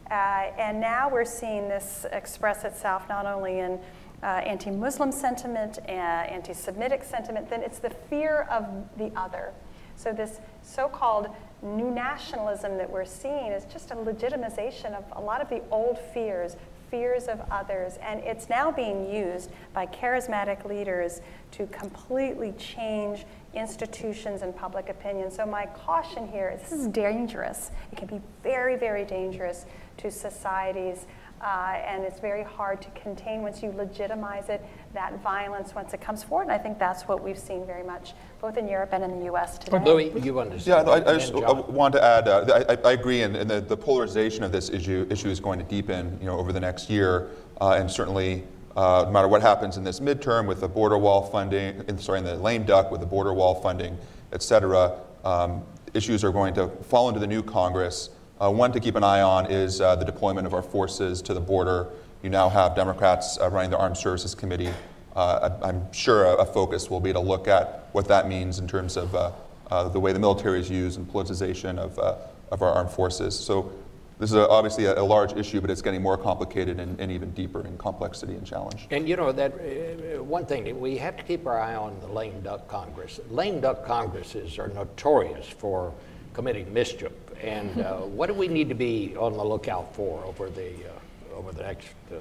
uh, 0.10 0.52
and 0.58 0.80
now 0.80 1.10
we're 1.10 1.26
seeing 1.26 1.68
this 1.68 2.06
express 2.12 2.64
itself 2.64 3.10
not 3.10 3.26
only 3.26 3.60
in 3.60 3.80
uh, 4.24 4.26
anti 4.26 4.72
Muslim 4.72 5.12
sentiment, 5.12 5.80
uh, 5.88 5.92
anti 5.92 6.54
Semitic 6.54 7.04
sentiment, 7.04 7.50
then 7.50 7.62
it's 7.62 7.80
the 7.80 7.90
fear 7.90 8.48
of 8.50 8.66
the 8.98 9.12
other. 9.16 9.54
So, 9.98 10.14
this 10.14 10.40
so 10.62 10.88
called 10.88 11.28
new 11.64 11.90
nationalism 11.90 12.78
that 12.78 12.90
we're 12.90 13.04
seeing 13.04 13.52
is 13.52 13.66
just 13.66 13.90
a 13.90 13.96
legitimization 13.96 14.94
of 14.94 15.04
a 15.14 15.20
lot 15.22 15.42
of 15.42 15.50
the 15.50 15.62
old 15.72 15.98
fears, 16.14 16.56
fears 16.92 17.26
of 17.26 17.42
others. 17.50 17.98
And 18.04 18.20
it's 18.20 18.48
now 18.48 18.72
being 18.72 19.12
used 19.12 19.50
by 19.74 19.88
charismatic 19.88 20.66
leaders 20.66 21.22
to 21.54 21.66
completely 21.68 22.54
change 22.60 23.26
institutions 23.56 24.44
and 24.44 24.56
public 24.56 24.90
opinion. 24.90 25.32
So, 25.32 25.48
my 25.48 25.66
caution 25.66 26.28
here 26.28 26.56
is 26.56 26.70
this 26.70 26.80
is 26.80 26.88
dangerous. 26.88 27.72
It 27.92 27.98
can 27.98 28.08
be 28.08 28.22
very, 28.44 28.76
very 28.76 29.04
dangerous 29.04 29.66
to 29.98 30.12
societies 30.12 31.08
Uh, 31.42 31.76
and 31.86 32.04
it's 32.04 32.20
very 32.20 32.44
hard 32.44 32.82
to 32.82 32.90
contain 32.92 33.44
once 33.44 33.62
you 33.62 33.72
legitimize 33.72 34.50
it, 34.50 34.66
that 34.94 35.22
violence 35.22 35.76
once 35.76 35.94
it 35.94 36.02
comes 36.02 36.24
forward. 36.24 36.44
And 36.44 36.52
I 36.52 36.58
think 36.58 36.80
that's 36.80 37.04
what 37.04 37.22
we've 37.22 37.38
seen 37.38 37.66
very 37.66 37.84
much, 37.84 38.14
both 38.42 38.58
in 38.58 38.68
Europe 38.68 38.90
and 38.94 39.04
in 39.04 39.20
the 39.20 39.26
U.S. 39.26 39.60
today. 39.60 39.80
Louis, 39.84 40.12
you 40.24 40.36
Yeah, 40.36 40.42
understand. 40.42 40.88
no, 40.88 40.94
I, 40.94 41.12
I 41.12 41.14
just 41.14 41.34
I 41.34 41.52
want 41.52 41.94
to 41.94 42.04
add, 42.04 42.28
uh, 42.28 42.66
I, 42.70 42.90
I 42.90 42.92
agree, 42.94 43.22
and, 43.22 43.36
and 43.36 43.48
the, 43.48 43.62
the 43.62 43.78
polarization 43.78 44.44
of 44.44 44.52
this 44.52 44.70
issue, 44.70 45.06
issue 45.12 45.30
is 45.30 45.40
going 45.40 45.60
to 45.60 45.66
deepen, 45.66 46.18
you 46.20 46.26
know, 46.26 46.38
over 46.40 46.52
the 46.52 46.60
next 46.60 46.90
year, 46.90 47.30
uh, 47.62 47.78
and 47.80 47.90
certainly, 47.90 48.44
uh, 48.76 49.04
no 49.06 49.12
matter 49.12 49.28
what 49.28 49.44
happens 49.44 49.78
in 49.78 49.84
this 49.84 50.00
midterm 50.00 50.48
with 50.48 50.60
the 50.62 50.68
border 50.68 50.98
wall 50.98 51.22
funding, 51.22 51.84
in, 51.88 52.00
sorry, 52.00 52.18
in 52.20 52.26
the 52.26 52.36
lame 52.36 52.64
duck 52.64 52.90
with 52.90 53.00
the 53.00 53.08
border 53.08 53.34
wall 53.34 53.54
funding, 53.54 53.96
et 54.34 54.42
cetera, 54.42 55.00
um, 55.24 55.64
issues 55.94 56.24
are 56.24 56.32
going 56.32 56.54
to 56.56 56.68
fall 56.84 57.10
into 57.10 57.20
the 57.20 57.28
new 57.28 57.44
Congress. 57.44 58.10
Uh, 58.40 58.52
one 58.52 58.72
to 58.72 58.80
keep 58.80 58.96
an 58.96 59.04
eye 59.04 59.22
on 59.22 59.48
is 59.52 59.82
uh, 59.82 59.96
the 59.96 60.06
deployment 60.06 60.46
of 60.46 60.54
our 60.54 60.62
forces 60.62 61.24
to 61.24 61.34
the 61.34 61.40
border. 61.40 61.88
You 62.22 62.30
now 62.30 62.50
have 62.50 62.76
Democrats 62.76 63.40
uh, 63.40 63.50
running 63.50 63.72
the 63.72 63.78
Armed 63.78 63.98
Services 63.98 64.36
Committee. 64.36 64.72
Uh, 65.16 65.50
I'm 65.64 65.92
sure 65.92 66.26
a, 66.26 66.36
a 66.36 66.46
focus 66.46 66.90
will 66.90 67.00
be 67.00 67.12
to 67.14 67.20
look 67.20 67.48
at 67.48 67.88
what 67.94 68.08
that 68.10 68.28
means 68.28 68.60
in 68.60 68.68
terms 68.68 68.96
of 68.96 69.16
uh, 69.16 69.32
uh, 69.72 69.90
the 69.90 70.00
way 70.00 70.14
the 70.14 70.20
military 70.20 70.60
is 70.60 70.70
used 70.70 71.00
and 71.00 71.12
politicization 71.12 71.80
of, 71.80 71.98
of 71.98 72.62
our 72.62 72.72
armed 72.72 72.92
forces. 72.92 73.38
So 73.38 73.72
this 74.20 74.30
is 74.30 74.36
a, 74.36 74.48
obviously 74.48 74.86
a, 74.86 75.00
a 75.00 75.02
large 75.02 75.34
issue, 75.34 75.60
but 75.60 75.72
it's 75.72 75.82
getting 75.82 76.04
more 76.04 76.18
complicated 76.18 76.80
and, 76.80 77.00
and 77.00 77.12
even 77.12 77.32
deeper 77.32 77.66
in 77.66 77.76
complexity 77.80 78.36
and 78.36 78.46
challenge. 78.46 78.88
And 78.92 79.10
you 79.10 79.16
know 79.16 79.32
that 79.32 79.54
uh, 79.54 80.24
one 80.24 80.46
thing 80.46 80.80
we 80.80 80.98
have 80.98 81.18
to 81.18 81.24
keep 81.24 81.48
our 81.48 81.60
eye 81.60 81.76
on 81.76 82.00
the 82.02 82.08
lame 82.08 82.42
duck 82.42 82.68
Congress. 82.68 83.20
Lame 83.32 83.62
duck 83.62 83.84
Congresses 83.84 84.60
are 84.60 84.68
notorious 84.68 85.48
for 85.48 85.92
committing 86.34 86.72
mischief. 86.72 87.12
And 87.42 87.80
uh, 87.80 87.98
what 87.98 88.28
do 88.28 88.34
we 88.34 88.48
need 88.48 88.70
to 88.70 88.76
be 88.76 89.16
on 89.18 89.34
the 89.34 89.44
lookout 89.44 89.96
for 89.96 90.24
over 90.26 90.50
the 90.50 90.72
uh, 90.72 91.36
over 91.36 91.52
the 91.52 91.64
next 91.64 91.88
uh, 92.12 92.16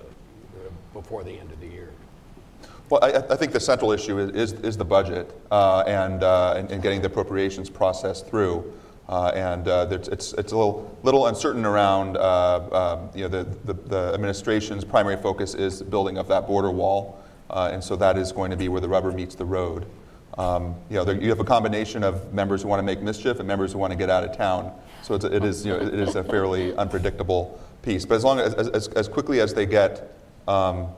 before 0.92 1.24
the 1.24 1.32
end 1.32 1.50
of 1.52 1.60
the 1.60 1.66
year? 1.66 1.90
Well, 2.88 3.02
I, 3.02 3.32
I 3.32 3.36
think 3.36 3.52
the 3.52 3.60
central 3.60 3.90
issue 3.92 4.18
is, 4.18 4.52
is, 4.52 4.52
is 4.60 4.76
the 4.76 4.84
budget 4.84 5.34
uh, 5.50 5.82
and, 5.86 6.22
uh, 6.22 6.54
and, 6.56 6.70
and 6.70 6.82
getting 6.82 7.00
the 7.00 7.08
appropriations 7.08 7.68
process 7.68 8.22
through. 8.22 8.72
Uh, 9.08 9.32
and 9.34 9.68
uh, 9.68 9.88
it's, 9.90 10.08
it's 10.08 10.52
a 10.52 10.56
little, 10.56 10.96
little 11.02 11.26
uncertain 11.26 11.64
around, 11.64 12.16
uh, 12.16 12.96
um, 12.98 13.10
you 13.14 13.22
know, 13.22 13.28
the, 13.28 13.44
the, 13.64 13.72
the 13.72 14.14
administration's 14.14 14.84
primary 14.84 15.16
focus 15.16 15.54
is 15.54 15.82
building 15.82 16.18
up 16.18 16.28
that 16.28 16.46
border 16.46 16.70
wall. 16.70 17.22
And 17.50 17.82
so 17.82 17.96
that 17.96 18.16
is 18.18 18.32
going 18.32 18.50
to 18.50 18.56
be 18.56 18.68
where 18.68 18.80
the 18.80 18.88
rubber 18.88 19.12
meets 19.12 19.34
the 19.34 19.44
road. 19.44 19.86
Um, 20.38 20.74
you 20.90 20.96
know, 20.96 21.04
there, 21.04 21.20
you 21.20 21.28
have 21.30 21.40
a 21.40 21.44
combination 21.44 22.04
of 22.04 22.32
members 22.32 22.62
who 22.62 22.68
want 22.68 22.80
to 22.80 22.84
make 22.84 23.00
mischief 23.00 23.38
and 23.38 23.48
members 23.48 23.72
who 23.72 23.78
want 23.78 23.92
to 23.92 23.96
get 23.96 24.10
out 24.10 24.22
of 24.22 24.36
town. 24.36 24.72
So 25.06 25.14
it's, 25.14 25.24
it, 25.24 25.44
is, 25.44 25.64
you 25.64 25.72
know, 25.72 25.78
it 25.78 25.94
is 25.94 26.16
a 26.16 26.24
fairly 26.24 26.74
unpredictable 26.74 27.60
piece. 27.82 28.04
But 28.04 28.16
as 28.16 28.24
long 28.24 28.40
as, 28.40 28.54
as, 28.54 28.88
as 28.88 29.06
quickly 29.06 29.38
as 29.38 29.54
they 29.54 29.64
get 29.64 30.18
um, 30.48 30.88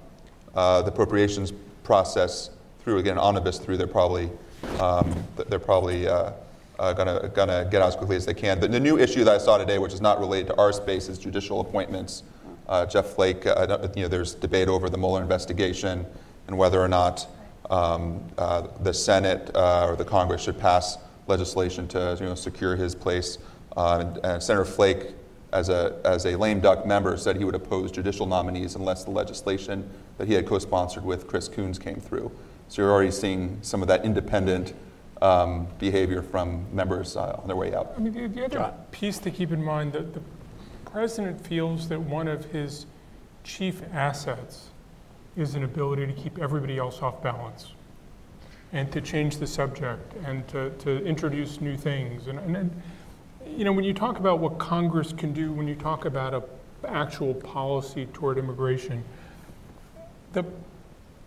uh, 0.54 0.80
the 0.80 0.88
appropriations 0.90 1.52
process 1.84 2.48
through 2.80 2.98
again 2.98 3.18
omnibus 3.18 3.58
through 3.58 3.76
they're 3.76 3.86
probably 3.86 4.30
um, 4.80 5.14
they're 5.48 5.58
probably 5.58 6.08
uh, 6.08 6.32
uh, 6.78 6.94
gonna 6.94 7.68
get 7.70 7.82
out 7.82 7.88
as 7.88 7.96
quickly 7.96 8.16
as 8.16 8.24
they 8.24 8.32
can. 8.32 8.58
The, 8.58 8.68
the 8.68 8.80
new 8.80 8.98
issue 8.98 9.24
that 9.24 9.34
I 9.34 9.38
saw 9.38 9.58
today, 9.58 9.78
which 9.78 9.92
is 9.92 10.00
not 10.00 10.20
related 10.20 10.46
to 10.46 10.56
our 10.56 10.72
space, 10.72 11.10
is 11.10 11.18
judicial 11.18 11.60
appointments. 11.60 12.22
Uh, 12.66 12.86
Jeff 12.86 13.08
Flake, 13.08 13.44
uh, 13.44 13.88
you 13.94 14.02
know, 14.02 14.08
there's 14.08 14.34
debate 14.34 14.68
over 14.68 14.88
the 14.88 14.96
Mueller 14.96 15.20
investigation 15.20 16.06
and 16.46 16.56
whether 16.56 16.80
or 16.80 16.88
not 16.88 17.26
um, 17.68 18.22
uh, 18.38 18.68
the 18.80 18.94
Senate 18.94 19.50
or 19.54 19.96
the 19.96 20.04
Congress 20.04 20.44
should 20.44 20.58
pass 20.58 20.96
legislation 21.26 21.86
to 21.88 22.16
you 22.18 22.24
know 22.24 22.34
secure 22.34 22.74
his 22.74 22.94
place. 22.94 23.36
Uh, 23.78 24.00
and, 24.00 24.24
and 24.24 24.42
Senator 24.42 24.64
Flake 24.64 25.14
as 25.52 25.68
a, 25.68 25.96
as 26.04 26.26
a 26.26 26.36
lame 26.36 26.58
duck 26.58 26.84
member, 26.84 27.16
said 27.16 27.36
he 27.36 27.44
would 27.44 27.54
oppose 27.54 27.92
judicial 27.92 28.26
nominees 28.26 28.74
unless 28.74 29.04
the 29.04 29.10
legislation 29.12 29.88
that 30.18 30.26
he 30.26 30.34
had 30.34 30.46
co 30.46 30.58
sponsored 30.58 31.04
with 31.04 31.28
Chris 31.28 31.46
Coons 31.46 31.78
came 31.78 32.00
through. 32.00 32.30
So 32.66 32.82
you're 32.82 32.90
already 32.90 33.12
seeing 33.12 33.56
some 33.62 33.80
of 33.80 33.86
that 33.86 34.04
independent 34.04 34.74
um, 35.22 35.68
behavior 35.78 36.22
from 36.22 36.66
members 36.74 37.16
uh, 37.16 37.38
on 37.40 37.46
their 37.46 37.56
way 37.56 37.72
out. 37.72 37.94
I 37.96 38.00
mean, 38.00 38.12
the, 38.12 38.26
the 38.26 38.44
other 38.46 38.58
John. 38.58 38.74
piece 38.90 39.18
to 39.20 39.30
keep 39.30 39.52
in 39.52 39.62
mind 39.62 39.92
that 39.92 40.12
the 40.12 40.20
president 40.84 41.46
feels 41.46 41.88
that 41.88 42.00
one 42.00 42.26
of 42.26 42.46
his 42.46 42.86
chief 43.44 43.80
assets 43.92 44.70
is 45.36 45.54
an 45.54 45.62
ability 45.62 46.04
to 46.04 46.12
keep 46.12 46.40
everybody 46.40 46.78
else 46.78 47.00
off 47.00 47.22
balance 47.22 47.72
and 48.72 48.90
to 48.90 49.00
change 49.00 49.36
the 49.36 49.46
subject 49.46 50.14
and 50.26 50.46
to, 50.48 50.70
to 50.78 51.02
introduce 51.04 51.60
new 51.60 51.76
things. 51.76 52.26
And, 52.26 52.40
and, 52.40 52.56
and, 52.56 52.82
you 53.56 53.64
know, 53.64 53.72
when 53.72 53.84
you 53.84 53.94
talk 53.94 54.18
about 54.18 54.38
what 54.38 54.58
Congress 54.58 55.12
can 55.12 55.32
do, 55.32 55.52
when 55.52 55.66
you 55.68 55.74
talk 55.74 56.04
about 56.04 56.34
a 56.34 56.42
actual 56.86 57.34
policy 57.34 58.06
toward 58.12 58.38
immigration, 58.38 59.04
the 60.32 60.44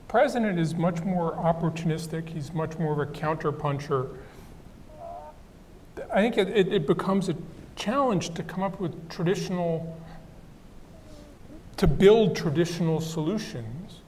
president 0.07 0.59
is 0.59 0.75
much 0.75 1.01
more 1.01 1.33
opportunistic. 1.35 2.29
He's 2.29 2.53
much 2.53 2.77
more 2.77 2.93
of 2.93 2.99
a 2.99 3.11
counterpuncher. 3.11 4.15
I 6.13 6.21
think 6.21 6.37
it, 6.37 6.49
it, 6.49 6.73
it 6.73 6.87
becomes 6.87 7.29
a 7.29 7.35
challenge 7.75 8.33
to 8.33 8.43
come 8.43 8.63
up 8.63 8.79
with 8.79 9.09
traditional, 9.09 9.97
to 11.77 11.87
build 11.87 12.35
traditional 12.35 13.01
solutions, 13.01 13.99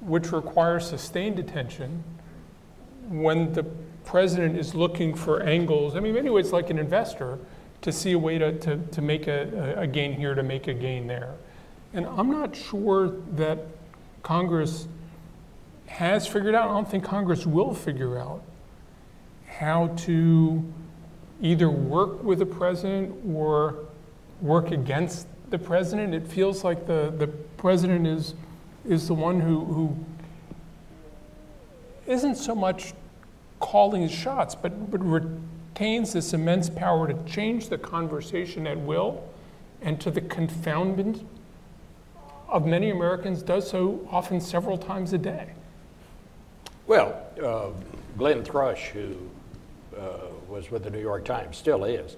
which 0.00 0.32
require 0.32 0.80
sustained 0.80 1.38
attention 1.38 2.04
when 3.08 3.52
the 3.52 3.66
president 4.10 4.58
is 4.58 4.74
looking 4.74 5.14
for 5.14 5.40
angles. 5.40 5.94
I 5.94 6.00
mean, 6.00 6.16
anyway, 6.16 6.40
it's 6.40 6.50
like 6.50 6.68
an 6.68 6.80
investor 6.80 7.38
to 7.82 7.92
see 7.92 8.10
a 8.10 8.18
way 8.18 8.38
to, 8.38 8.58
to, 8.58 8.76
to 8.76 9.00
make 9.00 9.28
a, 9.28 9.76
a 9.78 9.86
gain 9.86 10.14
here, 10.14 10.34
to 10.34 10.42
make 10.42 10.66
a 10.66 10.74
gain 10.74 11.06
there. 11.06 11.36
And 11.94 12.04
I'm 12.06 12.28
not 12.28 12.56
sure 12.56 13.12
that 13.36 13.68
Congress 14.24 14.88
has 15.86 16.26
figured 16.26 16.56
out, 16.56 16.68
I 16.68 16.72
don't 16.72 16.90
think 16.90 17.04
Congress 17.04 17.46
will 17.46 17.72
figure 17.72 18.18
out 18.18 18.42
how 19.46 19.86
to 19.98 20.64
either 21.40 21.70
work 21.70 22.24
with 22.24 22.40
the 22.40 22.46
president 22.46 23.14
or 23.32 23.86
work 24.40 24.72
against 24.72 25.28
the 25.50 25.58
president. 25.58 26.16
It 26.16 26.26
feels 26.26 26.64
like 26.64 26.84
the, 26.84 27.14
the 27.16 27.28
president 27.58 28.08
is, 28.08 28.34
is 28.84 29.06
the 29.06 29.14
one 29.14 29.38
who, 29.38 29.64
who 29.66 29.96
isn't 32.08 32.34
so 32.34 32.56
much 32.56 32.92
calling 33.60 34.08
shots, 34.08 34.54
but, 34.54 34.90
but 34.90 35.00
retains 35.04 36.12
this 36.12 36.32
immense 36.32 36.68
power 36.68 37.06
to 37.06 37.30
change 37.30 37.68
the 37.68 37.78
conversation 37.78 38.66
at 38.66 38.78
will 38.78 39.22
and 39.82 40.00
to 40.00 40.10
the 40.10 40.20
confoundment 40.22 41.24
of 42.48 42.66
many 42.66 42.90
Americans, 42.90 43.42
does 43.42 43.70
so 43.70 44.06
often 44.10 44.40
several 44.40 44.76
times 44.76 45.12
a 45.12 45.18
day. 45.18 45.50
Well, 46.86 47.22
uh, 47.42 47.68
Glenn 48.18 48.42
Thrush, 48.42 48.88
who 48.88 49.14
uh, 49.96 50.26
was 50.48 50.70
with 50.70 50.82
the 50.82 50.90
New 50.90 51.00
York 51.00 51.24
Times, 51.24 51.56
still 51.56 51.84
is, 51.84 52.16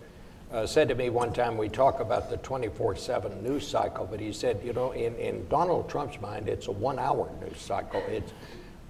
uh, 0.50 0.66
said 0.66 0.88
to 0.88 0.94
me 0.94 1.10
one 1.10 1.32
time, 1.32 1.56
we 1.56 1.68
talk 1.68 2.00
about 2.00 2.30
the 2.30 2.38
24 2.38 2.96
7 2.96 3.42
news 3.42 3.66
cycle, 3.66 4.06
but 4.10 4.20
he 4.20 4.32
said, 4.32 4.60
you 4.64 4.72
know, 4.72 4.92
in, 4.92 5.14
in 5.16 5.46
Donald 5.48 5.88
Trump's 5.88 6.20
mind, 6.20 6.48
it's 6.48 6.68
a 6.68 6.72
one 6.72 6.98
hour 6.98 7.30
news 7.40 7.58
cycle. 7.60 8.02
It's 8.08 8.32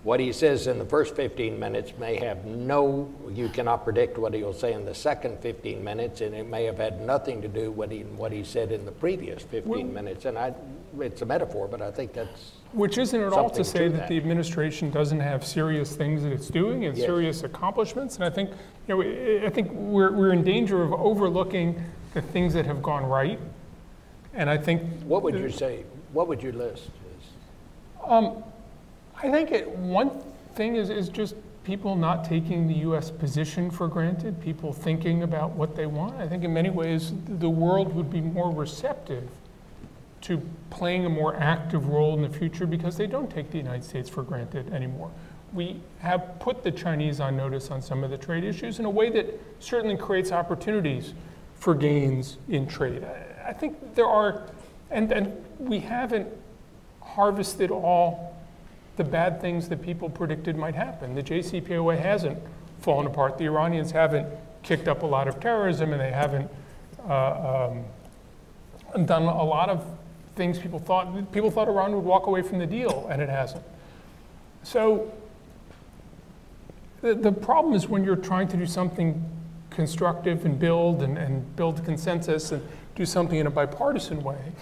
what 0.04 0.18
he 0.18 0.32
says 0.32 0.66
in 0.66 0.78
the 0.80 0.84
first 0.84 1.14
15 1.14 1.58
minutes 1.60 1.92
may 1.98 2.16
have 2.16 2.44
no, 2.44 3.08
you 3.32 3.48
cannot 3.48 3.84
predict 3.84 4.18
what 4.18 4.34
he'll 4.34 4.52
say 4.52 4.72
in 4.72 4.84
the 4.84 4.94
second 4.94 5.38
15 5.40 5.82
minutes, 5.82 6.20
and 6.22 6.34
it 6.34 6.48
may 6.48 6.64
have 6.64 6.78
had 6.78 7.00
nothing 7.00 7.40
to 7.40 7.46
do 7.48 7.70
with 7.70 7.92
he, 7.92 8.00
what 8.00 8.32
he 8.32 8.42
said 8.42 8.72
in 8.72 8.84
the 8.84 8.90
previous 8.90 9.42
15 9.44 9.92
minutes. 9.94 10.24
And 10.24 10.36
I, 10.36 10.54
it's 10.98 11.22
a 11.22 11.26
metaphor, 11.26 11.68
but 11.68 11.80
I 11.80 11.92
think 11.92 12.12
that's 12.14 12.50
Which 12.72 12.98
isn't 12.98 13.20
at 13.20 13.32
all 13.32 13.48
to 13.50 13.62
say 13.62 13.84
to 13.84 13.90
that 13.90 13.98
that. 13.98 14.08
the 14.08 14.16
administration 14.16 14.90
doesn't 14.90 15.20
have 15.20 15.46
serious 15.46 15.94
things 15.94 16.24
that 16.24 16.32
it's 16.32 16.48
doing 16.48 16.84
and 16.84 16.96
Yes. 16.96 17.06
serious 17.06 17.44
accomplishments. 17.44 18.16
And 18.16 18.24
I 18.24 18.30
think, 18.30 18.50
you 18.88 18.96
know, 18.96 19.46
I 19.46 19.50
think 19.50 19.70
we're, 19.70 20.10
we're 20.10 20.32
in 20.32 20.42
danger 20.42 20.82
of 20.82 20.92
overlooking 20.92 21.80
the 22.14 22.22
things 22.22 22.54
that 22.54 22.66
have 22.66 22.82
gone 22.82 23.04
right. 23.04 23.38
And 24.34 24.50
I 24.50 24.58
think 24.58 24.82
What 25.04 25.22
would 25.22 25.36
you 25.36 25.48
say? 25.50 25.84
What 26.12 26.26
would 26.26 26.42
you 26.42 26.50
list? 26.50 26.90
Um, 28.04 28.42
I 29.22 29.30
think 29.30 29.52
it, 29.52 29.68
one 29.68 30.10
thing 30.54 30.76
is, 30.76 30.90
is 30.90 31.08
just 31.08 31.36
people 31.64 31.94
not 31.94 32.24
taking 32.24 32.66
the 32.66 32.74
U.S. 32.74 33.10
position 33.10 33.70
for 33.70 33.86
granted, 33.86 34.40
people 34.40 34.72
thinking 34.72 35.22
about 35.22 35.52
what 35.52 35.76
they 35.76 35.86
want. 35.86 36.16
I 36.16 36.26
think 36.26 36.42
in 36.42 36.52
many 36.52 36.70
ways 36.70 37.12
the 37.28 37.48
world 37.48 37.94
would 37.94 38.10
be 38.10 38.20
more 38.20 38.52
receptive 38.52 39.28
to 40.22 40.40
playing 40.70 41.04
a 41.04 41.08
more 41.08 41.36
active 41.36 41.88
role 41.88 42.14
in 42.14 42.22
the 42.22 42.36
future 42.36 42.66
because 42.66 42.96
they 42.96 43.06
don't 43.06 43.30
take 43.30 43.50
the 43.50 43.58
United 43.58 43.84
States 43.84 44.08
for 44.08 44.22
granted 44.22 44.72
anymore. 44.72 45.10
We 45.52 45.80
have 46.00 46.38
put 46.40 46.64
the 46.64 46.70
Chinese 46.70 47.20
on 47.20 47.36
notice 47.36 47.70
on 47.70 47.82
some 47.82 48.02
of 48.02 48.10
the 48.10 48.18
trade 48.18 48.42
issues 48.42 48.78
in 48.78 48.84
a 48.84 48.90
way 48.90 49.10
that 49.10 49.38
certainly 49.60 49.96
creates 49.96 50.32
opportunities 50.32 51.14
for 51.56 51.74
gains 51.74 52.38
in 52.48 52.66
trade. 52.66 53.04
I, 53.46 53.52
think 53.52 53.94
there 53.94 54.06
are, 54.06 54.48
and, 54.90 55.12
and 55.12 55.44
we 55.58 55.78
haven't 55.80 56.28
harvested 57.00 57.70
all 57.70 58.31
the 59.02 59.10
bad 59.10 59.40
things 59.40 59.68
that 59.68 59.82
people 59.82 60.08
predicted 60.08 60.56
might 60.56 60.74
happen. 60.74 61.14
The 61.14 61.22
JCPOA 61.22 61.98
hasn't 61.98 62.38
fallen 62.80 63.06
apart. 63.06 63.36
The 63.36 63.44
Iranians 63.44 63.90
haven't 63.90 64.28
kicked 64.62 64.86
up 64.86 65.02
a 65.02 65.06
lot 65.06 65.26
of 65.26 65.40
terrorism, 65.40 65.92
and 65.92 66.00
they 66.00 66.12
haven't 66.12 66.48
uh, 67.08 67.72
um, 68.94 69.06
done 69.06 69.22
a 69.22 69.44
lot 69.44 69.68
of 69.68 69.84
things 70.36 70.58
people 70.58 70.78
thought. 70.78 71.32
People 71.32 71.50
thought 71.50 71.68
Iran 71.68 71.92
would 71.94 72.04
walk 72.04 72.26
away 72.26 72.42
from 72.42 72.58
the 72.58 72.66
deal, 72.66 73.08
and 73.10 73.20
it 73.20 73.28
hasn't. 73.28 73.64
So 74.62 75.12
the, 77.00 77.14
the 77.14 77.32
problem 77.32 77.74
is 77.74 77.88
when 77.88 78.04
you're 78.04 78.14
trying 78.14 78.46
to 78.48 78.56
do 78.56 78.66
something 78.66 79.28
constructive 79.70 80.44
and 80.44 80.58
build 80.58 81.02
and, 81.02 81.18
and 81.18 81.56
build 81.56 81.84
consensus 81.84 82.52
and 82.52 82.62
do 82.94 83.04
something 83.04 83.38
in 83.38 83.48
a 83.48 83.50
bipartisan 83.50 84.22
way, 84.22 84.52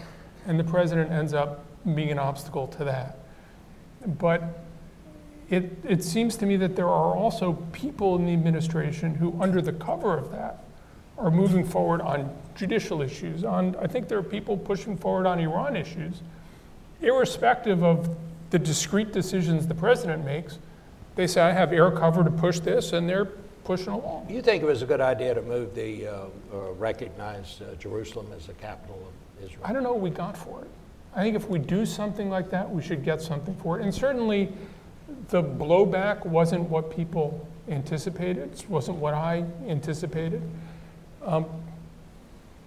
and 0.47 0.59
the 0.59 0.65
president 0.65 1.11
ends 1.11 1.35
up 1.35 1.67
being 1.95 2.11
an 2.11 2.19
obstacle 2.19 2.67
to 2.69 2.85
that. 2.85 3.20
But 4.07 4.43
it, 5.51 5.71
it 5.85 6.05
seems 6.05 6.37
to 6.37 6.47
me 6.47 6.57
that 6.57 6.77
there 6.77 6.89
are 6.89 7.15
also 7.15 7.55
people 7.73 8.17
in 8.17 8.25
the 8.25 8.33
administration 8.33 9.15
who, 9.15 9.41
under 9.41 9.61
the 9.61 9.73
cover 9.73 10.17
of 10.17 10.31
that, 10.31 10.65
are 11.19 11.31
moving 11.31 11.65
forward 11.65 12.01
on 12.01 12.35
judicial 12.55 13.03
issues. 13.03 13.45
On, 13.45 13.77
I 13.77 13.87
think 13.87 14.09
there 14.09 14.19
are 14.19 14.23
people 14.23 14.57
pushing 14.57 14.97
forward 14.97 15.27
on 15.27 15.39
Iran 15.39 15.77
issues, 15.77 16.23
irrespective 17.03 17.83
of 17.83 18.17
the 18.51 18.59
discrete 18.59 19.13
decisions 19.13 19.67
the 19.67 19.75
president 19.75 20.25
makes. 20.25 20.59
They 21.17 21.27
say, 21.27 21.43
I 21.43 21.53
have 21.53 21.73
air 21.73 21.91
cover 21.91 22.25
to 22.25 22.31
push 22.31 22.61
this, 22.61 22.93
and 22.93 23.09
they're 23.09 23.27
pushing 23.65 23.93
along. 23.93 24.31
You 24.31 24.43
think 24.43 24.63
it 24.63 24.67
was 24.67 24.83
a 24.83 24.87
good 24.87 25.01
idea 25.01 25.35
to 25.35 25.43
move 25.43 25.75
the, 25.75 26.07
uh, 26.07 26.13
uh, 26.53 26.73
recognize 26.73 27.61
uh, 27.61 27.75
Jerusalem 27.75 28.29
as 28.35 28.47
the 28.47 28.55
capital 28.55 28.97
of 29.07 29.45
Israel? 29.45 29.63
I 29.65 29.73
don't 29.73 29.83
know 29.83 29.93
what 29.93 30.01
we 30.01 30.11
got 30.11 30.37
for 30.37 30.63
it. 30.63 30.71
I 31.15 31.23
think 31.23 31.35
if 31.35 31.49
we 31.49 31.59
do 31.59 31.85
something 31.85 32.31
like 32.31 32.51
that, 32.51 32.71
we 32.71 32.83
should 32.83 33.05
get 33.05 33.21
something 33.21 33.55
for 33.57 33.79
it. 33.79 33.83
And 33.83 33.93
certainly, 33.93 34.53
the 35.29 35.43
blowback 35.43 36.25
wasn't 36.25 36.69
what 36.69 36.95
people 36.95 37.47
anticipated, 37.69 38.53
it 38.53 38.65
wasn't 38.69 38.99
what 38.99 39.15
I 39.15 39.45
anticipated. 39.67 40.43
Um, 41.25 41.47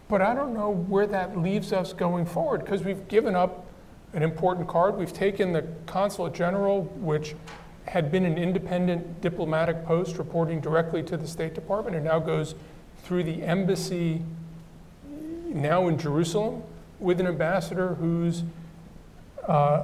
but 0.09 0.21
I 0.21 0.33
don't 0.33 0.53
know 0.53 0.69
where 0.69 1.07
that 1.07 1.37
leaves 1.37 1.73
us 1.73 1.93
going 1.93 2.25
forward 2.25 2.61
because 2.61 2.83
we've 2.83 3.07
given 3.07 3.35
up 3.35 3.65
an 4.13 4.21
important 4.21 4.67
card. 4.67 4.97
We've 4.97 5.13
taken 5.13 5.53
the 5.53 5.65
consulate 5.85 6.33
general, 6.33 6.83
which 6.97 7.35
had 7.85 8.11
been 8.11 8.25
an 8.25 8.37
independent 8.37 9.21
diplomatic 9.21 9.85
post 9.85 10.17
reporting 10.17 10.59
directly 10.59 11.01
to 11.03 11.17
the 11.17 11.27
State 11.27 11.53
Department, 11.53 11.95
and 11.95 12.05
now 12.05 12.19
goes 12.19 12.55
through 13.03 13.23
the 13.23 13.41
embassy 13.43 14.21
now 15.49 15.87
in 15.87 15.97
Jerusalem 15.97 16.63
with 17.03 17.19
an 17.19 17.27
ambassador 17.27 17.95
whose 17.95 18.43
uh, 19.47 19.83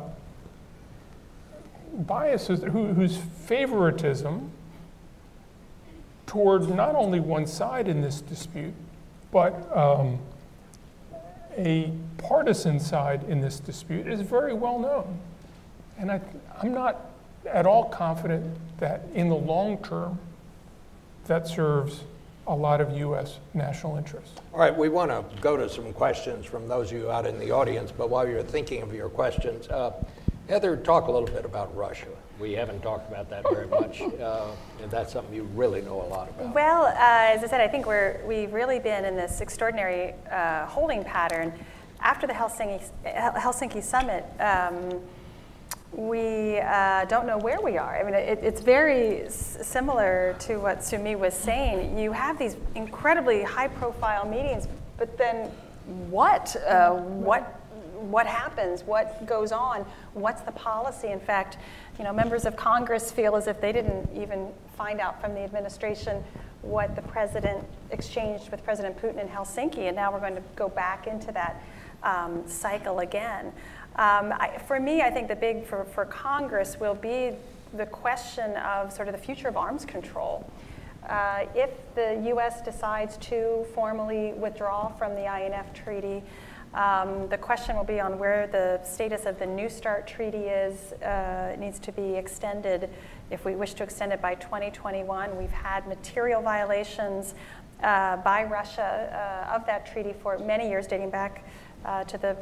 biases, 1.93 2.63
who, 2.63 2.93
whose 2.93 3.17
favoritism 3.17 4.51
toward 6.25 6.69
not 6.69 6.95
only 6.95 7.19
one 7.19 7.45
side 7.45 7.87
in 7.87 8.01
this 8.01 8.21
dispute, 8.21 8.73
but 9.31 9.53
um, 9.75 10.17
a 11.57 11.91
partisan 12.17 12.79
side 12.79 13.23
in 13.27 13.41
this 13.41 13.59
dispute 13.59 14.07
is 14.07 14.21
very 14.21 14.53
well 14.53 14.79
known. 14.79 15.19
And 15.97 16.11
I, 16.11 16.21
I'm 16.61 16.73
not 16.73 17.11
at 17.45 17.65
all 17.65 17.85
confident 17.85 18.45
that 18.77 19.01
in 19.13 19.27
the 19.27 19.35
long 19.35 19.83
term 19.83 20.19
that 21.25 21.47
serves 21.47 22.03
a 22.49 22.55
lot 22.55 22.81
of 22.81 22.97
U.S. 22.97 23.39
national 23.53 23.95
interests. 23.95 24.41
All 24.53 24.59
right, 24.59 24.75
we 24.75 24.89
want 24.89 25.11
to 25.11 25.23
go 25.39 25.55
to 25.55 25.69
some 25.69 25.93
questions 25.93 26.47
from 26.47 26.67
those 26.67 26.91
of 26.91 26.97
you 26.97 27.11
out 27.11 27.27
in 27.27 27.37
the 27.37 27.51
audience, 27.51 27.91
but 27.95 28.09
while 28.09 28.27
you're 28.27 28.41
thinking 28.41 28.81
of 28.81 28.91
your 28.93 29.07
questions, 29.07 29.67
uh, 29.69 29.93
Heather, 30.49 30.75
talk 30.75 31.07
a 31.07 31.11
little 31.11 31.27
bit 31.27 31.45
about 31.45 31.73
Russia. 31.77 32.07
We 32.39 32.53
haven't 32.53 32.81
talked 32.81 33.07
about 33.07 33.29
that 33.29 33.47
very 33.51 33.67
much, 33.67 34.01
uh, 34.19 34.47
and 34.81 34.89
that's 34.89 35.13
something 35.13 35.33
you 35.33 35.43
really 35.53 35.81
know 35.81 36.01
a 36.01 36.07
lot 36.07 36.27
about. 36.29 36.55
Well, 36.55 36.85
uh, 36.85 36.95
as 36.97 37.43
I 37.43 37.47
said, 37.47 37.61
I 37.61 37.67
think 37.67 37.85
we're, 37.85 38.19
we've 38.25 38.51
really 38.51 38.79
been 38.79 39.05
in 39.05 39.15
this 39.15 39.41
extraordinary 39.41 40.15
uh, 40.31 40.65
holding 40.65 41.03
pattern. 41.03 41.53
After 42.01 42.25
the 42.25 42.33
Helsinki, 42.33 42.81
Helsinki 43.05 43.83
summit, 43.83 44.25
um, 44.39 44.99
we 45.91 46.59
uh, 46.59 47.05
don't 47.05 47.25
know 47.25 47.37
where 47.37 47.59
we 47.61 47.77
are. 47.77 47.97
I 47.99 48.03
mean, 48.03 48.13
it, 48.13 48.39
it's 48.41 48.61
very 48.61 49.29
similar 49.29 50.35
to 50.41 50.57
what 50.57 50.83
Sumi 50.83 51.15
was 51.15 51.33
saying. 51.33 51.97
You 51.97 52.11
have 52.11 52.37
these 52.37 52.55
incredibly 52.75 53.43
high-profile 53.43 54.27
meetings, 54.27 54.67
but 54.97 55.17
then 55.17 55.49
what? 56.09 56.55
Uh, 56.67 56.95
what? 56.95 57.55
What 57.99 58.27
happens? 58.27 58.83
What 58.83 59.25
goes 59.25 59.51
on? 59.51 59.85
What's 60.13 60.41
the 60.43 60.53
policy? 60.53 61.09
In 61.09 61.19
fact, 61.19 61.57
you 61.97 62.05
know, 62.05 62.13
members 62.13 62.45
of 62.45 62.55
Congress 62.55 63.11
feel 63.11 63.35
as 63.35 63.47
if 63.47 63.59
they 63.59 63.73
didn't 63.73 64.09
even 64.15 64.53
find 64.77 65.01
out 65.01 65.19
from 65.19 65.33
the 65.33 65.41
administration 65.41 66.23
what 66.61 66.95
the 66.95 67.01
president 67.01 67.65
exchanged 67.91 68.51
with 68.51 68.63
President 68.63 68.97
Putin 69.01 69.19
in 69.19 69.27
Helsinki, 69.27 69.87
and 69.87 69.95
now 69.97 70.13
we're 70.13 70.21
going 70.21 70.35
to 70.35 70.43
go 70.55 70.69
back 70.69 71.07
into 71.07 71.31
that 71.33 71.61
um, 72.03 72.47
cycle 72.47 72.99
again. 72.99 73.51
Um, 73.99 74.31
I, 74.31 74.57
for 74.65 74.79
me, 74.79 75.01
I 75.01 75.09
think 75.09 75.27
the 75.27 75.35
big 75.35 75.65
for, 75.65 75.83
for 75.83 76.05
Congress 76.05 76.79
will 76.79 76.95
be 76.95 77.31
the 77.73 77.85
question 77.85 78.55
of 78.55 78.93
sort 78.93 79.09
of 79.09 79.13
the 79.13 79.19
future 79.19 79.49
of 79.49 79.57
arms 79.57 79.83
control. 79.83 80.49
Uh, 81.05 81.45
if 81.53 81.69
the 81.95 82.21
U.S. 82.27 82.61
decides 82.61 83.17
to 83.17 83.65
formally 83.75 84.31
withdraw 84.31 84.87
from 84.87 85.15
the 85.15 85.25
INF 85.25 85.73
Treaty, 85.73 86.23
um, 86.73 87.27
the 87.27 87.37
question 87.37 87.75
will 87.75 87.83
be 87.83 87.99
on 87.99 88.17
where 88.17 88.47
the 88.47 88.81
status 88.85 89.25
of 89.25 89.37
the 89.37 89.45
New 89.45 89.67
START 89.67 90.07
Treaty 90.07 90.45
is. 90.45 90.93
Uh, 90.93 91.57
needs 91.59 91.77
to 91.79 91.91
be 91.91 92.15
extended. 92.15 92.89
If 93.31 93.43
we 93.43 93.55
wish 93.55 93.73
to 93.73 93.83
extend 93.83 94.13
it 94.13 94.21
by 94.21 94.35
2021, 94.35 95.37
we've 95.37 95.51
had 95.51 95.85
material 95.87 96.41
violations 96.41 97.35
uh, 97.83 98.15
by 98.17 98.45
Russia 98.45 99.45
uh, 99.51 99.55
of 99.55 99.65
that 99.65 99.91
treaty 99.91 100.13
for 100.13 100.37
many 100.37 100.69
years, 100.69 100.87
dating 100.87 101.09
back 101.09 101.43
uh, 101.83 102.05
to 102.05 102.17
the 102.17 102.37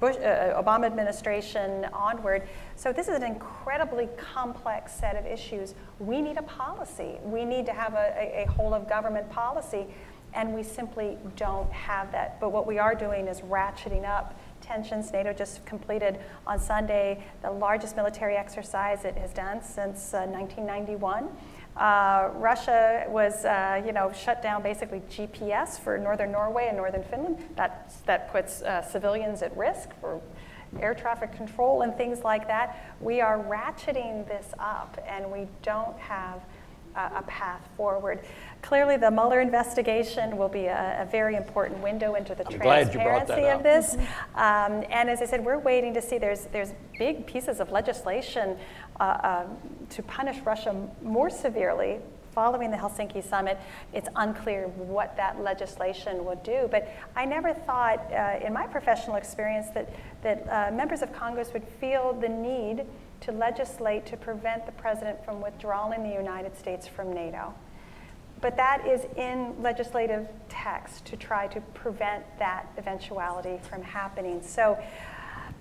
Bush, 0.00 0.16
uh, 0.16 0.62
Obama 0.62 0.86
administration 0.86 1.86
onward. 1.92 2.42
So 2.76 2.92
this 2.92 3.08
is 3.08 3.16
an 3.16 3.22
incredibly 3.22 4.08
complex 4.16 4.92
set 4.92 5.16
of 5.16 5.26
issues. 5.26 5.74
We 5.98 6.22
need 6.22 6.38
a 6.38 6.42
policy. 6.42 7.18
We 7.22 7.44
need 7.44 7.66
to 7.66 7.72
have 7.72 7.94
a, 7.94 8.14
a, 8.16 8.44
a 8.44 8.50
whole 8.50 8.72
of 8.72 8.88
government 8.88 9.30
policy, 9.30 9.86
and 10.34 10.54
we 10.54 10.62
simply 10.62 11.18
don't 11.36 11.70
have 11.72 12.10
that. 12.12 12.40
But 12.40 12.52
what 12.52 12.66
we 12.66 12.78
are 12.78 12.94
doing 12.94 13.28
is 13.28 13.42
ratcheting 13.42 14.08
up 14.08 14.38
tensions. 14.62 15.12
NATO 15.12 15.32
just 15.32 15.64
completed 15.66 16.18
on 16.46 16.58
Sunday 16.58 17.22
the 17.42 17.50
largest 17.50 17.96
military 17.96 18.36
exercise 18.36 19.04
it 19.04 19.16
has 19.16 19.32
done 19.32 19.62
since 19.62 20.14
uh, 20.14 20.24
1991. 20.26 21.28
Uh, 21.76 22.30
Russia 22.34 23.04
was, 23.08 23.44
uh, 23.44 23.82
you 23.84 23.92
know, 23.92 24.12
shut 24.12 24.42
down 24.42 24.62
basically 24.62 25.00
GPS 25.10 25.78
for 25.78 25.96
northern 25.96 26.30
Norway 26.30 26.66
and 26.68 26.76
northern 26.76 27.02
Finland. 27.04 27.38
That, 27.56 27.92
that 28.06 28.30
puts 28.30 28.62
uh, 28.62 28.82
civilians 28.82 29.42
at 29.42 29.56
risk 29.56 29.88
for 30.00 30.20
air 30.80 30.94
traffic 30.94 31.32
control 31.32 31.82
and 31.82 31.94
things 31.96 32.24
like 32.24 32.46
that. 32.48 32.94
We 33.00 33.20
are 33.20 33.38
ratcheting 33.38 34.26
this 34.26 34.52
up, 34.58 34.98
and 35.06 35.30
we 35.30 35.48
don't 35.62 35.98
have 35.98 36.40
a 36.96 37.22
path 37.26 37.68
forward. 37.76 38.20
Clearly, 38.62 38.96
the 38.96 39.10
Mueller 39.10 39.40
investigation 39.40 40.36
will 40.36 40.48
be 40.48 40.66
a, 40.66 41.02
a 41.02 41.10
very 41.10 41.36
important 41.36 41.82
window 41.82 42.14
into 42.14 42.34
the 42.34 42.46
I'm 42.46 42.58
transparency 42.58 43.48
of 43.48 43.62
this. 43.62 43.94
Um, 44.34 44.84
and 44.90 45.10
as 45.10 45.20
I 45.22 45.26
said, 45.26 45.44
we're 45.44 45.58
waiting 45.58 45.94
to 45.94 46.02
see. 46.02 46.18
There's 46.18 46.46
there's 46.52 46.74
big 46.98 47.26
pieces 47.26 47.60
of 47.60 47.70
legislation 47.70 48.56
uh, 49.00 49.44
um, 49.44 49.56
to 49.90 50.02
punish 50.02 50.38
Russia 50.44 50.88
more 51.02 51.30
severely 51.30 52.00
following 52.34 52.70
the 52.70 52.76
Helsinki 52.76 53.22
summit. 53.22 53.58
It's 53.92 54.08
unclear 54.16 54.68
what 54.68 55.16
that 55.16 55.42
legislation 55.42 56.24
would 56.24 56.42
do. 56.42 56.68
But 56.70 56.88
I 57.14 57.24
never 57.24 57.52
thought, 57.52 58.10
uh, 58.10 58.44
in 58.44 58.52
my 58.52 58.66
professional 58.66 59.16
experience, 59.16 59.68
that, 59.74 59.90
that 60.22 60.48
uh, 60.48 60.74
members 60.74 61.02
of 61.02 61.12
Congress 61.12 61.52
would 61.52 61.64
feel 61.80 62.14
the 62.14 62.28
need 62.28 62.86
to 63.22 63.32
legislate 63.32 64.06
to 64.06 64.16
prevent 64.16 64.66
the 64.66 64.72
president 64.72 65.24
from 65.24 65.40
withdrawing 65.40 66.02
the 66.02 66.14
United 66.14 66.56
States 66.56 66.86
from 66.86 67.12
NATO. 67.12 67.54
But 68.40 68.56
that 68.56 68.86
is 68.86 69.06
in 69.16 69.54
legislative 69.62 70.28
text 70.48 71.04
to 71.06 71.16
try 71.16 71.46
to 71.48 71.60
prevent 71.74 72.24
that 72.38 72.66
eventuality 72.76 73.60
from 73.68 73.82
happening. 73.82 74.42
So 74.42 74.78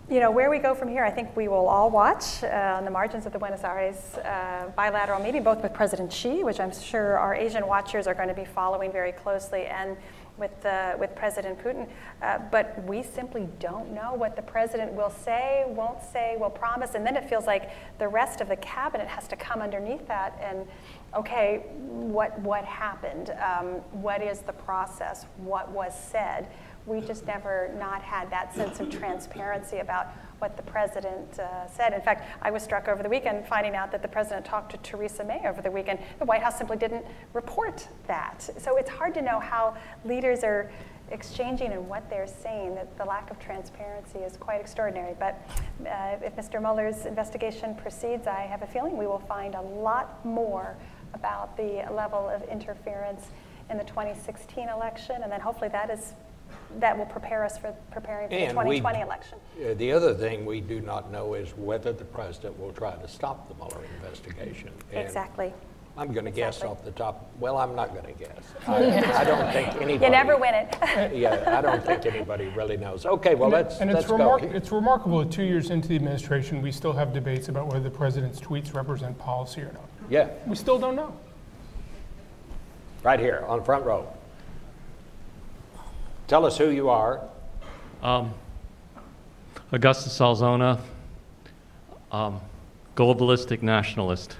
you 0.10 0.20
know, 0.20 0.30
where 0.30 0.50
we 0.50 0.58
go 0.58 0.76
from 0.76 0.90
here, 0.90 1.06
I 1.06 1.12
think 1.12 1.36
we 1.38 1.48
will 1.48 1.68
all 1.68 1.90
watch 1.90 2.44
uh, 2.44 2.76
on 2.76 2.84
the 2.84 2.92
margins 2.92 3.26
of 3.26 3.32
the 3.32 3.40
Buenos 3.40 3.64
Aires 3.64 4.16
uh, 4.18 4.70
bilateral 4.76 5.22
meeting, 5.22 5.42
both 5.42 5.64
with 5.64 5.74
President 5.74 6.12
Xi, 6.12 6.44
which 6.44 6.60
I'm 6.60 6.74
sure 6.74 7.18
our 7.18 7.34
Asian 7.34 7.66
watchers 7.66 8.08
are 8.08 8.14
going 8.14 8.28
to 8.28 8.34
be 8.34 8.44
following 8.44 8.92
very 8.92 9.14
closely, 9.14 9.68
and 9.68 9.96
with, 10.38 10.66
uh, 10.66 10.96
with 11.00 11.16
President 11.16 11.60
Putin. 11.64 11.88
Uh, 12.22 12.40
but 12.52 12.84
we 12.86 13.04
simply 13.04 13.48
don't 13.60 13.92
know 13.92 14.14
what 14.14 14.36
the 14.36 14.42
president 14.42 14.94
will 14.94 15.10
say, 15.10 15.66
won't 15.68 16.02
say, 16.02 16.36
will 16.40 16.50
promise, 16.50 16.96
and 16.96 17.06
then 17.06 17.16
it 17.16 17.30
feels 17.30 17.46
like 17.46 17.72
the 18.00 18.08
rest 18.08 18.42
of 18.42 18.48
the 18.48 18.56
cabinet 18.58 19.08
has 19.08 19.28
to 19.28 19.36
come 19.36 19.62
underneath 19.62 20.08
that 20.08 20.40
and, 20.42 20.68
okay, 21.16 21.64
what, 21.78 22.38
what 22.40 22.66
happened? 22.66 23.32
Um, 23.32 23.66
what 24.02 24.22
is 24.22 24.40
the 24.40 24.54
process? 24.54 25.26
What 25.38 25.70
was 25.70 25.94
said? 25.98 26.48
we 26.86 27.02
just 27.02 27.26
never 27.28 27.72
not 27.78 28.02
had 28.02 28.30
that 28.32 28.54
sense 28.54 28.80
of 28.80 28.90
transparency 28.90 29.78
about 29.78 30.08
what 30.42 30.58
the 30.58 30.64
president 30.64 31.40
uh, 31.40 31.68
said. 31.68 31.94
In 31.94 32.02
fact, 32.02 32.28
I 32.42 32.50
was 32.50 32.64
struck 32.64 32.88
over 32.88 33.04
the 33.04 33.10
weekend 33.10 33.46
finding 33.46 33.76
out 33.76 33.92
that 33.92 34.02
the 34.02 34.08
president 34.08 34.44
talked 34.44 34.72
to 34.72 34.78
Theresa 34.78 35.24
May 35.24 35.48
over 35.48 35.62
the 35.62 35.70
weekend. 35.70 36.00
The 36.18 36.26
White 36.26 36.42
House 36.42 36.58
simply 36.58 36.78
didn't 36.78 37.06
report 37.34 37.88
that. 38.08 38.50
So 38.58 38.78
it's 38.78 38.90
hard 38.90 39.14
to 39.14 39.22
know 39.22 39.40
how 39.40 39.76
leaders 40.04 40.44
are 40.44 40.72
exchanging 41.12 41.74
and 41.74 41.88
what 41.88 42.10
they're 42.10 42.26
saying, 42.26 42.74
that 42.76 42.98
the 42.98 43.06
lack 43.06 43.30
of 43.30 43.38
transparency 43.40 44.20
is 44.20 44.36
quite 44.38 44.62
extraordinary. 44.62 45.14
But 45.20 45.48
uh, 45.86 46.16
if 46.24 46.36
Mr. 46.36 46.60
Mueller's 46.60 47.06
investigation 47.06 47.76
proceeds, 47.76 48.26
I 48.28 48.42
have 48.42 48.64
a 48.64 48.68
feeling 48.68 48.98
we 48.98 49.08
will 49.08 49.20
find 49.20 49.54
a 49.54 49.62
lot 49.62 50.26
more 50.26 50.76
about 51.14 51.56
the 51.56 51.86
level 51.92 52.30
of 52.30 52.42
interference 52.50 53.28
in 53.70 53.78
the 53.78 53.84
2016 53.84 54.70
election, 54.70 55.22
and 55.22 55.32
then 55.32 55.42
hopefully 55.42 55.70
that 55.70 55.90
is 55.90 56.14
that 56.80 56.98
will 56.98 57.06
prepare 57.06 57.44
us 57.44 57.58
for 57.58 57.74
preparing 57.92 58.28
for 58.30 58.36
the 58.36 58.42
And 58.42 58.58
we- 58.58 58.80
2020 58.80 59.02
election. 59.02 59.38
Uh, 59.60 59.74
The 59.76 59.92
other 59.92 60.14
thing 60.14 60.46
we 60.46 60.62
do 60.62 60.80
not 60.82 61.12
know 61.12 61.34
is 61.34 61.52
whether 61.58 61.92
the 61.92 62.06
president 62.06 62.60
will 62.60 62.72
try 62.72 62.92
to 62.96 63.08
stop 63.08 63.48
the 63.48 63.56
Mueller 63.56 63.84
investigation. 63.98 64.72
And 64.92 65.00
Exactly. 65.02 65.54
I'm 65.98 66.14
going 66.14 66.24
to 66.24 66.32
guess 66.32 66.64
off 66.64 66.86
the 66.86 66.92
top, 66.92 67.30
well, 67.38 67.58
I'm 67.58 67.76
not 67.76 67.94
going 67.94 68.06
to 68.06 68.14
guess. 68.14 68.44
I 68.68 68.76
I 69.22 69.24
don't 69.26 69.52
think 69.52 69.68
anybody. 69.76 69.94
You 70.06 70.10
never 70.10 70.38
win 70.38 70.54
it. 70.56 70.78
Yeah, 71.14 71.58
I 71.58 71.62
don't 71.62 71.84
think 71.86 72.06
anybody 72.06 72.48
really 72.56 72.78
knows. 72.78 73.06
Okay, 73.06 73.36
well, 73.36 73.50
let's, 73.50 73.82
And 73.82 73.92
let's 73.92 74.06
it's, 74.06 74.12
go. 74.12 74.18
remar- 74.18 74.54
it's 74.54 74.72
remarkable 74.72 75.20
that 75.20 75.32
two 75.32 75.44
years 75.44 75.70
into 75.70 75.90
the 75.90 75.96
administration, 75.98 76.62
we 76.62 76.72
still 76.72 76.94
have 76.94 77.12
debates 77.14 77.50
about 77.50 77.68
whether 77.68 77.82
the 77.84 77.90
president's 77.92 78.40
tweets 78.40 78.74
represent 78.74 79.20
policy 79.20 79.62
or 79.62 79.74
not. 79.74 79.84
Yeah, 80.10 80.30
We 80.48 80.56
still 80.56 80.80
don't 80.80 80.96
know. 80.96 81.14
right 83.04 83.20
here, 83.20 83.44
on 83.48 83.60
the 83.60 83.66
front 83.66 83.84
row. 83.86 84.08
Tell 86.32 86.46
us 86.46 86.58
who 86.58 86.70
you 86.70 86.88
are. 86.88 87.20
Um, 88.02 88.34
Augustus 89.74 90.18
Salzona, 90.18 90.80
um, 92.10 92.40
globalistic 92.96 93.62
nationalist. 93.62 94.38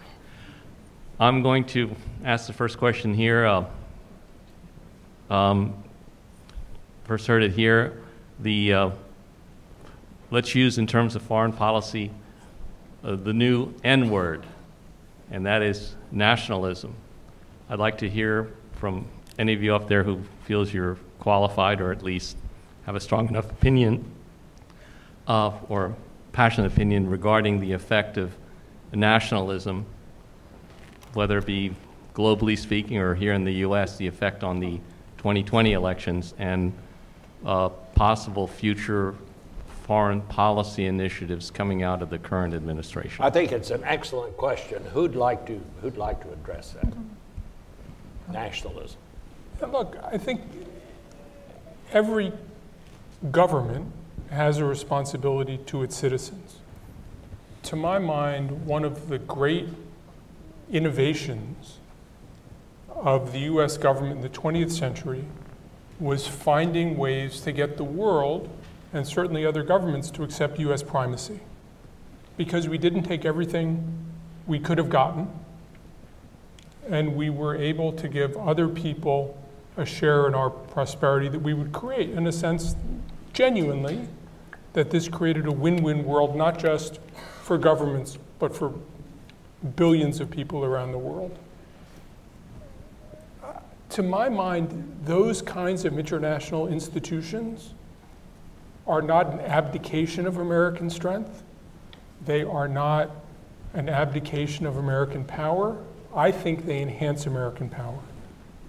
I'm 1.20 1.44
going 1.44 1.66
to 1.66 1.94
ask 2.24 2.48
the 2.48 2.54
first 2.54 2.78
question 2.78 3.14
here. 3.14 3.46
Uh, 3.46 3.66
um, 5.30 5.84
first 7.04 7.28
heard 7.28 7.44
it 7.44 7.52
here. 7.52 8.02
The 8.40 8.74
uh, 8.74 8.90
let's 10.30 10.56
use 10.56 10.78
in 10.78 10.88
terms 10.88 11.18
of 11.18 11.24
foreign 11.24 11.52
policy 11.52 12.10
uh, 13.04 13.18
the 13.18 13.34
new 13.34 13.74
N 13.84 14.10
word, 14.10 14.46
and 15.30 15.46
that 15.46 15.62
is 15.62 15.98
nationalism. 16.10 16.96
I'd 17.70 17.80
like 17.80 17.98
to 17.98 18.10
hear 18.10 18.54
from 18.78 19.06
any 19.38 19.52
of 19.52 19.62
you 19.62 19.76
up 19.76 19.90
there 19.90 20.04
who 20.04 20.22
feels 20.46 20.74
you're 20.74 20.98
qualified 21.22 21.80
or 21.80 21.92
at 21.94 22.04
least 22.04 22.36
have 22.86 22.96
a 22.96 23.00
strong 23.00 23.30
enough 23.30 23.50
opinion 23.50 24.04
uh, 25.28 25.52
or 25.70 25.96
passionate 26.34 26.72
opinion 26.74 27.10
regarding 27.10 27.60
the 27.60 27.72
effect 27.72 28.18
of 28.18 28.36
nationalism, 28.92 29.86
whether 31.14 31.38
it 31.38 31.46
be 31.46 31.74
globally 32.14 32.58
speaking 32.58 32.98
or 32.98 33.16
here 33.16 33.34
in 33.34 33.46
the 33.46 33.54
U.S., 33.66 33.98
the 33.98 34.08
effect 34.08 34.44
on 34.44 34.60
the 34.60 34.78
2020 35.18 35.74
elections 35.74 36.34
and 36.40 36.74
uh, 37.46 37.70
possible 37.70 38.48
future 38.48 39.16
foreign 39.84 40.22
policy 40.22 40.86
initiatives 40.86 41.52
coming 41.52 41.84
out 41.84 42.02
of 42.02 42.10
the 42.10 42.18
current 42.18 42.54
administration. 42.54 43.24
I 43.24 43.30
think 43.30 43.52
it's 43.52 43.70
an 43.70 43.84
excellent 43.84 44.36
question. 44.38 44.84
Who'd 44.86 45.16
like 45.16 45.46
to, 45.48 45.62
who'd 45.82 45.98
like 45.98 46.22
to 46.24 46.32
address 46.32 46.72
that? 46.72 46.92
Nationalism. 48.32 48.98
And 49.62 49.72
look, 49.72 49.96
I 50.04 50.18
think 50.18 50.42
every 51.92 52.32
government 53.32 53.92
has 54.30 54.58
a 54.58 54.66
responsibility 54.66 55.58
to 55.66 55.84
its 55.84 55.96
citizens. 55.96 56.58
To 57.64 57.76
my 57.76 58.00
mind, 58.00 58.66
one 58.66 58.84
of 58.84 59.10
the 59.10 59.20
great 59.20 59.68
innovations 60.72 61.80
of 62.90 63.34
the 63.34 63.40
US 63.40 63.78
government 63.78 64.18
in 64.18 64.22
the 64.22 64.30
20th 64.30 64.72
century 64.72 65.26
was 66.00 66.28
finding 66.28 66.98
ways 66.98 67.42
to 67.42 67.52
get 67.52 67.78
the 67.78 67.84
world 67.84 68.50
and 68.94 69.06
certainly 69.06 69.46
other 69.46 69.64
governments 69.64 70.10
to 70.12 70.24
accept 70.24 70.60
US 70.60 70.82
primacy. 70.82 71.40
Because 72.38 72.68
we 72.68 72.78
didn't 72.78 73.04
take 73.04 73.26
everything 73.26 73.84
we 74.48 74.60
could 74.60 74.78
have 74.78 74.90
gotten, 74.90 75.30
and 76.90 77.16
we 77.16 77.30
were 77.30 77.56
able 77.56 77.92
to 77.94 78.08
give 78.08 78.36
other 78.38 78.68
people 78.68 79.41
a 79.82 79.86
share 79.86 80.28
in 80.28 80.36
our 80.36 80.50
prosperity 80.50 81.28
that 81.30 81.42
we 81.42 81.54
would 81.54 81.72
create, 81.72 82.12
in 82.12 82.28
a 82.28 82.32
sense, 82.32 82.76
genuinely, 83.34 84.08
that 84.74 84.90
this 84.90 85.10
created 85.10 85.48
a 85.48 85.52
win 85.52 85.84
win 85.84 86.06
world, 86.06 86.36
not 86.36 86.58
just 86.58 87.00
for 87.44 87.58
governments, 87.58 88.18
but 88.40 88.56
for 88.56 88.74
billions 89.76 90.20
of 90.20 90.30
people 90.30 90.64
around 90.64 90.92
the 90.92 90.98
world. 90.98 91.38
Uh, 93.44 93.54
To 93.90 94.04
my 94.04 94.30
mind, 94.30 95.00
those 95.04 95.42
kinds 95.42 95.86
of 95.86 96.00
international 96.00 96.68
institutions 96.68 97.74
are 98.88 99.02
not 99.02 99.28
an 99.28 99.40
abdication 99.42 100.26
of 100.26 100.38
American 100.38 100.90
strength. 100.90 101.44
They 102.26 102.44
are 102.44 102.68
not 102.68 103.12
an 103.74 103.90
abdication 103.90 104.66
of 104.66 104.78
American 104.78 105.24
power. 105.24 105.78
I 106.16 106.32
think 106.32 106.66
they 106.66 106.82
enhance 106.82 107.26
American 107.26 107.70
power. 107.70 108.00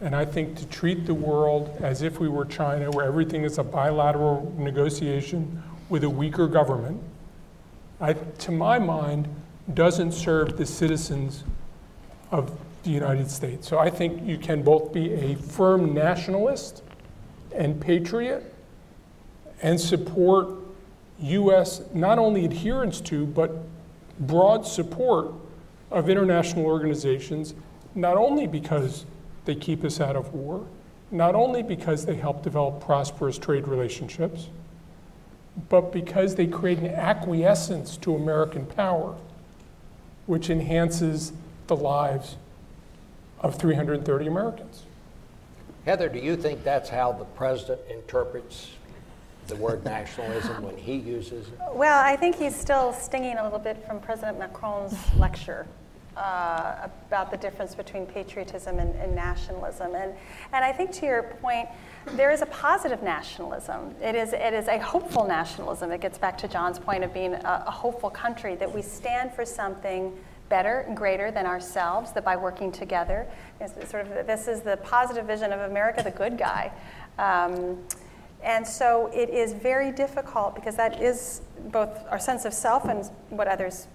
And 0.03 0.16
I 0.16 0.24
think 0.24 0.57
to 0.57 0.66
treat 0.66 1.07
the 1.07 1.14
world 1.14 1.76
as 1.80 2.03
if 2.03 2.18
we 2.18 2.28
were 2.28 2.44
China, 2.44 2.90
where 2.90 3.07
everything 3.07 3.44
is 3.44 3.59
a 3.59 3.62
bilateral 3.62 4.53
negotiation 4.59 5.62
with 5.88 6.03
a 6.03 6.11
weaker 6.11 6.48
government, 6.48 7.00
I, 8.00 8.14
to 8.14 8.50
my 8.50 8.80
mind, 8.80 9.28
doesn't 9.74 10.11
serve 10.11 10.57
the 10.57 10.66
citizens 10.66 11.44
of 12.32 12.59
the 12.82 12.90
United 12.90 13.30
States. 13.30 13.68
So 13.68 13.78
I 13.78 13.90
think 13.90 14.26
you 14.26 14.38
can 14.38 14.62
both 14.62 14.92
be 14.92 15.12
a 15.12 15.36
firm 15.36 15.94
nationalist 15.94 16.82
and 17.55 17.80
patriot 17.80 18.53
and 19.62 19.80
support 19.80 20.48
U.S. 21.20 21.82
not 21.94 22.18
only 22.18 22.44
adherence 22.44 23.00
to, 23.03 23.24
but 23.24 23.53
broad 24.18 24.66
support 24.66 25.32
of 25.92 26.09
international 26.09 26.66
organizations, 26.66 27.55
not 27.94 28.16
only 28.16 28.48
because 28.48 29.05
they 29.45 29.55
keep 29.55 29.84
us 29.84 30.01
out 30.01 30.16
of 30.16 30.32
war, 30.32 30.66
not 31.11 31.34
only 31.34 31.62
because 31.62 32.07
they 32.07 32.16
help 32.16 32.43
develop 32.43 32.80
prosperous 32.80 33.38
trade 33.38 33.66
relationships, 33.68 34.49
but 35.68 35.93
because 35.93 36.34
they 36.34 36.47
create 36.47 36.78
an 36.78 36.86
acquiescence 36.86 37.97
to 37.99 38.14
American 38.14 38.64
power, 38.66 39.14
which 40.26 40.49
enhances 40.49 41.32
the 41.66 41.76
lives 41.76 42.36
of 43.40 43.59
330 43.59 44.26
Americans. 44.26 44.84
Heather, 45.84 46.09
do 46.09 46.18
you 46.18 46.36
think 46.36 46.62
that's 46.62 46.88
how 46.88 47.12
the 47.12 47.24
president 47.24 47.80
interprets 47.90 48.70
the 49.49 49.57
word 49.57 49.84
nationalism 49.84 50.62
when 50.62 50.76
he 50.76 50.95
uses 50.95 51.49
it? 51.49 51.55
Well, 51.72 52.03
I 52.03 52.16
think 52.16 52.36
he's 52.36 52.55
still 52.55 52.93
stinging 52.93 53.36
a 53.36 53.43
little 53.43 53.59
bit 53.59 53.84
from 53.86 54.01
President 54.01 54.38
Macron's 54.38 54.97
lecture 55.16 55.66
uh, 56.16 56.88
about 57.08 57.30
the 57.30 57.36
difference 57.36 57.74
between 57.74 58.06
patriotism 58.06 58.78
and, 58.78 58.94
and 58.96 59.14
nationalism. 59.14 59.94
And, 59.94 60.12
and 60.52 60.64
I 60.64 60.72
think 60.72 60.92
to 60.92 61.06
your 61.06 61.22
point, 61.22 61.68
there 62.16 62.30
is 62.30 62.42
a 62.42 62.46
positive 62.46 63.02
nationalism. 63.02 63.94
It 64.02 64.14
is, 64.14 64.32
it 64.32 64.52
is 64.52 64.68
a 64.68 64.78
hopeful 64.78 65.26
nationalism. 65.26 65.92
It 65.92 66.00
gets 66.00 66.18
back 66.18 66.36
to 66.38 66.48
John's 66.48 66.78
point 66.78 67.04
of 67.04 67.14
being 67.14 67.34
a, 67.34 67.64
a 67.66 67.70
hopeful 67.70 68.10
country, 68.10 68.56
that 68.56 68.72
we 68.72 68.82
stand 68.82 69.32
for 69.32 69.44
something 69.44 70.12
better 70.48 70.80
and 70.80 70.96
greater 70.96 71.30
than 71.30 71.46
ourselves, 71.46 72.12
that 72.12 72.24
by 72.24 72.36
working 72.36 72.70
together, 72.70 73.26
sort 73.88 74.06
of, 74.06 74.26
this 74.26 74.48
is 74.48 74.60
the 74.60 74.76
positive 74.78 75.24
vision 75.24 75.50
of 75.52 75.60
America, 75.60 76.02
the 76.02 76.10
good 76.10 76.36
guy. 76.36 76.70
Um, 77.18 77.78
and 78.42 78.66
so 78.66 79.06
it 79.14 79.30
is 79.30 79.52
very 79.52 79.92
difficult 79.92 80.54
because 80.54 80.76
that 80.76 81.00
is 81.00 81.42
both 81.68 81.90
our 82.10 82.18
sense 82.18 82.44
of 82.44 82.52
self 82.52 82.84
and 82.84 83.04
what 83.30 83.46
others, 83.46 83.86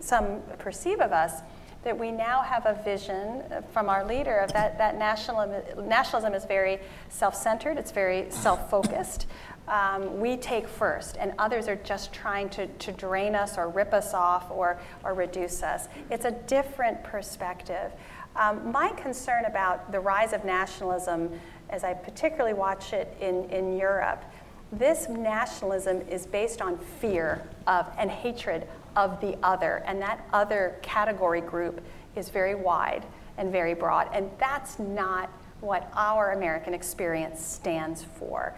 some 0.00 0.42
perceive 0.58 1.00
of 1.00 1.12
us, 1.12 1.42
that 1.86 1.96
we 1.96 2.10
now 2.10 2.42
have 2.42 2.66
a 2.66 2.74
vision 2.82 3.44
from 3.72 3.88
our 3.88 4.04
leader 4.04 4.38
of 4.38 4.52
that, 4.52 4.76
that 4.76 4.98
nationalism, 4.98 5.88
nationalism 5.88 6.34
is 6.34 6.44
very 6.44 6.80
self 7.08 7.36
centered, 7.36 7.78
it's 7.78 7.92
very 7.92 8.28
self 8.28 8.68
focused. 8.68 9.26
Um, 9.68 10.20
we 10.20 10.36
take 10.36 10.66
first, 10.66 11.16
and 11.16 11.32
others 11.38 11.68
are 11.68 11.76
just 11.76 12.12
trying 12.12 12.48
to, 12.50 12.66
to 12.66 12.92
drain 12.92 13.34
us 13.34 13.56
or 13.56 13.68
rip 13.68 13.92
us 13.94 14.14
off 14.14 14.50
or, 14.50 14.80
or 15.04 15.14
reduce 15.14 15.62
us. 15.62 15.88
It's 16.10 16.24
a 16.24 16.30
different 16.30 17.02
perspective. 17.04 17.92
Um, 18.36 18.70
my 18.70 18.90
concern 18.96 19.44
about 19.44 19.92
the 19.92 20.00
rise 20.00 20.32
of 20.32 20.44
nationalism, 20.44 21.30
as 21.70 21.84
I 21.84 21.94
particularly 21.94 22.54
watch 22.54 22.92
it 22.92 23.16
in, 23.20 23.48
in 23.50 23.76
Europe, 23.76 24.24
this 24.72 25.08
nationalism 25.08 26.00
is 26.08 26.26
based 26.26 26.60
on 26.60 26.78
fear 26.78 27.46
of 27.66 27.86
and 27.96 28.10
hatred 28.10 28.66
of 28.96 29.20
the 29.20 29.36
other, 29.42 29.82
and 29.86 30.00
that 30.02 30.26
other 30.32 30.78
category 30.82 31.40
group 31.40 31.80
is 32.16 32.28
very 32.28 32.54
wide 32.54 33.04
and 33.38 33.52
very 33.52 33.74
broad, 33.74 34.08
and 34.12 34.30
that's 34.38 34.78
not 34.78 35.30
what 35.60 35.90
our 35.94 36.32
American 36.32 36.74
experience 36.74 37.44
stands 37.44 38.04
for. 38.18 38.54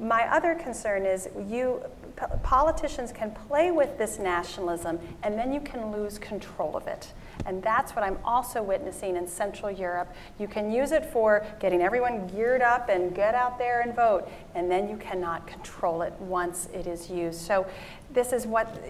My 0.00 0.34
other 0.34 0.54
concern 0.54 1.04
is 1.04 1.28
you 1.46 1.82
po- 2.16 2.40
politicians 2.42 3.12
can 3.12 3.32
play 3.32 3.70
with 3.70 3.98
this 3.98 4.18
nationalism 4.18 4.98
and 5.22 5.38
then 5.38 5.52
you 5.52 5.60
can 5.60 5.92
lose 5.92 6.18
control 6.18 6.74
of 6.74 6.86
it. 6.86 7.12
And 7.44 7.62
that's 7.62 7.94
what 7.94 8.02
I'm 8.02 8.18
also 8.24 8.62
witnessing 8.62 9.16
in 9.16 9.28
Central 9.28 9.70
Europe. 9.70 10.14
You 10.38 10.48
can 10.48 10.70
use 10.70 10.92
it 10.92 11.04
for 11.04 11.44
getting 11.60 11.82
everyone 11.82 12.26
geared 12.28 12.62
up 12.62 12.88
and 12.88 13.14
get 13.14 13.34
out 13.34 13.58
there 13.58 13.82
and 13.82 13.94
vote, 13.94 14.30
and 14.54 14.70
then 14.70 14.88
you 14.88 14.96
cannot 14.96 15.46
control 15.46 16.02
it 16.02 16.14
once 16.14 16.68
it 16.72 16.86
is 16.86 17.10
used. 17.10 17.40
So, 17.40 17.66
this 18.10 18.32
is 18.32 18.46
what 18.46 18.82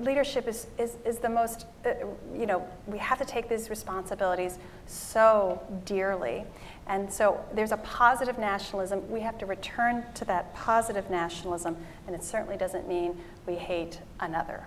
leadership 0.00 0.48
is, 0.48 0.66
is, 0.78 0.96
is 1.04 1.18
the 1.18 1.28
most, 1.28 1.66
uh, 1.84 1.90
you 2.34 2.46
know, 2.46 2.66
we 2.86 2.98
have 2.98 3.18
to 3.18 3.24
take 3.24 3.48
these 3.48 3.70
responsibilities 3.70 4.58
so 4.86 5.62
dearly. 5.84 6.44
And 6.86 7.12
so 7.12 7.44
there's 7.54 7.72
a 7.72 7.76
positive 7.78 8.38
nationalism. 8.38 9.08
We 9.10 9.20
have 9.20 9.38
to 9.38 9.46
return 9.46 10.04
to 10.14 10.24
that 10.26 10.54
positive 10.54 11.08
nationalism, 11.10 11.76
and 12.06 12.14
it 12.14 12.24
certainly 12.24 12.56
doesn't 12.56 12.88
mean 12.88 13.16
we 13.46 13.54
hate 13.54 14.00
another. 14.20 14.64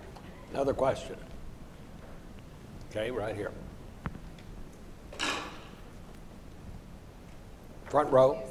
Another 0.53 0.73
question. 0.73 1.15
Okay, 2.91 3.11
right 3.11 3.35
here. 3.35 3.51
Front 7.85 8.11
row. 8.11 8.41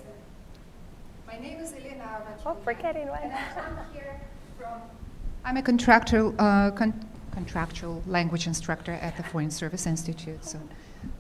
My 1.27 1.39
name 1.39 1.59
is 1.59 1.73
Elena 1.73 2.23
Oh, 2.47 2.57
we're 2.65 2.75
getting 2.75 3.09
one. 3.09 3.19
I'm 3.23 3.93
here 3.93 4.21
from. 4.59 4.81
I'm 5.45 5.59
a 5.59 5.63
contractual, 5.63 6.35
uh, 6.39 6.71
con- 6.71 6.99
contractual 7.33 8.03
language 8.07 8.47
instructor 8.47 8.93
at 8.93 9.17
the 9.17 9.23
Foreign 9.23 9.51
Service 9.51 9.87
Institute. 9.87 10.43
So 10.45 10.59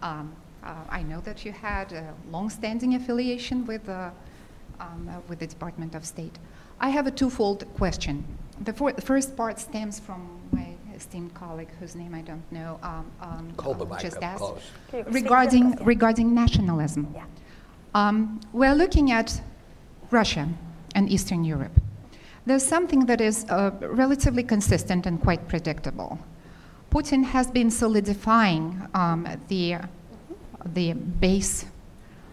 um, 0.01 0.33
uh, 0.63 0.75
I 0.89 1.03
know 1.03 1.21
that 1.21 1.45
you 1.45 1.53
had 1.53 1.93
a 1.93 2.15
long-standing 2.31 2.95
affiliation 2.95 3.67
with, 3.67 3.87
uh, 3.89 4.11
um, 4.81 5.11
uh, 5.11 5.21
with 5.29 5.41
the 5.41 5.47
Department 5.47 5.95
of 5.95 6.07
State. 6.07 6.39
I 6.81 6.89
have 6.89 7.07
a 7.07 7.11
twofold 7.11 7.67
question. 7.75 8.25
The, 8.63 8.73
for- 8.73 8.93
the 8.93 9.03
first 9.03 9.37
part 9.37 9.59
stems 9.59 10.01
from 10.01 10.41
my 10.53 10.69
esteemed 10.95 11.35
colleague, 11.35 11.69
whose 11.79 11.95
name 11.95 12.15
I 12.15 12.23
don't 12.23 12.51
know, 12.51 12.79
um, 12.83 13.11
um, 13.21 13.53
Hold 13.61 13.79
the 13.81 13.87
uh, 13.87 13.91
mic 13.91 13.99
just 14.01 14.23
asked, 14.23 14.39
close. 14.39 14.63
Can 14.91 14.99
you 15.01 15.05
speak 15.05 15.13
to 15.13 15.19
your 15.19 15.23
regarding 15.23 15.77
regarding 15.85 16.35
nationalism. 16.35 17.13
Yeah. 17.15 17.25
Um, 17.95 18.41
we're 18.53 18.75
looking 18.75 19.11
at 19.13 19.41
Russia 20.11 20.49
and 20.95 21.11
Eastern 21.11 21.45
Europe. 21.45 21.73
There's 22.47 22.63
something 22.63 23.07
that 23.07 23.21
is 23.21 23.47
uh, 23.49 23.71
relatively 23.81 24.43
consistent 24.43 25.07
and 25.07 25.21
quite 25.21 25.49
predictable. 25.49 26.19
Putin 26.91 27.25
has 27.25 27.51
been 27.51 27.71
solidifying 27.71 28.87
um, 28.95 29.27
the, 29.49 29.77
the 30.75 30.93
base 30.93 31.65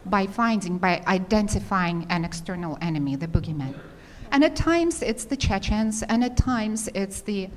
by 0.06 0.28
finding, 0.28 0.78
by 0.78 1.02
identifying 1.08 2.06
an 2.10 2.26
external 2.26 2.78
enemy, 2.82 3.16
the 3.16 3.28
boogeyman. 3.28 3.74
And 4.32 4.44
at 4.44 4.56
times 4.56 5.02
it's 5.02 5.26
the 5.26 5.38
Chechens, 5.38 6.04
and 6.04 6.24
at 6.24 6.36
times 6.36 6.90
it's 6.94 7.22
the 7.22 7.50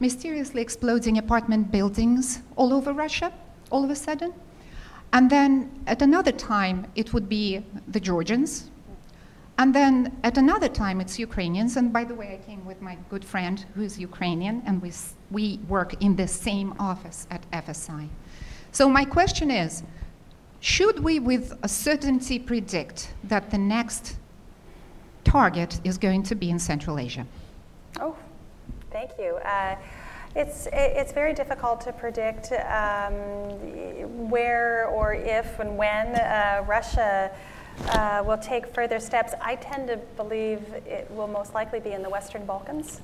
mysteriously 0.00 0.62
exploding 0.62 1.18
apartment 1.18 1.70
buildings 1.70 2.40
all 2.56 2.72
over 2.72 2.92
Russia, 2.92 3.32
all 3.70 3.84
of 3.84 3.90
a 3.90 3.96
sudden. 3.96 4.32
And 5.12 5.30
then 5.30 5.70
at 5.86 6.02
another 6.02 6.32
time, 6.32 6.86
it 6.94 7.12
would 7.12 7.28
be 7.28 7.64
the 7.88 8.00
Georgians. 8.00 8.70
And 9.58 9.74
then 9.74 10.16
at 10.22 10.38
another 10.38 10.68
time, 10.68 11.00
it's 11.00 11.18
Ukrainians. 11.18 11.76
And 11.76 11.92
by 11.92 12.04
the 12.04 12.14
way, 12.14 12.38
I 12.40 12.46
came 12.46 12.64
with 12.64 12.80
my 12.80 12.96
good 13.10 13.24
friend 13.24 13.64
who 13.74 13.82
is 13.82 13.98
Ukrainian, 13.98 14.62
and 14.64 14.80
we, 14.80 14.92
we 15.32 15.58
work 15.68 16.00
in 16.00 16.14
the 16.14 16.28
same 16.28 16.74
office 16.78 17.26
at 17.30 17.42
FSI. 17.50 18.08
So 18.70 18.88
my 18.88 19.04
question 19.04 19.50
is 19.50 19.82
should 20.60 21.00
we, 21.00 21.18
with 21.18 21.58
a 21.62 21.68
certainty, 21.68 22.38
predict 22.38 23.12
that 23.24 23.50
the 23.50 23.58
next 23.58 24.16
target 25.24 25.80
is 25.84 25.98
going 25.98 26.22
to 26.24 26.34
be 26.34 26.50
in 26.50 26.58
Central 26.58 26.98
Asia? 26.98 27.26
Oh, 28.00 28.16
thank 28.90 29.10
you. 29.18 29.36
Uh, 29.44 29.76
it's, 30.36 30.68
it's 30.72 31.12
very 31.12 31.32
difficult 31.32 31.80
to 31.82 31.92
predict 31.92 32.52
um, 32.52 33.12
where 34.30 34.86
or 34.86 35.14
if 35.14 35.58
and 35.58 35.76
when 35.76 36.14
uh, 36.14 36.64
Russia 36.66 37.30
uh, 37.88 38.22
will 38.26 38.38
take 38.38 38.66
further 38.74 39.00
steps. 39.00 39.34
I 39.40 39.56
tend 39.56 39.88
to 39.88 39.96
believe 40.16 40.60
it 40.86 41.10
will 41.10 41.28
most 41.28 41.54
likely 41.54 41.80
be 41.80 41.92
in 41.92 42.02
the 42.02 42.10
Western 42.10 42.44
Balkans. 42.44 43.00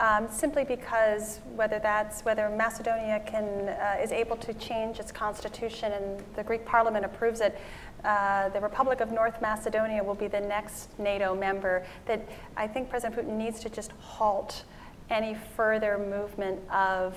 Um, 0.00 0.26
simply 0.28 0.64
because 0.64 1.38
whether 1.54 1.78
that's 1.78 2.24
whether 2.24 2.50
Macedonia 2.50 3.22
can 3.24 3.68
uh, 3.68 4.02
is 4.02 4.10
able 4.10 4.36
to 4.38 4.52
change 4.54 4.98
its 4.98 5.12
constitution 5.12 5.92
and 5.92 6.20
the 6.34 6.42
Greek 6.42 6.64
Parliament 6.64 7.04
approves 7.04 7.40
it, 7.40 7.56
uh, 8.02 8.48
the 8.48 8.60
Republic 8.60 9.00
of 9.00 9.12
North 9.12 9.40
Macedonia 9.40 10.02
will 10.02 10.16
be 10.16 10.26
the 10.26 10.40
next 10.40 10.98
NATO 10.98 11.34
member. 11.34 11.86
That 12.06 12.28
I 12.56 12.66
think 12.66 12.90
President 12.90 13.20
Putin 13.20 13.36
needs 13.36 13.60
to 13.60 13.70
just 13.70 13.92
halt 13.92 14.64
any 15.10 15.36
further 15.56 15.96
movement 15.96 16.60
of 16.70 17.16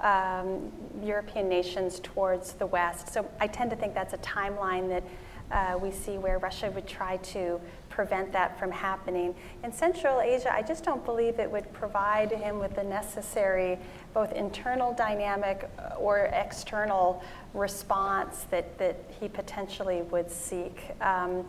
um, 0.00 0.72
European 1.02 1.48
nations 1.48 2.00
towards 2.00 2.54
the 2.54 2.66
West. 2.66 3.12
So 3.12 3.28
I 3.38 3.46
tend 3.46 3.70
to 3.70 3.76
think 3.76 3.94
that's 3.94 4.14
a 4.14 4.18
timeline 4.18 4.88
that 4.88 5.04
uh, 5.50 5.78
we 5.80 5.90
see 5.90 6.18
where 6.18 6.38
Russia 6.38 6.70
would 6.70 6.86
try 6.86 7.16
to 7.18 7.60
prevent 7.88 8.32
that 8.32 8.58
from 8.58 8.72
happening. 8.72 9.34
In 9.62 9.72
Central 9.72 10.20
Asia, 10.20 10.52
I 10.52 10.62
just 10.62 10.84
don't 10.84 11.04
believe 11.04 11.38
it 11.38 11.50
would 11.50 11.72
provide 11.72 12.32
him 12.32 12.58
with 12.58 12.74
the 12.74 12.82
necessary 12.82 13.78
both 14.12 14.32
internal 14.32 14.92
dynamic 14.92 15.68
uh, 15.78 15.94
or 15.96 16.30
external 16.32 17.22
response 17.52 18.46
that, 18.50 18.76
that 18.78 18.96
he 19.20 19.28
potentially 19.28 20.02
would 20.02 20.30
seek. 20.30 20.90
Um, 21.00 21.44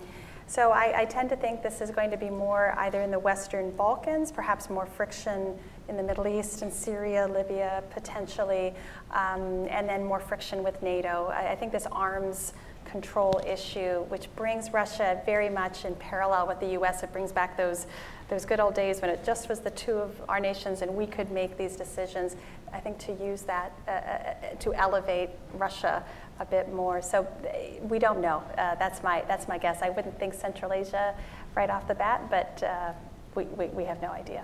so 0.47 0.71
I, 0.71 1.01
I 1.01 1.05
tend 1.05 1.29
to 1.29 1.35
think 1.35 1.63
this 1.63 1.81
is 1.81 1.89
going 1.89 2.11
to 2.11 2.17
be 2.17 2.29
more 2.29 2.75
either 2.77 3.01
in 3.01 3.09
the 3.09 3.17
Western 3.17 3.71
Balkans, 3.71 4.31
perhaps 4.31 4.69
more 4.69 4.85
friction 4.85 5.57
in 5.89 5.97
the 5.97 6.03
Middle 6.03 6.27
East 6.27 6.61
and 6.61 6.71
Syria, 6.71 7.27
Libya, 7.27 7.83
potentially, 7.89 8.73
um, 9.11 9.65
and 9.69 9.89
then 9.89 10.03
more 10.03 10.19
friction 10.19 10.63
with 10.63 10.81
NATO. 10.83 11.31
I, 11.33 11.51
I 11.51 11.55
think 11.55 11.71
this 11.71 11.87
arms 11.91 12.53
control 12.85 13.41
issue, 13.45 14.03
which 14.03 14.33
brings 14.35 14.71
Russia 14.71 15.21
very 15.25 15.49
much 15.49 15.85
in 15.85 15.95
parallel 15.95 16.47
with 16.47 16.59
the 16.59 16.71
U.S. 16.71 17.03
It 17.03 17.11
brings 17.11 17.31
back 17.31 17.57
those 17.57 17.87
those 18.29 18.43
good 18.43 18.59
old 18.59 18.73
days 18.73 19.01
when 19.01 19.11
it 19.11 19.23
just 19.23 19.49
was 19.49 19.59
the 19.59 19.69
two 19.71 19.93
of 19.93 20.19
our 20.27 20.39
nations 20.39 20.81
and 20.81 20.95
we 20.95 21.05
could 21.05 21.29
make 21.29 21.57
these 21.57 21.75
decisions. 21.75 22.35
I 22.73 22.79
think 22.79 22.97
to 22.99 23.13
use 23.13 23.43
that 23.43 23.71
uh, 23.87 23.91
uh, 23.91 24.33
to 24.59 24.73
elevate 24.73 25.29
Russia 25.53 26.03
a 26.39 26.45
bit 26.45 26.73
more. 26.73 27.01
So 27.01 27.23
uh, 27.23 27.85
we 27.85 27.99
don't 27.99 28.21
know. 28.21 28.43
Uh, 28.57 28.75
that's 28.75 29.03
my 29.03 29.23
that's 29.27 29.47
my 29.47 29.57
guess. 29.57 29.81
I 29.81 29.89
wouldn't 29.89 30.17
think 30.19 30.33
Central 30.33 30.73
Asia 30.73 31.13
right 31.55 31.69
off 31.69 31.87
the 31.87 31.95
bat, 31.95 32.29
but 32.29 32.63
uh, 32.63 32.91
we, 33.35 33.43
we, 33.45 33.67
we 33.67 33.83
have 33.85 34.01
no 34.01 34.09
idea. 34.09 34.43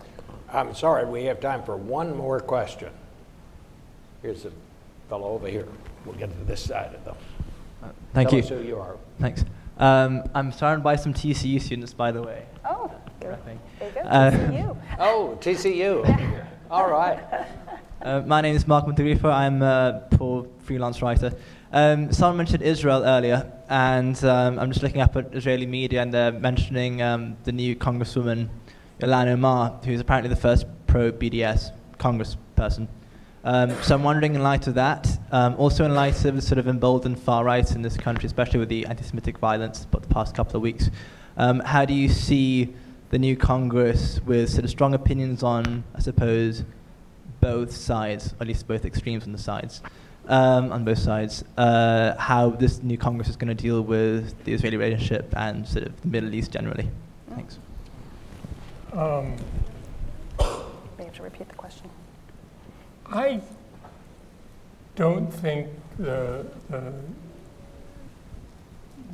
I'm 0.49 0.75
sorry, 0.75 1.05
we 1.05 1.25
have 1.25 1.39
time 1.39 1.63
for 1.63 1.77
one 1.77 2.15
more 2.15 2.39
question. 2.39 2.89
Here's 4.21 4.45
a 4.45 4.51
fellow 5.09 5.29
over 5.29 5.47
here. 5.47 5.67
We'll 6.05 6.15
get 6.15 6.29
to 6.37 6.45
this 6.45 6.63
side 6.63 6.93
of 6.93 7.03
the. 7.05 7.15
Thank 8.13 8.29
Tell 8.29 8.37
you. 8.39 8.43
us 8.43 8.49
who 8.49 8.61
you 8.61 8.77
are. 8.79 8.97
Thanks. 9.19 9.45
Um, 9.77 10.23
I'm 10.35 10.51
surrounded 10.51 10.83
by 10.83 10.95
some 10.95 11.13
TCU 11.13 11.61
students, 11.61 11.93
by 11.93 12.11
the 12.11 12.21
way. 12.21 12.45
Oh, 12.65 12.91
Rapping. 13.23 13.59
there 13.79 13.89
you 13.89 13.95
go. 13.95 14.01
Uh, 14.01 14.29
to 14.31 14.53
you. 14.53 14.77
Oh, 14.99 15.37
TCU. 15.41 16.45
All 16.71 16.89
right. 16.89 17.19
Uh, 18.03 18.19
my 18.25 18.41
name 18.41 18.55
is 18.55 18.65
Mark 18.67 18.87
Montegrifo. 18.87 19.31
I'm 19.31 19.61
a 19.61 20.01
poor 20.09 20.47
freelance 20.63 21.03
writer. 21.03 21.31
Um, 21.71 22.11
someone 22.11 22.37
mentioned 22.37 22.63
Israel 22.63 23.03
earlier, 23.03 23.51
and 23.69 24.17
um, 24.25 24.57
I'm 24.57 24.71
just 24.71 24.81
looking 24.81 25.01
up 25.01 25.15
at 25.15 25.35
Israeli 25.35 25.67
media, 25.67 26.01
and 26.01 26.11
they're 26.11 26.31
mentioning 26.31 27.03
um, 27.03 27.37
the 27.43 27.51
new 27.51 27.75
Congresswoman, 27.75 28.49
Ilhan 29.01 29.27
Omar, 29.27 29.79
who's 29.85 29.99
apparently 29.99 30.29
the 30.29 30.41
first 30.41 30.65
pro-BDS 30.87 31.73
congressperson. 31.99 32.87
Um, 33.43 33.71
so 33.81 33.95
I'm 33.95 34.03
wondering, 34.03 34.35
in 34.35 34.43
light 34.43 34.67
of 34.67 34.75
that, 34.75 35.07
um, 35.31 35.55
also 35.55 35.83
in 35.83 35.95
light 35.95 36.23
of 36.25 36.35
the 36.35 36.41
sort 36.41 36.59
of 36.59 36.67
emboldened 36.67 37.19
far 37.19 37.43
right 37.43 37.69
in 37.71 37.81
this 37.81 37.97
country, 37.97 38.27
especially 38.27 38.59
with 38.59 38.69
the 38.69 38.85
anti-Semitic 38.85 39.39
violence 39.39 39.87
but 39.89 40.03
the 40.03 40.13
past 40.13 40.35
couple 40.35 40.57
of 40.57 40.61
weeks, 40.61 40.91
um, 41.37 41.59
how 41.61 41.83
do 41.83 41.93
you 41.93 42.07
see 42.07 42.71
the 43.09 43.17
new 43.17 43.35
Congress 43.35 44.21
with 44.25 44.49
sort 44.49 44.63
of 44.63 44.69
strong 44.69 44.93
opinions 44.93 45.41
on, 45.41 45.83
I 45.95 45.99
suppose, 45.99 46.63
both 47.39 47.71
sides, 47.71 48.35
at 48.39 48.47
least 48.47 48.67
both 48.67 48.85
extremes 48.85 49.23
on 49.23 49.31
the 49.31 49.39
sides, 49.39 49.81
um, 50.27 50.71
on 50.71 50.85
both 50.85 50.99
sides, 50.99 51.43
uh, 51.57 52.15
how 52.17 52.51
this 52.51 52.83
new 52.83 52.97
Congress 52.97 53.27
is 53.27 53.35
going 53.35 53.55
to 53.55 53.59
deal 53.59 53.81
with 53.81 54.43
the 54.43 54.53
Israeli 54.53 54.77
relationship 54.77 55.33
and 55.35 55.67
sort 55.67 55.87
of 55.87 55.99
the 56.01 56.07
Middle 56.07 56.33
East 56.35 56.51
generally? 56.51 56.89
Thanks. 57.29 57.57
Um, 58.93 59.35
We 60.97 61.05
have 61.05 61.15
to 61.15 61.23
repeat 61.23 61.49
the 61.49 61.55
question. 61.55 61.89
I 63.11 63.41
don't 64.95 65.27
think 65.27 65.67
the, 65.97 66.45
the 66.69 66.93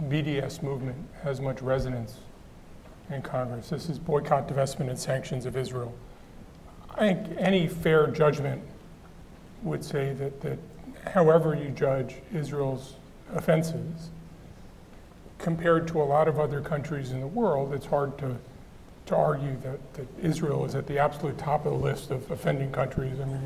BDS 0.04 0.62
movement 0.62 0.98
has 1.24 1.42
much 1.42 1.64
resonance 1.64 2.18
in 3.10 3.24
Congress. 3.24 3.70
This 3.70 3.90
is 3.90 3.98
boycott, 3.98 4.48
divestment, 4.48 4.90
and 4.90 5.00
sanctions 5.00 5.48
of 5.48 5.58
Israel. 5.58 5.96
I 6.92 7.14
think 7.14 7.38
any 7.40 7.68
fair 7.68 8.06
judgment 8.08 8.62
would 9.64 9.84
say 9.84 10.14
that, 10.14 10.42
that 10.42 10.60
however 11.14 11.56
you 11.56 11.70
judge 11.70 12.18
Israel's 12.32 12.98
offenses, 13.34 14.10
compared 15.40 15.88
to 15.88 16.02
a 16.02 16.04
lot 16.04 16.28
of 16.28 16.40
other 16.40 16.62
countries 16.62 17.12
in 17.12 17.20
the 17.20 17.28
world, 17.28 17.74
it's 17.74 17.88
hard 17.88 18.16
to 18.20 18.38
to 19.08 19.16
argue 19.16 19.58
that, 19.62 19.94
that 19.94 20.08
Israel 20.22 20.66
is 20.66 20.76
at 20.76 20.86
the 20.86 21.00
absolute 21.00 21.38
top 21.38 21.66
of 21.66 21.72
the 21.72 21.78
list 21.78 22.12
of 22.12 22.30
offending 22.30 22.72
countries. 22.72 23.20
I 23.20 23.26
mean, 23.26 23.42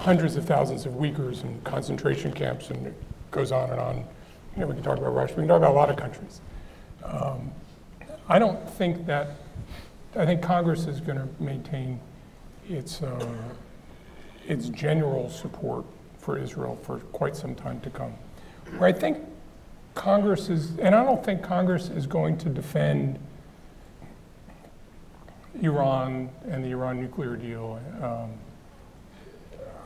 hundreds 0.00 0.36
of 0.36 0.44
thousands 0.44 0.86
of 0.86 0.94
Uyghurs 0.94 1.44
in 1.44 1.60
concentration 1.62 2.32
camps, 2.32 2.70
and 2.70 2.86
it 2.86 2.94
goes 3.30 3.52
on 3.52 3.70
and 3.70 3.80
on. 3.80 3.96
You 4.54 4.60
know, 4.60 4.66
we 4.68 4.74
can 4.74 4.82
talk 4.82 4.98
about 4.98 5.14
Russia. 5.14 5.34
We 5.34 5.42
can 5.42 5.48
talk 5.48 5.58
about 5.58 5.72
a 5.72 5.74
lot 5.74 5.90
of 5.90 5.96
countries. 5.96 6.40
Um, 7.04 7.50
I 8.28 8.38
don't 8.38 8.68
think 8.68 9.06
that. 9.06 9.36
I 10.16 10.24
think 10.24 10.42
Congress 10.42 10.86
is 10.86 11.00
going 11.00 11.18
to 11.18 11.28
maintain 11.42 12.00
its 12.68 13.02
uh, 13.02 13.26
its 14.46 14.68
general 14.68 15.28
support 15.28 15.84
for 16.18 16.38
Israel 16.38 16.78
for 16.82 16.98
quite 17.12 17.36
some 17.36 17.54
time 17.54 17.80
to 17.80 17.90
come. 17.90 18.12
Where 18.78 18.88
I 18.88 18.92
think 18.92 19.18
Congress 19.94 20.48
is, 20.48 20.78
and 20.78 20.94
I 20.94 21.04
don't 21.04 21.24
think 21.24 21.42
Congress 21.42 21.88
is 21.88 22.06
going 22.06 22.38
to 22.38 22.48
defend 22.48 23.18
Iran 25.60 26.30
and 26.48 26.64
the 26.64 26.70
Iran 26.70 27.00
nuclear 27.00 27.36
deal. 27.36 27.80
Um, 28.02 28.30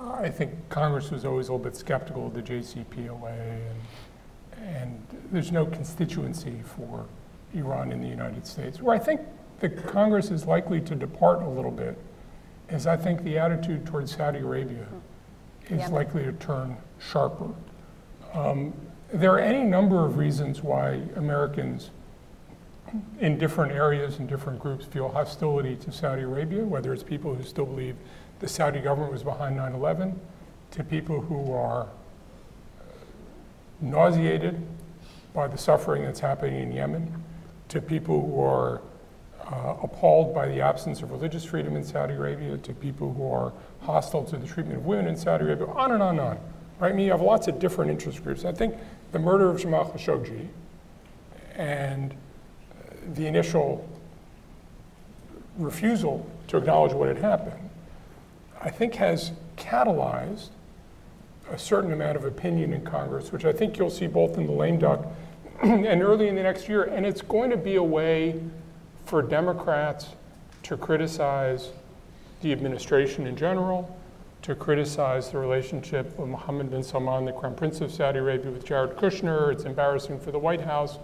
I 0.01 0.29
think 0.29 0.53
Congress 0.69 1.11
was 1.11 1.25
always 1.25 1.49
a 1.49 1.53
little 1.53 1.65
bit 1.65 1.77
skeptical 1.77 2.27
of 2.29 2.35
the 2.35 2.43
JCPOA, 2.43 3.33
and, 4.57 4.67
and 4.77 5.07
there's 5.33 5.51
no 5.51 5.67
constituency 5.67 6.61
for 6.65 7.07
Iran 7.55 7.91
in 7.93 8.01
the 8.01 8.09
United 8.09 8.47
States. 8.47 8.81
Where 8.81 8.95
I 8.95 8.99
think 8.99 9.21
the 9.61 9.69
Congress 9.69 10.31
is 10.31 10.47
likely 10.47 10.81
to 10.83 10.95
depart 10.95 11.43
a 11.43 11.49
little 11.49 11.71
bit 11.71 11.99
is 12.69 12.87
I 12.87 12.97
think 12.97 13.25
the 13.25 13.39
attitude 13.39 13.87
towards 13.87 14.15
Saudi 14.15 14.39
Arabia 14.41 14.87
is 15.69 15.81
Yeah. 15.81 15.89
likely 15.89 16.23
to 16.25 16.33
turn 16.33 16.77
sharper. 16.99 17.49
Um, 18.35 18.75
there 19.13 19.33
are 19.33 19.41
any 19.41 19.65
number 19.65 20.05
of 20.05 20.19
reasons 20.19 20.63
why 20.63 21.03
Americans 21.17 21.91
in 23.21 23.37
different 23.39 23.73
areas 23.73 24.19
and 24.19 24.29
different 24.29 24.59
groups 24.59 24.85
feel 24.85 25.09
hostility 25.09 25.77
to 25.77 25.93
Saudi 25.93 26.23
Arabia, 26.23 26.65
whether 26.65 26.93
it's 26.93 27.03
people 27.03 27.35
who 27.35 27.43
still 27.43 27.67
believe 27.67 27.97
the 28.41 28.49
Saudi 28.49 28.81
government 28.81 29.13
was 29.13 29.23
behind 29.23 29.57
9 29.57 29.75
11, 29.75 30.21
to 30.73 30.85
people 30.85 31.21
who 31.21 31.53
are 31.53 31.89
nauseated 33.81 34.61
by 35.35 35.47
the 35.47 35.59
suffering 35.59 36.03
that's 36.03 36.21
happening 36.21 36.61
in 36.61 36.73
Yemen, 36.73 37.25
to 37.69 37.81
people 37.81 38.21
who 38.21 38.41
are 38.41 38.81
uh, 39.51 39.77
appalled 39.83 40.35
by 40.35 40.47
the 40.47 40.61
absence 40.61 41.03
of 41.03 41.11
religious 41.11 41.45
freedom 41.45 41.77
in 41.77 41.85
Saudi 41.85 42.15
Arabia, 42.15 42.57
to 42.59 42.73
people 42.75 43.13
who 43.15 43.31
are 43.31 43.53
hostile 43.81 44.25
to 44.25 44.37
the 44.37 44.47
treatment 44.47 44.79
of 44.79 44.87
women 44.87 45.07
in 45.07 45.17
Saudi 45.17 45.45
Arabia, 45.45 45.67
on 45.69 45.93
and 45.93 46.03
on 46.03 46.19
and 46.19 46.21
on. 46.21 46.39
Right? 46.79 46.93
I 46.93 46.95
mean, 46.95 47.07
you 47.07 47.13
have 47.13 47.23
lots 47.23 47.49
of 47.49 47.59
different 47.59 47.91
interest 47.91 48.23
groups. 48.23 48.45
I 48.45 48.53
think 48.53 48.75
the 49.13 49.19
murder 49.19 49.49
of 49.49 49.61
Jamal 49.61 49.91
Khashoggi 49.91 50.49
and 51.57 52.15
the 53.15 53.27
initial 53.27 53.89
refusal 55.57 56.29
to 56.49 56.57
acknowledge 56.57 56.93
what 56.93 57.09
had 57.09 57.19
happened, 57.19 57.68
I 58.61 58.71
think 58.71 58.95
has 58.97 59.33
catalyzed 59.57 60.49
a 61.51 61.59
certain 61.59 61.93
amount 61.93 62.17
of 62.17 62.25
opinion 62.25 62.73
in 62.73 62.85
Congress, 62.85 63.33
which 63.33 63.45
I 63.45 63.53
think 63.53 63.79
you'll 63.79 63.91
see 63.91 64.07
both 64.07 64.37
in 64.37 64.47
the 64.47 64.53
lame 64.53 64.79
duck 64.79 65.07
and 65.63 66.03
early 66.03 66.29
in 66.29 66.35
the 66.35 66.43
next 66.43 66.69
year. 66.69 66.85
And 66.85 67.07
it's 67.07 67.23
going 67.23 67.51
to 67.51 67.57
be 67.57 67.77
a 67.77 67.83
way 67.83 68.41
for 69.07 69.23
Democrats 69.23 70.09
to 70.65 70.77
criticize 70.77 71.71
the 72.43 72.53
administration 72.53 73.27
in 73.27 73.37
general, 73.37 73.97
to 74.43 74.55
criticize 74.55 75.31
the 75.31 75.39
relationship 75.39 76.19
of 76.19 76.29
Mohammed 76.29 76.71
bin 76.71 76.83
Salman, 76.83 77.25
the 77.25 77.33
Crown 77.33 77.55
Prince 77.55 77.81
of 77.81 77.93
Saudi 77.93 78.19
Arabia, 78.19 78.51
with 78.51 78.65
Jared 78.65 78.97
Kushner. 78.97 79.53
It's 79.53 79.65
embarrassing 79.65 80.21
for 80.21 80.31
the 80.31 80.39
White 80.39 80.61
House. 80.61 80.99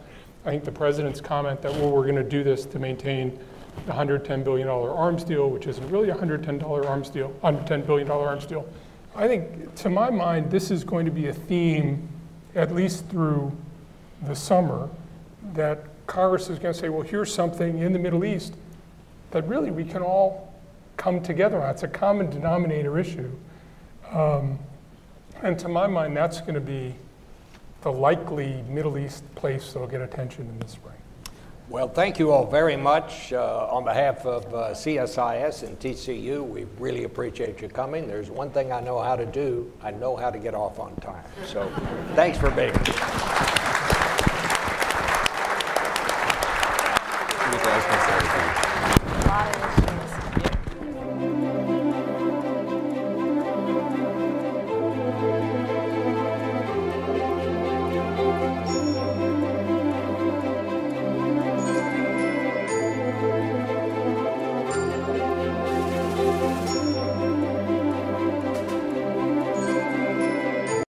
I 0.45 0.51
think 0.51 0.65
the 0.65 0.73
president's 0.73 1.21
comment 1.21 1.63
that, 1.63 1.73
well, 1.73 1.91
we're 1.91 2.03
going 2.03 2.17
to 2.17 2.23
do 2.23 2.45
this 2.45 2.67
to 2.67 2.79
maintain 2.79 3.39
the 3.87 3.93
$110 3.93 4.45
billion 4.45 4.69
arms 4.69 5.25
deal, 5.25 5.51
which 5.51 5.67
isn't 5.67 5.89
really 5.91 6.11
a 6.11 6.15
$110 6.15 6.87
arms 6.87 7.11
deal, 7.11 7.31
$110 7.43 7.87
billion 7.87 8.11
arms 8.11 8.47
deal. 8.47 8.67
I 9.15 9.29
think, 9.29 9.75
to 9.77 9.91
my 9.91 10.11
mind, 10.11 10.51
this 10.51 10.71
is 10.71 10.85
going 10.85 11.05
to 11.07 11.13
be 11.13 11.29
a 11.29 11.35
theme, 11.35 12.09
at 12.55 12.75
least 12.75 13.07
through 13.09 13.53
the 14.23 14.35
summer, 14.35 14.89
that 15.53 15.85
Congress 16.07 16.49
is 16.49 16.59
going 16.59 16.75
to 16.75 16.79
say, 16.79 16.89
well, 16.89 17.03
here's 17.03 17.33
something 17.33 17.79
in 17.79 17.93
the 17.93 17.99
Middle 17.99 18.25
East 18.25 18.55
that 19.31 19.47
really 19.49 19.71
we 19.71 19.85
can 19.85 20.03
all 20.03 20.53
come 20.97 21.23
together 21.23 21.63
on. 21.63 21.71
It's 21.71 21.83
a 21.83 21.89
common 21.89 22.31
denominator 22.31 22.99
issue. 22.99 23.31
Um, 24.11 24.59
and 25.43 25.59
to 25.59 25.69
my 25.69 25.87
mind, 25.87 26.17
that's 26.17 26.41
going 26.41 26.55
to 26.55 26.61
be 26.61 26.95
the 27.83 27.93
likely 27.93 28.63
Middle 28.69 28.97
East 28.97 29.23
place 29.35 29.73
that'll 29.73 29.89
get 29.89 30.01
attention 30.01 30.49
in 30.49 30.59
the 30.59 30.69
spring. 30.69 30.94
Well, 31.71 31.89
thank 31.89 32.19
you 32.19 32.31
all 32.31 32.45
very 32.47 32.77
much. 32.77 33.33
Uh, 33.33 33.69
on 33.71 33.85
behalf 33.85 34.27
of 34.27 34.45
uh, 34.55 34.73
CSIS 34.73 35.63
and 35.63 35.81
TCU, 35.81 36.47
we 36.47 36.67
really 36.79 37.05
appreciate 37.05 37.63
you 37.63 37.69
coming. 37.69 38.07
There's 38.07 38.31
one 38.31 38.51
thing 38.51 38.71
I 38.71 38.81
know 38.81 39.01
how 39.01 39.17
to 39.17 39.25
do 39.25 39.73
I 39.83 39.91
know 39.91 40.15
how 40.15 40.31
to 40.31 40.39
get 40.39 40.55
off 40.55 40.79
on 40.79 40.95
time. 40.97 41.25
So 41.47 41.67
thanks 42.15 42.37
for 42.37 42.51
being 42.51 42.75
here. 42.85 43.64